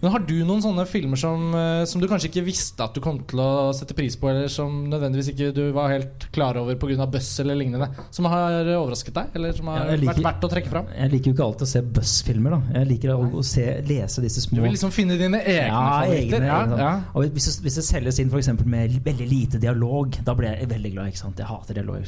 Men 0.00 0.12
har 0.14 0.24
du 0.28 0.34
noen 0.44 0.62
sånne 0.64 0.86
filmer 0.88 1.20
som, 1.20 1.54
eh, 1.54 1.84
som 1.88 2.00
du 2.00 2.06
kanskje 2.08 2.30
ikke 2.30 2.44
visste 2.46 2.84
at 2.84 2.94
du 2.96 3.00
kom 3.04 3.18
til 3.28 3.42
å 3.42 3.72
sette 3.76 3.94
pris 3.96 4.16
på, 4.16 4.30
eller 4.30 4.48
som 4.52 4.86
nødvendigvis 4.90 5.32
ikke 5.34 5.52
du 5.56 5.62
var 5.76 5.92
helt 5.94 6.28
klar 6.32 6.56
over 6.60 6.74
pga. 6.80 7.06
buss 7.10 7.28
eller 7.40 7.54
lignende, 7.58 7.88
som 8.10 8.24
har 8.30 8.64
overrasket 8.76 9.14
deg, 9.14 9.26
eller 9.34 9.52
som 9.52 9.66
har 9.72 9.90
liker- 9.96 10.14
vært 10.14 10.24
verdt 10.26 10.46
å 10.48 10.50
trekke 10.52 10.68
fram? 10.72 10.86
Jeg 10.96 11.10
liker 11.12 11.30
jo 11.30 11.34
ikke 11.36 11.46
alltid 11.46 11.66
å 11.66 11.70
se 11.70 11.80
Buss-filmer. 11.96 12.50
da 12.50 12.80
Jeg 12.80 12.88
liker 12.88 13.14
å, 13.14 13.30
å 13.40 13.44
se, 13.44 13.64
lese 13.86 14.22
disse 14.24 14.40
små 14.40 14.56
Du 14.56 14.62
vil 14.62 14.72
liksom 14.76 14.92
finne 14.92 15.18
dine 15.18 15.40
egne 15.42 15.68
ja, 15.68 15.84
favoritter? 16.02 16.40
egne, 16.40 16.46
ja, 16.46 16.78
ja. 16.78 16.92
Og 17.14 17.30
hvis 17.32 17.46
det, 17.50 17.54
hvis 17.66 17.78
det 17.80 17.84
selges 17.84 18.20
inn 18.20 18.30
eksempel 18.36 18.66
med 18.68 18.90
veldig 19.04 19.28
lite 19.30 19.60
dialog, 19.62 20.16
da 20.24 20.34
blir 20.34 20.54
jeg 20.54 20.68
veldig 20.70 20.92
glad. 20.92 21.10
ikke 21.12 21.22
sant? 21.22 21.40
Jeg 21.40 21.46
hater 21.46 21.78
dialog. 21.80 22.04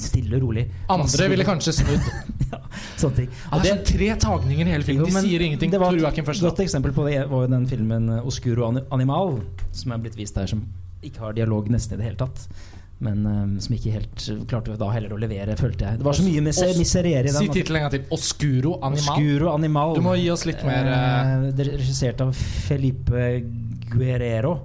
Stille 0.00 0.36
og 0.38 0.42
rolig. 0.48 0.66
Andre 0.92 1.28
ville 1.32 1.46
kanskje 1.46 1.74
snudd. 1.80 2.08
ja, 2.52 2.60
Sånne 3.00 3.16
ting. 3.22 3.30
Og 3.50 3.62
det 3.62 3.70
er 3.70 3.76
sånn 3.78 3.86
tre 3.88 4.10
tagninger 4.24 4.68
i 4.68 4.74
hele 4.76 4.86
filmen. 4.86 5.08
De 5.10 5.24
sier 5.24 5.44
ingenting. 5.46 5.72
det 5.74 5.80
var 5.82 5.94
et 5.94 6.42
godt 6.44 6.62
eksempel 6.64 6.94
på 6.96 7.06
det 7.08 7.13
var 7.30 7.44
jo 7.44 7.50
den 7.52 7.66
filmen 7.70 8.08
eh, 8.16 8.26
Oscuro 8.26 8.70
Animal, 8.94 9.38
som 9.72 9.94
er 9.94 10.02
blitt 10.04 10.18
vist 10.18 10.38
her, 10.40 10.48
som 10.50 10.64
ikke 11.04 11.26
har 11.26 11.36
dialog 11.36 11.68
nesten 11.72 11.96
i 11.96 12.02
det 12.02 12.08
hele 12.08 12.20
tatt. 12.20 12.46
Men 13.04 13.24
um, 13.26 13.54
som 13.60 13.74
ikke 13.74 13.92
helt 13.96 14.26
klarte 14.48 14.76
da 14.80 14.88
heller 14.94 15.12
å 15.12 15.18
levere, 15.20 15.56
følte 15.58 15.84
jeg. 15.84 16.00
Det 16.00 16.06
var 16.06 16.16
så 16.16 16.24
mye 16.24 16.44
mis 16.46 16.60
miserere 16.78 17.28
i 17.28 17.34
Si 17.34 17.48
den. 17.48 17.56
tittelen 17.56 17.80
en 17.80 17.86
gang 17.86 17.94
til. 17.96 18.04
Oscuro 18.14 18.76
Animal. 18.78 19.16
Oscuro 19.16 19.50
Animal. 19.52 19.96
Du 19.98 20.04
må 20.06 20.14
gi 20.20 20.30
oss 20.32 20.46
litt 20.48 20.62
mer 20.66 20.88
uh... 20.88 20.94
Eh, 20.94 21.48
det 21.58 21.66
er 21.66 21.74
Regissert 21.74 22.22
av 22.24 22.32
Felipe 22.38 23.26
Guerrero. 23.90 24.56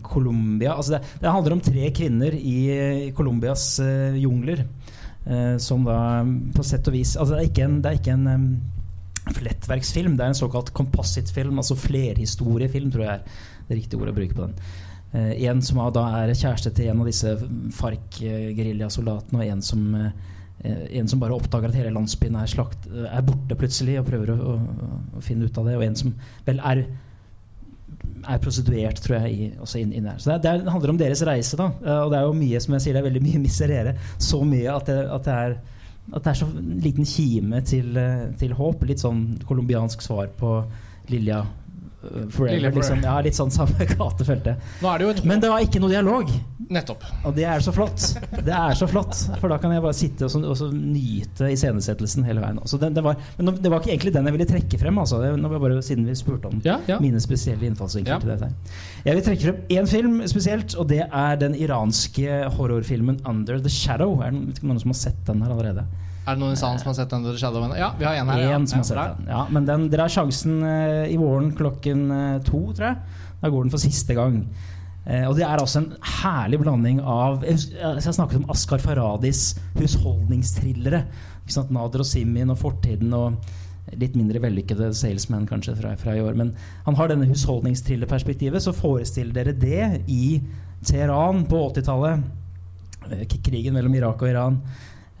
Colombia 0.00 0.72
altså 0.72 0.94
det, 0.94 1.02
det 1.20 1.28
handler 1.28 1.52
om 1.52 1.60
tre 1.60 1.90
kvinner 1.92 2.32
i, 2.32 2.60
i 3.08 3.10
Colombias 3.16 3.74
uh, 3.84 4.14
jungler. 4.16 4.62
Uh, 5.26 5.56
som 5.60 5.82
da 5.84 6.22
på 6.54 6.62
sett 6.64 6.86
og 6.86 6.94
vis 6.94 7.16
Altså 7.18 7.34
det 7.34 7.40
er 7.40 7.48
ikke 7.48 7.64
en, 7.66 7.80
det 7.82 7.90
er 7.90 7.96
ikke 7.98 8.14
en 8.14 8.26
flettverksfilm, 9.34 10.14
det 10.16 10.24
er 10.26 10.34
en 10.34 10.38
såkalt 10.38 10.70
composite-film. 10.76 11.58
Altså 11.58 11.74
flerhistoriefilm, 11.78 12.92
tror 12.94 13.06
jeg 13.08 13.14
er 13.16 13.66
det 13.66 13.80
riktige 13.80 13.98
ordet 14.00 14.14
å 14.14 14.18
bruke 14.20 14.36
på 14.38 14.46
den. 14.46 14.54
Uh, 15.16 15.32
en 15.48 15.62
som 15.64 15.80
da 15.94 16.04
er 16.20 16.34
kjæreste 16.34 16.70
til 16.76 16.92
en 16.92 17.02
av 17.02 17.10
disse 17.10 17.34
FARC-geriljasoldatene, 17.80 19.42
og 19.42 19.52
en 19.56 19.62
som 19.64 19.86
uh, 19.94 20.10
en 20.66 21.06
som 21.06 21.20
bare 21.20 21.36
oppdager 21.36 21.70
at 21.70 21.76
hele 21.78 21.92
landsbyen 21.94 22.36
er, 22.40 22.48
slakt, 22.50 22.86
er 22.88 23.24
borte 23.26 23.54
plutselig, 23.60 23.98
og 24.00 24.06
prøver 24.08 24.32
å, 24.32 24.36
å, 24.40 24.54
å 25.18 25.22
finne 25.22 25.46
ut 25.46 25.58
av 25.60 25.68
det. 25.68 25.76
Og 25.78 25.84
en 25.84 25.98
som 26.00 26.14
vel 26.46 26.62
er, 26.64 26.80
er 28.26 28.40
prostituert, 28.42 28.98
tror 29.04 29.20
jeg, 29.20 29.36
i, 29.36 29.50
også 29.62 29.82
inn, 29.82 29.92
inn 29.94 30.08
her. 30.08 30.18
Så 30.18 30.32
det, 30.32 30.40
det, 30.46 30.54
er- 30.56 30.72
handler 30.72 30.94
om 30.94 30.98
deres 30.98 31.22
reise, 31.28 31.58
da. 31.60 31.68
Og 32.00 32.10
det 32.10 32.18
er 32.18 32.26
jo 32.26 32.34
mye 32.40 32.62
som 32.64 32.74
jeg 32.74 32.86
sier, 32.86 32.96
det 32.96 33.02
er 33.02 33.08
veldig 33.10 33.24
mye 33.28 33.42
miserere. 33.44 33.94
Så 34.18 34.40
mye 34.48 34.74
at 34.74 34.90
det, 34.90 34.98
at 35.18 35.28
det 35.28 35.36
er 35.44 35.58
at 36.12 36.22
det 36.22 36.30
er 36.30 36.38
så 36.38 36.46
liten 36.86 37.06
kime 37.08 37.60
til, 37.66 37.96
eh, 37.96 38.28
til 38.38 38.52
håp. 38.54 38.84
Litt 38.86 39.02
sånn 39.02 39.38
colombiansk 39.46 40.02
svar 40.02 40.28
på 40.38 40.58
Lilja 41.10 41.42
Forever. 42.34 42.70
Liksom. 42.74 43.02
Ja, 43.04 43.16
litt 43.24 43.36
sånn 43.38 43.52
samme 43.54 43.86
gatefeltet. 43.98 44.62
Det 44.82 45.24
Men 45.26 45.42
det 45.42 45.50
var 45.52 45.64
ikke 45.64 45.80
noe 45.82 45.92
dialog. 45.92 46.30
Nettopp. 46.72 47.04
Og 47.28 47.34
det 47.36 47.44
er 47.46 47.62
så 47.62 47.72
flott. 47.74 48.02
Det 48.42 48.50
er 48.50 48.74
så 48.74 48.88
flott 48.90 49.14
For 49.38 49.52
da 49.52 49.58
kan 49.62 49.70
jeg 49.70 49.82
bare 49.84 49.94
sitte 49.94 50.26
og, 50.26 50.32
så, 50.32 50.40
og 50.42 50.56
så 50.58 50.66
nyte 50.74 51.50
iscenesettelsen 51.52 52.26
hele 52.26 52.42
veien. 52.42 52.58
Så 52.66 52.80
den, 52.82 52.96
det, 52.96 53.04
var, 53.06 53.20
men 53.38 53.52
det 53.62 53.70
var 53.70 53.82
ikke 53.82 53.92
egentlig 53.94 54.14
den 54.16 54.26
jeg 54.26 54.36
ville 54.38 54.48
trekke 54.50 54.80
frem, 54.80 54.98
altså. 55.02 55.20
Det, 55.22 55.52
bare 55.52 55.82
siden 55.86 56.08
vi 56.08 56.16
spurte 56.18 56.50
om 56.50 56.62
Ja, 56.66 56.80
ja. 56.90 56.98
mine 57.02 57.20
spesielle 57.22 57.68
innfallsvinkler 57.68 58.24
til 58.24 58.32
dette. 58.34 58.50
Jeg 59.06 59.18
vil 59.18 59.26
trekke 59.28 59.46
frem 59.46 59.76
én 59.78 59.90
film 59.90 60.18
spesielt, 60.30 60.74
og 60.80 60.90
det 60.90 61.04
er 61.06 61.38
den 61.40 61.54
iranske 61.54 62.42
horrorfilmen 62.56 63.20
'Under 63.24 63.60
the 63.62 63.70
Shadow'. 63.72 64.18
Er 64.26 64.34
det 64.34 64.62
noen 64.62 64.80
som 64.82 64.90
har 64.90 65.00
sett 65.04 65.22
den 65.26 65.42
her 65.42 65.54
allerede? 65.54 65.86
Er 66.26 66.34
det 66.34 66.42
noen 66.42 66.56
i 66.56 66.58
salen 66.58 66.80
som 66.82 66.90
har 66.90 66.96
sett 66.98 67.12
Under 67.14 67.34
the 67.36 67.38
Shadow? 67.38 67.62
Ja, 67.78 67.92
vi 67.98 68.04
har 68.04 68.16
en 68.18 68.30
her. 68.32 68.40
ja. 68.42 68.58
Som 68.66 68.82
har 68.82 68.88
sett 68.88 69.18
den. 69.18 69.28
Ja, 69.30 69.44
men 69.50 69.66
den, 69.68 69.88
dere 69.92 70.08
har 70.08 70.12
sjansen 70.12 70.58
eh, 70.66 71.12
i 71.12 71.18
våren 71.20 71.52
klokken 71.54 72.08
eh, 72.10 72.40
to, 72.46 72.64
tror 72.74 72.88
jeg. 72.88 73.20
Da 73.42 73.52
går 73.52 73.66
den 73.66 73.74
for 73.74 73.82
siste 73.82 74.16
gang. 74.18 74.40
Eh, 75.06 75.22
og 75.28 75.36
det 75.38 75.44
er 75.46 75.62
altså 75.62 75.84
en 75.84 75.92
herlig 76.18 76.58
blanding 76.64 76.98
av 76.98 77.44
Jeg, 77.46 77.78
har 77.78 78.00
snakket 78.02 78.40
om 78.40 78.50
Askar 78.50 78.82
Faradis 78.82 79.52
husholdningsthrillere. 79.78 81.04
Nader 81.70 82.02
og 82.02 82.08
Simin 82.08 82.50
og 82.50 82.58
Fortiden 82.58 83.14
og 83.14 83.36
litt 83.94 84.16
mindre 84.18 84.40
vellykkede 84.42 84.90
Salesman 84.98 85.46
kanskje 85.46 85.76
fra, 85.78 85.92
fra 86.00 86.16
i 86.16 86.24
år. 86.24 86.34
Men 86.34 86.50
han 86.88 86.98
har 86.98 87.12
denne 87.12 87.28
husholdningsthrillerperspektivet. 87.30 88.64
Så 88.64 88.74
forestill 88.74 89.30
dere 89.36 89.54
det 89.54 90.02
i 90.10 90.40
Teheran 90.82 91.46
på 91.46 91.62
80-tallet. 91.70 92.26
Eh, 93.12 93.24
Krigen 93.46 93.78
mellom 93.78 93.94
Irak 93.94 94.26
og 94.26 94.32
Iran. 94.32 94.60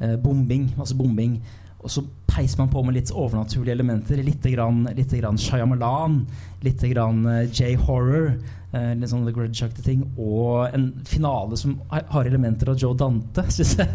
Eh, 0.00 0.16
bombing, 0.20 0.68
masse 0.76 0.96
bombing. 0.96 1.38
Og 1.80 1.92
så 1.92 2.02
peiser 2.26 2.58
man 2.60 2.70
på 2.72 2.82
med 2.84 2.96
litt 2.98 3.12
overnaturlige 3.14 3.76
elementer. 3.76 4.20
Litt 4.24 4.44
grann, 4.52 4.84
litt 4.96 5.14
grann 5.16 5.38
Shyamalan, 5.40 6.24
litt 6.66 6.82
grann 6.92 7.24
eh, 7.30 7.44
J-horror. 7.48 8.34
Eh, 8.76 8.90
litt 8.98 9.08
sånn 9.08 9.22
The 9.24 9.32
Grudge-aktig 9.32 9.84
ting. 9.86 10.00
Og 10.20 10.66
en 10.74 10.88
finale 11.08 11.56
som 11.56 11.76
har 11.88 12.26
elementer 12.28 12.68
av 12.72 12.76
Joe 12.82 12.96
Dante, 12.98 13.44
syns 13.54 13.76
jeg. 13.78 13.88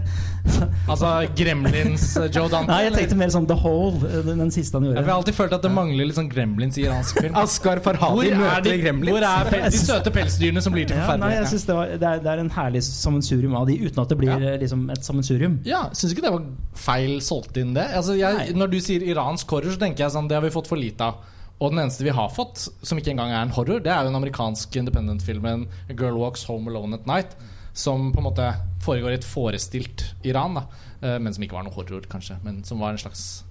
Altså 0.89 1.09
Gremlins 1.38 2.05
eh, 2.17 2.29
Joe 2.34 2.49
Dante? 2.49 2.71
Nei, 2.71 2.79
jeg 2.88 2.95
tenkte 2.95 3.17
mer 3.19 3.34
sånn 3.34 3.45
The 3.49 3.57
Hole, 3.61 3.99
eh, 4.09 4.21
den, 4.25 4.41
den 4.41 4.53
siste 4.53 4.79
han 4.79 4.88
for 4.88 4.97
Jeg 4.97 5.05
har 5.05 5.13
alltid 5.19 5.38
følt 5.38 5.55
at 5.57 5.65
det 5.67 5.71
mangler 5.75 6.07
litt 6.09 6.17
sånn 6.17 6.29
Gremlins 6.32 6.79
i 6.82 6.86
iransk 6.88 7.19
film. 7.21 7.36
Askar 7.43 7.82
Farhadi 7.86 8.32
er, 8.32 8.39
møter 8.41 8.65
de, 8.69 8.75
Gremlins. 8.82 9.13
hvor 9.17 9.27
er 9.29 9.51
pel 9.53 9.65
de 9.75 9.82
søte 9.84 10.13
pelsdyrene 10.15 10.63
som 10.65 10.73
blir 10.75 10.89
til 10.89 10.97
Ja, 10.97 11.17
nei, 11.21 11.34
jeg 11.38 11.51
synes 11.53 11.67
det, 11.69 11.75
var, 11.77 11.91
det, 11.93 12.13
er, 12.15 12.23
det 12.25 12.32
er 12.34 12.43
en 12.45 12.53
herlig 12.55 12.82
sammensurium 12.88 13.57
av 13.61 13.67
de, 13.69 13.77
uten 13.86 14.01
at 14.05 14.15
det 14.15 14.19
blir 14.23 14.34
Ja. 14.47 14.55
liksom 14.61 14.88
et 14.95 15.05
sammensurium. 15.05 15.59
Ja, 15.67 15.84
Syns 15.93 16.15
ikke 16.15 16.25
det 16.25 16.34
var 16.34 16.47
feil 16.88 17.19
solgt 17.25 17.59
inn, 17.61 17.75
det? 17.77 17.86
Altså, 17.99 18.15
jeg, 18.17 18.55
når 18.57 18.71
du 18.73 18.79
sier 18.82 19.03
iransk 19.11 19.51
horror, 19.53 19.75
så 19.75 19.82
tenker 19.82 20.05
jeg 20.07 20.15
sånn 20.15 20.29
Det 20.32 20.39
har 20.39 20.45
vi 20.47 20.53
fått 20.53 20.69
for 20.71 20.79
lite 20.79 21.11
av. 21.11 21.21
Og 21.62 21.70
den 21.70 21.84
eneste 21.84 22.05
vi 22.05 22.14
har 22.18 22.32
fått, 22.34 22.64
som 22.82 22.97
ikke 22.97 23.14
engang 23.14 23.32
er 23.36 23.43
en 23.45 23.53
horror, 23.53 23.82
det 23.86 23.91
er 23.93 24.01
jo 24.01 24.09
den 24.09 24.18
amerikanske 24.18 24.82
independent-filmen 24.82 25.68
Girl 25.93 26.18
Walks 26.18 26.47
Home 26.49 26.72
Alone 26.72 26.97
at 26.97 27.05
Night. 27.09 27.36
Som 27.78 28.09
på 28.12 28.20
en 28.20 28.26
måte 28.28 28.47
foregår 28.84 29.14
i 29.14 29.20
et 29.20 29.28
forestilt 29.28 30.09
Iran, 30.28 30.57
da. 30.57 30.66
Eh, 30.99 31.20
men 31.22 31.32
som 31.32 31.45
ikke 31.45 31.55
var 31.55 31.68
noe 31.68 31.76
horror, 31.78 32.03
kanskje. 32.12 32.39
Men 32.43 32.64
som 32.68 32.82
var 32.82 32.95
en 32.95 32.99
slags 32.99 33.45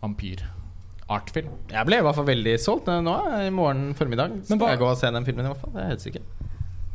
vampyr-artfilm. 0.00 1.50
Jeg 1.74 1.90
ble 1.90 1.98
i 1.98 2.06
hvert 2.06 2.16
fall 2.16 2.30
veldig 2.30 2.54
solgt 2.62 2.88
nå 2.88 3.18
i 3.42 3.50
morgen 3.52 3.90
formiddag. 3.98 4.38
Skal 4.46 4.70
jeg 4.70 4.80
gå 4.80 4.92
og 4.92 5.00
se 5.02 5.10
den 5.12 5.26
filmen 5.26 5.48
i 5.48 5.52
hvert 5.52 5.64
fall. 5.64 5.74
Det 5.74 5.82
er 5.82 5.92
helt 5.96 6.06
sikkert. 6.06 6.37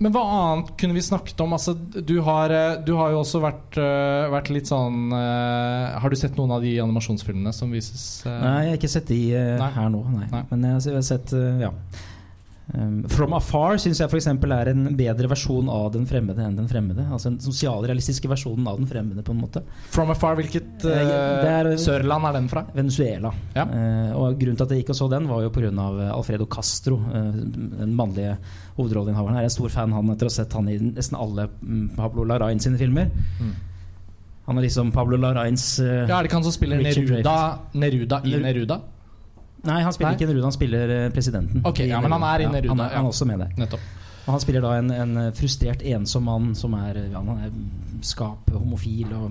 Men 0.02 0.14
hva 0.14 0.24
annet 0.26 0.72
kunne 0.80 0.96
vi 0.96 1.04
snakket 1.06 1.40
om? 1.44 1.54
Altså, 1.56 1.76
du, 1.78 2.16
har, 2.26 2.52
eh, 2.54 2.80
du 2.86 2.94
har 2.98 3.14
jo 3.14 3.22
også 3.22 3.42
vært, 3.44 3.78
eh, 3.78 4.30
vært 4.34 4.50
litt 4.54 4.70
sånn 4.72 5.14
uh, 5.14 5.94
Har 6.02 6.10
du 6.10 6.18
sett 6.20 6.38
noen 6.40 6.56
av 6.56 6.66
de 6.66 6.74
animasjonsfilmene 6.82 7.54
som 7.56 7.72
vises? 7.72 8.24
Uh, 8.26 8.32
Nei, 8.34 8.56
jeg 8.66 8.74
har 8.74 8.82
ikke 8.82 8.94
sett 8.96 9.12
de 9.12 9.20
uh, 9.38 9.68
her 9.78 9.94
nå, 9.94 10.02
nei. 10.16 10.28
Nei. 10.34 10.44
Men 10.50 10.66
jeg 10.72 10.90
jeg 10.90 10.98
har 10.98 11.06
sett 11.08 11.36
ja. 11.62 11.70
Um, 12.72 13.02
From 13.12 13.34
Afar 13.36 13.76
syns 13.82 14.00
jeg 14.00 14.08
f.eks. 14.08 14.28
er 14.32 14.70
en 14.72 14.86
bedre 14.96 15.28
versjon 15.28 15.68
av 15.68 15.90
Den 15.92 16.06
fremmede 16.08 16.46
enn 16.46 16.56
Den 16.56 16.70
fremmede. 16.72 17.04
Altså 17.12 17.34
en 17.34 17.40
sosialrealistiske 17.44 18.30
versjonen 18.32 18.70
av 18.72 18.78
Den 18.80 18.88
fremmede, 18.88 19.24
på 19.26 19.36
en 19.36 19.42
måte. 19.42 19.64
From 19.92 20.14
Afar, 20.14 20.38
hvilket 20.40 20.86
Eh, 20.88 21.02
eh, 21.02 21.50
er- 21.52 21.78
sørland 21.78 22.26
er 22.30 22.34
den 22.38 22.48
fra? 22.48 22.64
Venezuela. 22.74 23.34
Ja. 23.56 23.66
Uh, 23.68 24.16
og 24.16 24.40
grunnen 24.40 24.56
til 24.56 24.64
at 24.64 24.70
jeg 24.72 24.84
gikk 24.84 24.94
og 24.96 24.96
så 24.96 25.10
den, 25.12 25.28
var 25.28 25.44
jo 25.44 25.50
pga. 25.50 25.74
Alfredo 26.14 26.46
Castro, 26.48 26.96
uh, 26.96 27.32
den 27.34 27.94
mannlige 27.96 28.38
hovedrolleinnehaveren. 28.78 29.36
Jeg 29.36 29.44
er 29.44 29.52
en 29.52 29.58
stor 29.58 29.70
fan 29.70 29.92
han 29.92 30.10
etter 30.16 30.26
å 30.26 30.32
ha 30.32 30.38
sett 30.40 30.54
han 30.54 30.70
i 30.70 30.78
nesten 30.80 31.20
alle 31.20 31.50
mm, 31.62 31.96
Pablo 31.98 32.24
Larain 32.24 32.60
sine 32.60 32.78
filmer. 32.80 33.12
Mm. 33.42 33.54
Han 34.48 34.58
er 34.58 34.66
liksom 34.66 34.92
Pablo 34.92 35.18
Larains 35.18 35.80
uh, 35.80 36.08
Ja, 36.08 36.18
Er 36.20 36.24
det 36.24 36.32
ikke 36.32 36.40
han 36.40 36.44
som 36.48 36.56
spiller 36.56 36.82
Neruda, 36.84 37.60
Neruda 37.76 38.22
i 38.24 38.40
Neruda? 38.40 38.80
Nei, 39.64 39.82
han 39.86 39.96
spiller 39.96 40.12
Nei. 40.12 40.20
ikke 40.20 40.30
Neruda, 40.30 40.48
han 40.50 40.56
spiller 40.56 40.92
eh, 40.92 41.10
presidenten. 41.16 41.64
Ok, 41.68 41.86
ja, 41.88 42.02
men 42.04 42.12
han 42.12 42.26
er 42.28 42.46
i 42.46 42.48
Neruda, 42.52 42.74
han, 42.74 42.82
er, 42.84 42.98
han 42.98 43.06
er 43.08 43.14
også 43.14 43.28
med 43.30 43.46
der. 43.46 43.54
Nettopp. 43.64 43.92
Og 44.24 44.32
han 44.32 44.40
spiller 44.40 44.64
da 44.64 44.78
en, 44.80 44.92
en 44.92 45.32
frustrert, 45.36 45.82
ensom 45.84 46.24
mann 46.30 46.52
som 46.56 46.76
er, 46.78 47.00
ja, 47.12 47.20
han 47.20 47.42
er 47.44 48.04
skap, 48.08 48.48
homofil. 48.56 49.12
Og 49.12 49.26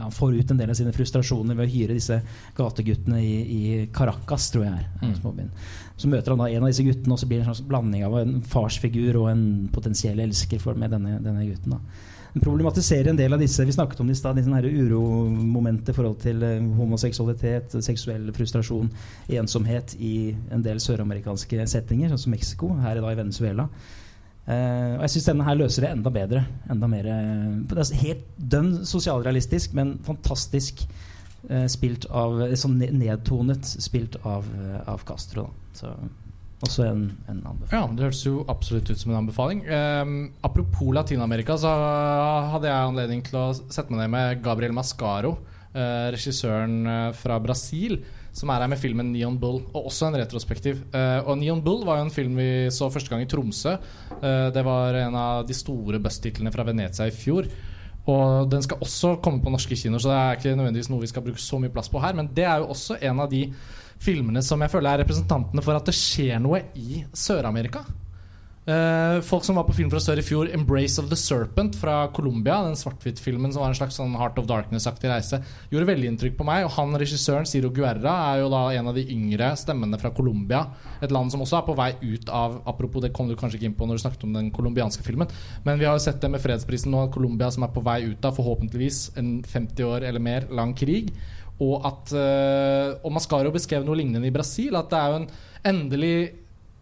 han 0.00 0.14
får 0.16 0.38
ut 0.38 0.54
en 0.54 0.60
del 0.62 0.72
av 0.72 0.78
sine 0.78 0.94
frustrasjoner 0.96 1.58
ved 1.58 1.68
å 1.68 1.74
hyre 1.74 1.96
disse 1.98 2.16
gateguttene 2.56 3.20
i, 3.20 3.34
i 3.40 3.82
Caracas, 3.92 4.48
tror 4.54 4.64
jeg 4.64 4.80
er. 4.80 4.86
Mm. 5.04 5.50
Så 6.00 6.08
møter 6.08 6.32
han 6.32 6.40
da 6.40 6.48
en 6.48 6.64
av 6.64 6.72
disse 6.72 6.86
guttene, 6.86 7.16
og 7.16 7.20
så 7.20 7.28
blir 7.28 7.42
det 7.42 7.44
en 7.44 7.50
slags 7.52 7.68
blanding 7.68 8.06
av 8.08 8.16
en 8.22 8.38
farsfigur 8.48 9.20
og 9.20 9.28
en 9.34 9.44
potensiell 9.74 10.24
elsker 10.24 10.62
for, 10.62 10.78
med 10.80 10.96
denne, 10.96 11.18
denne 11.24 11.44
gutten. 11.50 11.76
da 11.76 12.08
Den 12.34 12.44
problematiserer 12.44 13.10
en 13.10 13.18
del 13.18 13.34
av 13.34 13.40
disse 13.42 13.64
Vi 13.66 13.72
snakket 13.74 14.00
om 14.00 14.10
i 14.10 14.14
stad, 14.14 14.38
uromomentet 14.38 15.90
i 15.90 15.96
forhold 15.96 16.20
til 16.22 16.42
eh, 16.46 16.60
homoseksualitet, 16.78 17.74
seksuell 17.82 18.30
frustrasjon, 18.36 18.90
ensomhet 19.28 19.96
i 19.98 20.34
en 20.52 20.62
del 20.62 20.80
søramerikanske 20.82 21.66
settinger, 21.66 22.12
sånn 22.12 22.24
som 22.26 22.36
Mexico, 22.36 22.74
her 22.84 23.00
i 23.00 23.02
dag 23.02 23.16
i 23.16 23.20
Venezuela. 23.24 23.68
Uh, 24.50 24.96
og 24.96 25.04
jeg 25.04 25.12
syns 25.14 25.26
denne 25.28 25.44
her 25.46 25.58
løser 25.60 25.84
det 25.84 25.90
enda 25.94 26.10
bedre. 26.10 26.40
Enda 26.72 26.88
mer, 26.90 27.06
eh, 27.06 27.50
det 27.70 27.76
er 27.84 28.00
helt 28.00 28.24
dønn 28.54 28.72
sosialrealistisk, 28.88 29.76
men 29.78 29.98
fantastisk 30.06 30.82
uh, 31.50 31.66
spilt 31.70 32.08
av 32.10 32.40
Sånn 32.58 32.80
nedtonet 32.80 33.68
spilt 33.84 34.18
av, 34.26 34.48
uh, 34.56 34.80
av 34.90 35.04
Castro. 35.06 35.46
Da. 35.46 35.76
Så 35.82 35.92
også 36.66 36.84
en, 36.84 37.04
en 37.30 37.40
anbefaling. 37.52 37.72
Ja, 37.72 37.82
Det 37.96 38.06
høres 38.06 38.22
jo 38.26 38.44
absolutt 38.52 38.90
ut 38.90 39.00
som 39.00 39.12
en 39.12 39.20
anbefaling. 39.22 39.62
Um, 39.66 40.16
apropos 40.44 40.92
Latin-Amerika, 40.96 41.56
så 41.60 41.72
hadde 42.52 42.68
jeg 42.68 42.90
anledning 42.90 43.24
til 43.26 43.38
å 43.40 43.46
sette 43.56 43.88
meg 43.92 44.04
ned 44.04 44.12
med 44.14 44.42
Gabriel 44.44 44.76
Mascaro, 44.76 45.36
uh, 45.74 46.08
regissøren 46.12 46.80
eh, 46.84 47.06
fra 47.16 47.38
Brasil, 47.42 48.00
som 48.36 48.52
er 48.52 48.62
her 48.62 48.70
med 48.70 48.78
filmen 48.78 49.08
Neon 49.10 49.38
Bull, 49.40 49.62
og 49.72 49.88
også 49.90 50.10
en 50.10 50.20
retrospektiv. 50.20 50.84
Uh, 50.92 51.24
og 51.24 51.40
Neon 51.40 51.64
Bull 51.64 51.82
var 51.88 51.98
jo 51.98 52.06
en 52.06 52.14
film 52.14 52.36
vi 52.38 52.50
så 52.74 52.90
første 52.92 53.10
gang 53.10 53.24
i 53.24 53.30
Tromsø. 53.30 53.78
Uh, 54.20 54.48
det 54.54 54.64
var 54.66 55.00
en 55.00 55.18
av 55.18 55.48
de 55.48 55.56
store 55.56 56.02
buss-titlene 56.02 56.52
fra 56.54 56.66
Venezia 56.68 57.08
i 57.08 57.14
fjor. 57.14 57.48
Og 58.08 58.48
den 58.50 58.62
skal 58.64 58.80
også 58.80 59.16
komme 59.22 59.42
på 59.44 59.52
norske 59.52 59.76
kinoer, 59.76 60.00
så 60.02 60.10
det 60.10 60.18
er 60.18 60.38
ikke 60.38 60.56
nødvendigvis 60.56 60.88
noe 60.92 61.02
vi 61.02 61.10
skal 61.10 61.24
bruke 61.24 61.42
så 61.42 61.58
mye 61.60 61.72
plass 61.72 61.90
på 61.92 62.00
her. 62.02 62.16
Men 62.16 62.30
det 62.36 62.46
er 62.48 62.62
jo 62.62 62.70
også 62.72 62.96
en 63.00 63.20
av 63.24 63.30
de 63.32 63.46
filmene 64.00 64.42
som 64.44 64.60
jeg 64.64 64.72
føler 64.72 64.94
er 64.94 65.04
representantene 65.04 65.64
for 65.64 65.76
at 65.76 65.88
det 65.88 65.96
skjer 65.96 66.40
noe 66.42 66.64
i 66.78 67.02
Sør-Amerika. 67.12 67.84
Uh, 68.70 69.22
folk 69.24 69.42
som 69.42 69.56
var 69.56 69.64
på 69.66 69.72
film 69.74 69.88
fra 69.90 69.98
sør 70.04 70.20
i 70.20 70.22
fjor, 70.22 70.50
'Embrace 70.52 71.00
of 71.00 71.08
the 71.08 71.16
Serpent' 71.16 71.78
fra 71.80 72.10
Colombia, 72.12 72.60
den 72.62 72.76
svart-hvitt-filmen 72.76 73.50
som 73.52 73.62
var 73.62 73.72
en 73.72 73.78
slags 73.78 73.96
sånn 73.96 74.12
Heart 74.14 74.38
of 74.38 74.46
Darkness-aktig 74.46 75.08
reise, 75.08 75.40
gjorde 75.72 75.88
veldig 75.88 76.10
inntrykk 76.12 76.36
på 76.36 76.44
meg. 76.44 76.66
Og 76.68 76.74
han 76.76 76.92
regissøren, 77.00 77.48
Ciro 77.48 77.70
Guerra, 77.72 78.12
er 78.30 78.42
jo 78.42 78.50
da 78.52 78.62
en 78.76 78.92
av 78.92 78.94
de 78.94 79.06
yngre 79.10 79.48
stemmene 79.56 79.98
fra 79.98 80.12
Colombia. 80.14 80.66
Et 81.00 81.10
land 81.10 81.32
som 81.32 81.40
også 81.40 81.56
er 81.58 81.66
på 81.66 81.76
vei 81.80 81.90
ut 82.02 82.28
av 82.28 82.60
Apropos, 82.66 83.00
det 83.00 83.12
kom 83.16 83.28
du 83.28 83.34
kanskje 83.34 83.58
ikke 83.58 83.70
inn 83.70 83.74
på 83.74 83.88
når 83.88 83.96
du 83.96 84.04
snakket 84.04 84.24
om 84.28 84.36
den 84.36 84.52
colombianske 84.52 85.02
filmen, 85.02 85.26
men 85.64 85.78
vi 85.78 85.88
har 85.88 85.96
jo 85.96 86.04
sett 86.04 86.20
det 86.20 86.30
med 86.30 86.42
fredsprisen 86.42 86.92
nå, 86.92 87.08
Colombia 87.10 87.50
som 87.50 87.64
er 87.64 87.72
på 87.72 87.82
vei 87.82 88.02
ut 88.12 88.24
av 88.24 88.36
forhåpentligvis 88.36 89.16
en 89.16 89.42
50 89.42 89.82
år 89.88 90.04
eller 90.04 90.20
mer 90.20 90.46
lang 90.52 90.76
krig. 90.76 91.10
Og 91.60 91.84
at 91.84 92.12
eh, 92.16 92.94
Og 93.04 93.12
Mascaro 93.12 93.50
beskrev 93.52 93.84
noe 93.84 93.98
lignende 94.00 94.26
i 94.30 94.34
Brasil. 94.34 94.76
At 94.78 94.88
det 94.92 94.98
er 95.00 95.10
jo 95.12 95.18
en 95.22 95.28
endelig 95.74 96.14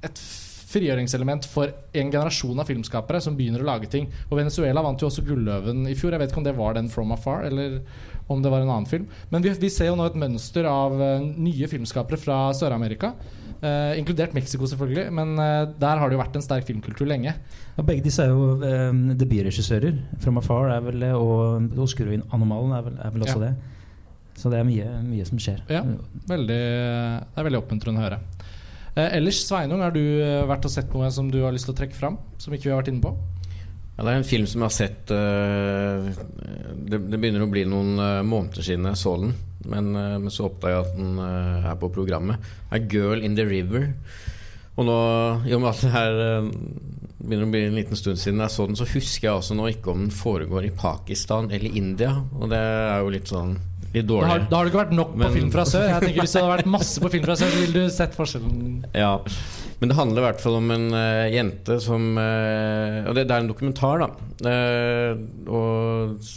et 0.06 0.20
frigjøringselement 0.68 1.46
for 1.48 1.70
en 1.96 2.10
generasjon 2.12 2.58
av 2.60 2.68
filmskapere 2.68 3.22
som 3.24 3.34
begynner 3.38 3.62
å 3.64 3.68
lage 3.70 3.88
ting. 3.90 4.04
Og 4.28 4.36
Venezuela 4.38 4.82
vant 4.84 5.00
jo 5.00 5.08
også 5.08 5.24
Gulløven 5.24 5.86
i 5.88 5.94
fjor. 5.96 6.12
Jeg 6.12 6.20
vet 6.22 6.30
ikke 6.34 6.42
om 6.42 6.46
det 6.46 6.56
var 6.58 6.76
den 6.76 6.90
From 6.92 7.14
Afar, 7.16 7.46
eller 7.48 7.78
om 8.28 8.42
det 8.44 8.50
var 8.52 8.60
en 8.62 8.68
annen 8.74 8.86
film. 8.90 9.06
Men 9.32 9.42
vi, 9.46 9.54
vi 9.62 9.70
ser 9.72 9.88
jo 9.88 9.96
nå 9.96 10.04
et 10.10 10.18
mønster 10.20 10.68
av 10.68 10.92
eh, 11.00 11.24
nye 11.40 11.70
filmskapere 11.72 12.20
fra 12.20 12.36
Sør-Amerika. 12.54 13.14
eh, 13.62 13.96
inkludert 13.98 14.36
Mexico, 14.36 14.68
selvfølgelig. 14.68 15.06
Men 15.16 15.32
eh, 15.40 15.64
der 15.80 15.96
har 16.02 16.12
det 16.12 16.18
jo 16.18 16.22
vært 16.22 16.36
en 16.36 16.44
sterk 16.44 16.68
filmkultur 16.68 17.08
lenge. 17.08 17.32
Ja, 17.78 17.82
begge 17.88 18.04
disse 18.04 18.28
er 18.28 18.36
jo 18.36 18.60
eh, 18.60 18.92
debutregissører. 19.24 19.96
From 20.20 20.36
Afar 20.42 20.68
er 20.76 20.84
vel 20.84 21.00
det, 21.00 21.14
og 21.16 21.80
Oscuro-anomalen 21.88 22.76
er, 22.76 22.86
vel- 22.90 23.00
er 23.08 23.16
vel 23.16 23.24
også 23.26 23.40
Ja. 23.40 23.48
det. 23.48 23.54
Så 24.38 24.52
det 24.52 24.60
er 24.60 24.68
mye, 24.68 24.86
mye 25.02 25.26
som 25.26 25.40
skjer. 25.42 25.64
Ja. 25.72 25.82
Veldig, 26.30 26.58
det 26.58 27.40
er 27.40 27.46
veldig 27.48 27.60
oppmuntrende 27.62 28.00
å 28.00 28.06
høre. 28.06 28.20
Eh, 28.94 29.16
ellers, 29.18 29.42
Sveinung, 29.46 29.82
har 29.82 29.94
du 29.94 30.02
eh, 30.02 30.46
vært 30.48 30.68
og 30.68 30.72
sett 30.74 30.94
noe 30.94 31.10
som 31.14 31.30
du 31.30 31.40
har 31.44 31.54
lyst 31.54 31.68
til 31.68 31.74
å 31.74 31.78
trekke 31.80 31.98
fram? 31.98 32.20
Som 32.42 32.54
ikke 32.54 32.68
vi 32.68 32.72
har 32.74 32.80
vært 32.80 32.92
inne 32.92 33.04
på? 33.04 33.12
Ja, 33.98 34.04
det 34.06 34.12
er 34.12 34.20
en 34.20 34.28
film 34.28 34.46
som 34.46 34.62
jeg 34.62 34.70
har 34.70 34.74
sett 34.76 35.10
uh, 35.10 36.06
det, 36.86 37.00
det 37.10 37.18
begynner 37.18 37.42
å 37.42 37.48
bli 37.50 37.64
noen 37.66 37.96
uh, 37.98 38.22
måneder 38.22 38.62
siden 38.62 38.86
jeg 38.86 39.00
så 39.00 39.16
den. 39.18 39.32
Men, 39.66 39.88
uh, 39.98 40.20
men 40.22 40.30
så 40.30 40.46
oppdaga 40.46 40.76
jeg 40.76 40.84
at 40.84 41.00
den 41.00 41.18
er 41.18 41.80
på 41.80 41.90
programmet. 41.96 42.46
Det 42.68 42.78
er 42.78 42.84
'Girl 42.92 43.24
in 43.26 43.34
the 43.34 43.46
River'. 43.48 43.88
Og 44.78 44.86
nå, 44.86 44.98
i 45.50 45.56
og 45.56 45.64
med 45.64 45.72
at 45.72 45.82
det 45.82 45.90
her 45.90 46.20
begynner 47.18 47.48
å 47.48 47.50
bli 47.50 47.64
en 47.66 47.74
liten 47.80 47.98
stund 47.98 48.22
siden 48.22 48.38
jeg 48.44 48.54
så 48.54 48.68
den, 48.70 48.78
så 48.78 48.86
husker 48.86 49.26
jeg 49.26 49.34
også 49.34 49.58
nå 49.58 49.66
ikke 49.72 49.90
om 49.90 50.04
den 50.04 50.14
foregår 50.14 50.68
i 50.68 50.74
Pakistan 50.78 51.50
eller 51.50 51.74
India. 51.82 52.12
Og 52.38 52.54
det 52.54 52.62
er 52.62 53.02
jo 53.02 53.10
litt 53.16 53.34
sånn 53.34 53.56
litt 53.94 54.08
Da 54.08 54.18
har, 54.28 54.42
da 54.50 54.58
har 54.58 54.66
det 54.66 54.72
ikke 54.72 54.82
vært 54.82 54.96
nok 54.96 55.14
på 55.16 55.30
film 55.34 55.48
fra 55.54 55.64
sør. 55.68 55.86
Jeg 55.88 56.04
tenker 56.04 56.24
Hvis 56.24 56.34
det 56.34 56.42
hadde 56.42 56.56
vært 56.56 56.70
masse 56.74 57.02
på 57.02 57.10
film 57.14 57.24
fra 57.24 57.36
sør, 57.38 57.52
så 57.52 57.62
ville 57.62 57.84
du 57.86 57.94
sett 57.94 58.16
forskjellen. 58.16 58.68
Ja, 58.96 59.12
men 59.78 59.92
det 59.92 59.98
handler 59.98 60.22
i 60.22 60.26
hvert 60.26 60.42
fall 60.42 60.58
om 60.58 60.72
en 60.74 60.86
uh, 60.90 61.28
jente 61.30 61.78
som 61.82 62.06
uh, 62.18 63.06
Og 63.06 63.14
det, 63.14 63.28
det 63.30 63.36
er 63.36 63.44
en 63.44 63.50
dokumentar, 63.50 64.02
da. 64.02 64.08
Uh, 64.42 65.22
og 65.48 66.30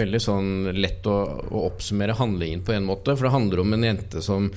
veldig 0.00 0.22
sånn 0.22 0.52
lett 0.78 1.06
å, 1.10 1.18
å 1.50 1.64
oppsummere 1.68 2.16
handlingen 2.18 2.62
på 2.66 2.76
en 2.76 2.86
måte. 2.86 3.16
For 3.16 3.28
det 3.28 3.34
handler 3.34 3.64
om 3.64 3.74
en 3.76 3.88
jente 3.90 4.22
som 4.24 4.48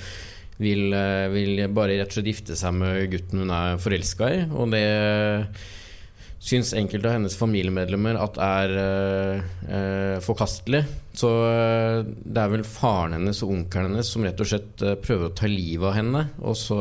vil, 0.58 0.90
vil 1.34 1.68
bare 1.70 2.00
rett 2.00 2.10
og 2.10 2.18
slett 2.18 2.32
gifte 2.32 2.56
seg 2.58 2.74
med 2.80 3.12
gutten 3.12 3.44
hun 3.44 3.52
er 3.54 3.82
forelska 3.82 4.30
i. 4.34 4.40
Og 4.58 4.72
det 4.74 4.86
syns 6.48 6.72
enkelte 6.78 7.10
av 7.10 7.18
hennes 7.18 7.36
familiemedlemmer 7.36 8.18
at 8.22 8.38
er 8.40 8.74
eh, 8.80 9.48
eh, 9.68 10.18
forkastelig. 10.24 10.84
Så 11.18 11.32
eh, 11.44 12.02
det 12.08 12.44
er 12.44 12.52
vel 12.54 12.64
faren 12.68 13.18
hennes 13.18 13.42
og 13.44 13.54
onkelen 13.56 13.92
hennes 13.92 14.12
som 14.14 14.24
rett 14.24 14.40
og 14.44 14.48
slett 14.48 14.84
eh, 14.86 14.96
prøver 15.02 15.28
å 15.28 15.36
ta 15.36 15.50
livet 15.52 15.90
av 15.90 15.98
henne. 15.98 16.24
Og 16.40 16.56
så 16.60 16.78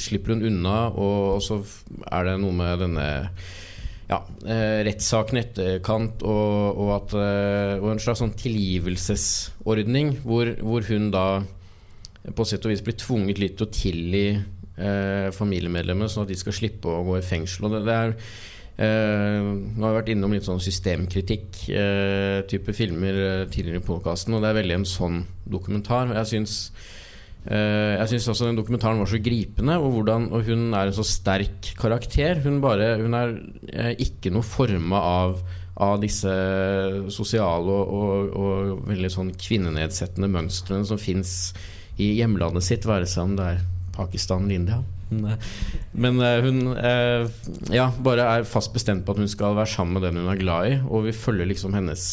slipper 0.00 0.36
hun 0.36 0.46
unna, 0.48 0.76
og, 0.94 1.42
så 1.44 1.60
er 2.08 2.30
det 2.30 2.38
noe 2.40 2.56
med 2.56 2.84
denne 2.86 3.08
ja, 4.10 4.22
eh, 4.48 4.80
rettssaken 4.88 5.38
i 5.38 5.42
etterkant 5.44 6.24
og, 6.24 6.80
og, 6.80 6.92
at, 6.96 7.16
og 7.78 7.90
en 7.92 8.00
slags 8.02 8.24
sånn 8.24 8.36
tilgivelsesordning 8.38 10.16
hvor, 10.24 10.54
hvor 10.64 10.88
hun 10.88 11.12
da 11.14 11.26
på 12.36 12.44
sett 12.48 12.64
og 12.64 12.72
vis 12.72 12.82
blir 12.84 12.96
tvunget 13.00 13.40
litt 13.40 13.54
til 13.58 13.68
å 13.68 13.74
tilgi 13.74 14.24
eh, 14.34 15.28
familiemedlemmer, 15.34 16.10
sånn 16.10 16.26
at 16.26 16.32
de 16.32 16.38
skal 16.40 16.56
slippe 16.56 16.90
å 16.90 17.04
gå 17.06 17.18
i 17.18 17.26
fengsel. 17.26 17.68
Og 17.68 17.76
det, 17.76 17.84
det 17.88 17.96
er 17.96 18.16
Nå 18.80 19.84
har 19.84 19.92
vi 19.92 19.98
vært 19.98 20.08
innom 20.14 20.32
litt 20.32 20.46
sånn 20.46 20.62
systemkritikk-type 20.64 22.72
filmer 22.76 23.12
eh, 23.12 23.48
tidligere 23.52 23.80
i 23.82 23.84
podkasten, 23.84 24.32
og 24.32 24.40
det 24.40 24.48
er 24.50 24.56
veldig 24.56 24.76
en 24.78 24.86
sånn 24.88 25.18
dokumentar. 25.44 26.08
Jeg 26.16 26.26
syns 26.30 26.72
eh, 27.44 27.98
jeg 27.98 28.08
syns 28.14 28.28
også 28.32 28.48
den 28.48 28.56
dokumentaren 28.56 28.96
var 29.02 29.08
så 29.10 29.20
gripende, 29.20 29.74
og, 29.76 29.92
hvordan, 29.98 30.32
og 30.32 30.40
hun 30.48 30.72
er 30.72 30.88
en 30.88 30.96
så 30.96 31.04
sterk 31.04 31.76
karakter. 31.80 32.40
Hun, 32.46 32.60
bare, 32.64 32.96
hun 33.02 33.14
er 33.18 33.28
eh, 33.68 33.92
ikke 34.06 34.32
noe 34.32 34.44
forma 34.48 34.96
av, 34.96 35.44
av 35.76 36.00
disse 36.00 36.32
sosiale 37.12 37.68
og, 37.68 37.84
og, 38.00 38.32
og 38.32 38.88
veldig 38.88 39.10
sånn 39.12 39.36
kvinnenedsettende 39.36 40.32
mønstrene 40.32 40.88
som 40.88 40.96
fins 41.00 41.52
i 42.00 42.16
hjemlandet 42.16 42.64
sitt, 42.64 42.88
være 42.88 43.04
seg 43.08 43.24
om 43.28 43.36
det 43.36 43.44
er 43.56 43.60
Pakistan 43.92 44.44
eller 44.46 44.56
India. 44.56 44.80
Men, 45.10 45.36
men 45.92 46.20
eh, 46.22 46.40
hun 46.46 46.60
eh, 46.78 47.26
ja, 47.74 47.88
bare 48.02 48.26
er 48.38 48.48
fast 48.48 48.72
bestemt 48.74 49.04
på 49.06 49.14
at 49.14 49.20
hun 49.22 49.30
skal 49.30 49.56
være 49.58 49.72
sammen 49.72 49.98
med 49.98 50.06
den 50.06 50.22
hun 50.22 50.30
er 50.32 50.40
glad 50.40 50.70
i, 50.70 50.80
og 50.86 51.06
vi 51.08 51.14
følger 51.16 51.50
liksom 51.50 51.74
hennes 51.74 52.04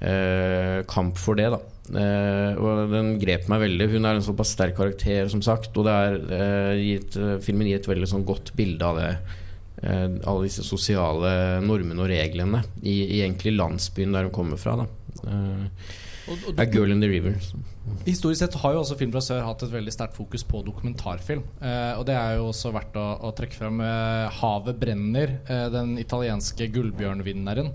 eh, 0.00 0.82
kamp 0.90 1.18
for 1.18 1.38
det. 1.38 1.48
da 1.54 1.60
eh, 2.02 2.58
Og 2.58 2.90
den 2.92 3.14
grep 3.22 3.48
meg 3.50 3.62
veldig. 3.64 3.90
Hun 3.94 4.08
er 4.08 4.18
en 4.18 4.26
såpass 4.26 4.54
sterk 4.56 4.76
karakter, 4.78 5.28
som 5.32 5.42
sagt, 5.44 5.70
og 5.78 5.86
det 5.88 5.94
er 5.94 6.18
eh, 6.38 6.84
gitt, 6.84 7.18
filmen 7.46 7.70
gir 7.70 7.80
et 7.80 7.90
veldig 7.90 8.10
sånn 8.10 8.26
godt 8.28 8.54
bilde 8.58 8.84
av 8.90 8.98
det. 9.00 9.12
eh, 9.82 10.06
alle 10.26 10.48
disse 10.48 10.66
sosiale 10.66 11.60
normene 11.62 12.02
og 12.02 12.10
reglene 12.10 12.64
i, 12.82 12.98
i 13.18 13.22
egentlig 13.22 13.54
landsbyen 13.56 14.14
der 14.16 14.28
hun 14.28 14.34
kommer 14.34 14.60
fra. 14.60 14.76
Da. 14.82 14.88
Eh, 15.22 15.66
og 16.28 16.54
det 16.54 16.60
er 16.66 16.70
'Girl 16.72 16.92
in 16.92 17.00
the 17.00 17.08
River'. 17.08 17.38
Historisk 18.06 18.40
sett 18.40 18.56
har 18.62 18.74
jo 18.74 18.82
også 18.82 18.96
Film 18.98 19.12
fra 19.14 19.22
sør 19.24 19.44
hatt 19.44 19.62
et 19.66 19.72
veldig 19.72 19.92
sterkt 19.92 20.16
fokus 20.16 20.44
på 20.48 20.62
dokumentarfilm. 20.66 21.44
Eh, 21.60 21.92
og 21.98 22.04
det 22.08 22.16
er 22.16 22.38
jo 22.38 22.48
også 22.50 22.72
verdt 22.74 22.96
å, 22.98 23.06
å 23.28 23.32
trekke 23.36 23.58
frem. 23.58 23.80
Eh, 23.84 24.38
'Havet 24.38 24.80
brenner', 24.80 25.38
eh, 25.46 25.66
den 25.74 25.96
italienske 26.00 26.70
gullbjørnvinneren, 26.74 27.72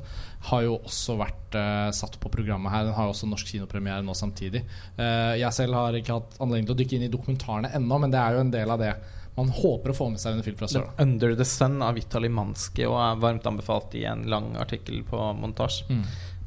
har 0.50 0.64
jo 0.66 0.78
også 0.82 1.16
vært 1.20 1.56
eh, 1.56 1.90
satt 1.96 2.18
på 2.20 2.32
programmet 2.34 2.74
her. 2.74 2.88
Den 2.88 2.98
har 2.98 3.08
jo 3.08 3.16
også 3.16 3.30
norsk 3.32 3.54
kinopremiere 3.54 4.04
nå 4.04 4.16
samtidig. 4.18 4.64
Eh, 4.98 5.36
jeg 5.40 5.56
selv 5.56 5.78
har 5.80 6.00
ikke 6.00 6.20
hatt 6.20 6.40
anledning 6.44 6.68
til 6.70 6.76
å 6.76 6.82
dykke 6.82 6.98
inn 6.98 7.08
i 7.08 7.14
dokumentarene 7.14 7.72
ennå, 7.78 8.00
men 8.04 8.14
det 8.14 8.20
er 8.20 8.36
jo 8.36 8.44
en 8.44 8.56
del 8.56 8.74
av 8.74 8.82
det 8.82 8.96
man 9.34 9.50
håper 9.50 9.90
å 9.90 9.96
få 9.98 10.10
med 10.14 10.22
seg 10.22 10.36
under 10.36 10.46
Film 10.46 10.58
fra 10.60 10.70
sør. 10.70 10.90
'Under 11.00 11.36
the 11.36 11.46
Sun' 11.48 11.82
av 11.82 11.96
Vitali 11.98 12.30
Manski 12.30 12.86
og 12.86 13.00
er 13.02 13.22
varmt 13.22 13.48
anbefalt 13.50 13.96
i 13.98 14.04
en 14.06 14.28
lang 14.30 14.54
artikkel 14.62 15.02
på 15.08 15.18
montasje. 15.40 15.90
Mm. 15.90 16.04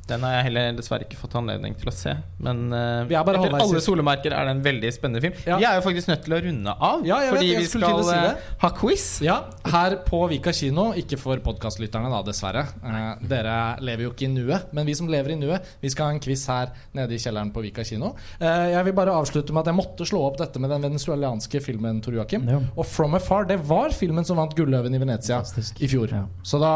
Den 0.06 0.22
har 0.26 0.38
jeg 0.38 0.48
heller 0.50 0.76
dessverre 0.78 1.06
ikke 1.06 1.18
fått 1.18 1.34
anledning 1.40 1.74
til 1.78 1.90
å 1.90 1.94
se. 1.94 2.14
Men 2.42 2.66
Vi 3.08 3.16
bare 3.16 3.40
etter 3.40 3.58
alle 3.58 3.82
solemerker 3.82 4.34
er 4.36 4.48
det 4.48 4.56
en 4.56 4.64
veldig 4.64 4.92
spennende 4.94 5.22
film. 5.24 5.38
Ja. 5.46 5.58
Vi 5.60 5.66
er 5.68 5.78
jo 5.78 5.84
faktisk 5.86 6.10
nødt 6.12 6.24
til 6.26 6.36
å 6.36 6.40
runde 6.44 6.74
av, 6.76 7.06
Ja, 7.06 7.18
jeg 7.24 7.32
vet, 7.32 7.38
fordi 7.38 7.50
jeg 7.50 7.62
vi 7.62 7.68
skal 7.70 8.02
si 8.06 8.16
eh, 8.16 8.48
ha 8.62 8.70
quiz. 8.76 9.06
Ja, 9.24 9.36
her 9.72 9.98
på 10.06 10.20
Vika 10.30 10.52
kino, 10.56 10.88
ikke 10.98 11.18
for 11.20 11.40
podkastlytterne 11.44 12.10
da, 12.12 12.20
dessverre. 12.26 12.64
Uh, 12.82 13.14
dere 13.28 13.56
lever 13.84 14.06
jo 14.06 14.12
ikke 14.14 14.26
i 14.28 14.32
nuet, 14.32 14.72
men 14.76 14.88
vi 14.88 14.96
som 14.98 15.10
lever 15.10 15.34
i 15.34 15.38
nuet, 15.40 15.70
vi 15.82 15.92
skal 15.92 16.10
ha 16.10 16.16
en 16.16 16.22
quiz 16.22 16.46
her 16.50 16.72
nede 16.96 17.16
i 17.16 17.20
kjelleren 17.22 17.52
på 17.54 17.64
Vika 17.64 17.84
kino. 17.86 18.14
Uh, 18.40 18.66
jeg 18.72 18.88
vil 18.88 18.96
bare 18.98 19.16
avslutte 19.16 19.54
med 19.54 19.64
at 19.64 19.72
jeg 19.72 19.80
måtte 19.80 20.08
slå 20.08 20.22
opp 20.28 20.40
dette 20.42 20.62
med 20.62 20.72
den 20.74 20.86
venezuelanske 20.88 21.62
filmen, 21.64 22.02
Tor 22.04 22.18
Joakim. 22.18 22.46
Ja. 22.50 22.60
Og 22.74 22.84
'From 22.86 23.18
Afar' 23.18 23.48
det 23.48 23.60
var 23.66 23.94
filmen 23.96 24.26
som 24.26 24.40
vant 24.40 24.54
Gulløven 24.56 24.94
i 24.94 25.02
Venezia 25.02 25.40
Fantastisk. 25.40 25.82
i 25.82 25.90
fjor. 25.90 26.12
Ja. 26.12 26.26
Så 26.42 26.60
da 26.62 26.72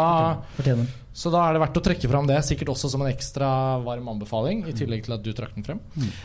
Fortjener. 0.57 0.87
Så 1.13 1.31
da 1.33 1.43
er 1.43 1.57
det 1.57 1.61
verdt 1.65 1.79
å 1.81 1.83
trekke 1.83 2.09
fram 2.11 2.27
det, 2.29 2.39
sikkert 2.47 2.71
også 2.73 2.91
som 2.93 3.03
en 3.03 3.11
ekstra 3.11 3.49
varm 3.83 4.07
anbefaling. 4.13 4.63
I 4.71 4.75
tillegg 4.77 5.03
til 5.07 5.15
at 5.17 5.25
du 5.25 5.31
trakk 5.35 5.57
den 5.57 5.67
frem. 5.67 5.81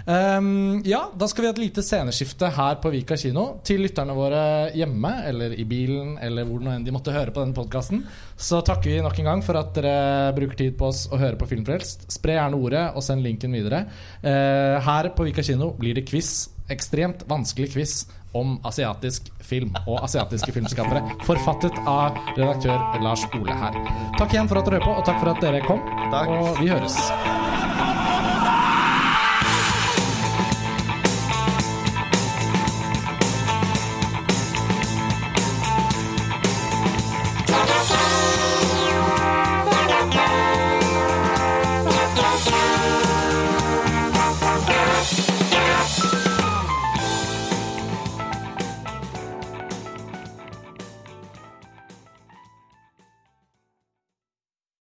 Um, 0.06 0.84
ja, 0.86 1.08
da 1.18 1.30
skal 1.30 1.44
vi 1.44 1.50
ha 1.50 1.56
et 1.56 1.62
lite 1.64 1.84
sceneskifte 1.86 2.52
her 2.54 2.78
på 2.84 2.92
Vika 2.94 3.18
kino. 3.20 3.48
Til 3.66 3.82
lytterne 3.86 4.16
våre 4.18 4.44
hjemme, 4.78 5.14
eller 5.32 5.56
i 5.58 5.66
bilen, 5.68 6.16
eller 6.22 6.46
hvor 6.48 6.62
nå 6.62 6.76
enn 6.76 6.86
de 6.86 6.94
måtte 6.94 7.16
høre 7.16 7.34
på 7.34 7.42
denne 7.42 7.58
podkasten, 7.58 8.04
så 8.38 8.62
takker 8.66 8.94
vi 8.94 9.04
nok 9.06 9.22
en 9.22 9.32
gang 9.32 9.46
for 9.46 9.60
at 9.60 9.74
dere 9.78 10.36
bruker 10.38 10.62
tid 10.62 10.78
på 10.78 10.92
oss 10.92 11.08
og 11.10 11.22
hører 11.24 11.40
på 11.42 11.50
Filmfrelst. 11.50 12.06
Spre 12.14 12.38
gjerne 12.38 12.60
ordet, 12.62 12.86
og 12.94 13.06
send 13.06 13.26
linken 13.26 13.58
videre. 13.58 13.88
Uh, 14.22 14.78
her 14.86 15.10
på 15.18 15.26
Vika 15.26 15.46
kino 15.46 15.74
blir 15.80 15.98
det 15.98 16.06
quiz. 16.12 16.52
Ekstremt 16.70 17.26
vanskelig 17.30 17.74
quiz 17.74 17.98
om 18.36 18.58
asiatisk 18.68 19.32
film 19.46 19.74
og 19.86 20.04
asiatiske 20.06 20.54
filmskapere. 20.56 21.04
Forfattet 21.28 21.78
av 21.88 22.18
redaktør 22.36 23.02
Lars 23.04 23.26
Ole 23.38 23.56
her. 23.62 23.80
Takk 24.20 24.36
igjen 24.36 24.52
for 24.52 24.62
at 24.62 24.70
dere 24.70 24.82
hører 24.82 24.88
på, 24.90 24.98
og 25.00 25.08
takk 25.08 25.22
for 25.24 25.34
at 25.34 25.44
dere 25.44 25.64
kom. 25.66 25.84
Takk. 26.14 26.36
Og 26.36 26.62
vi 26.62 26.72
høres. 26.74 27.00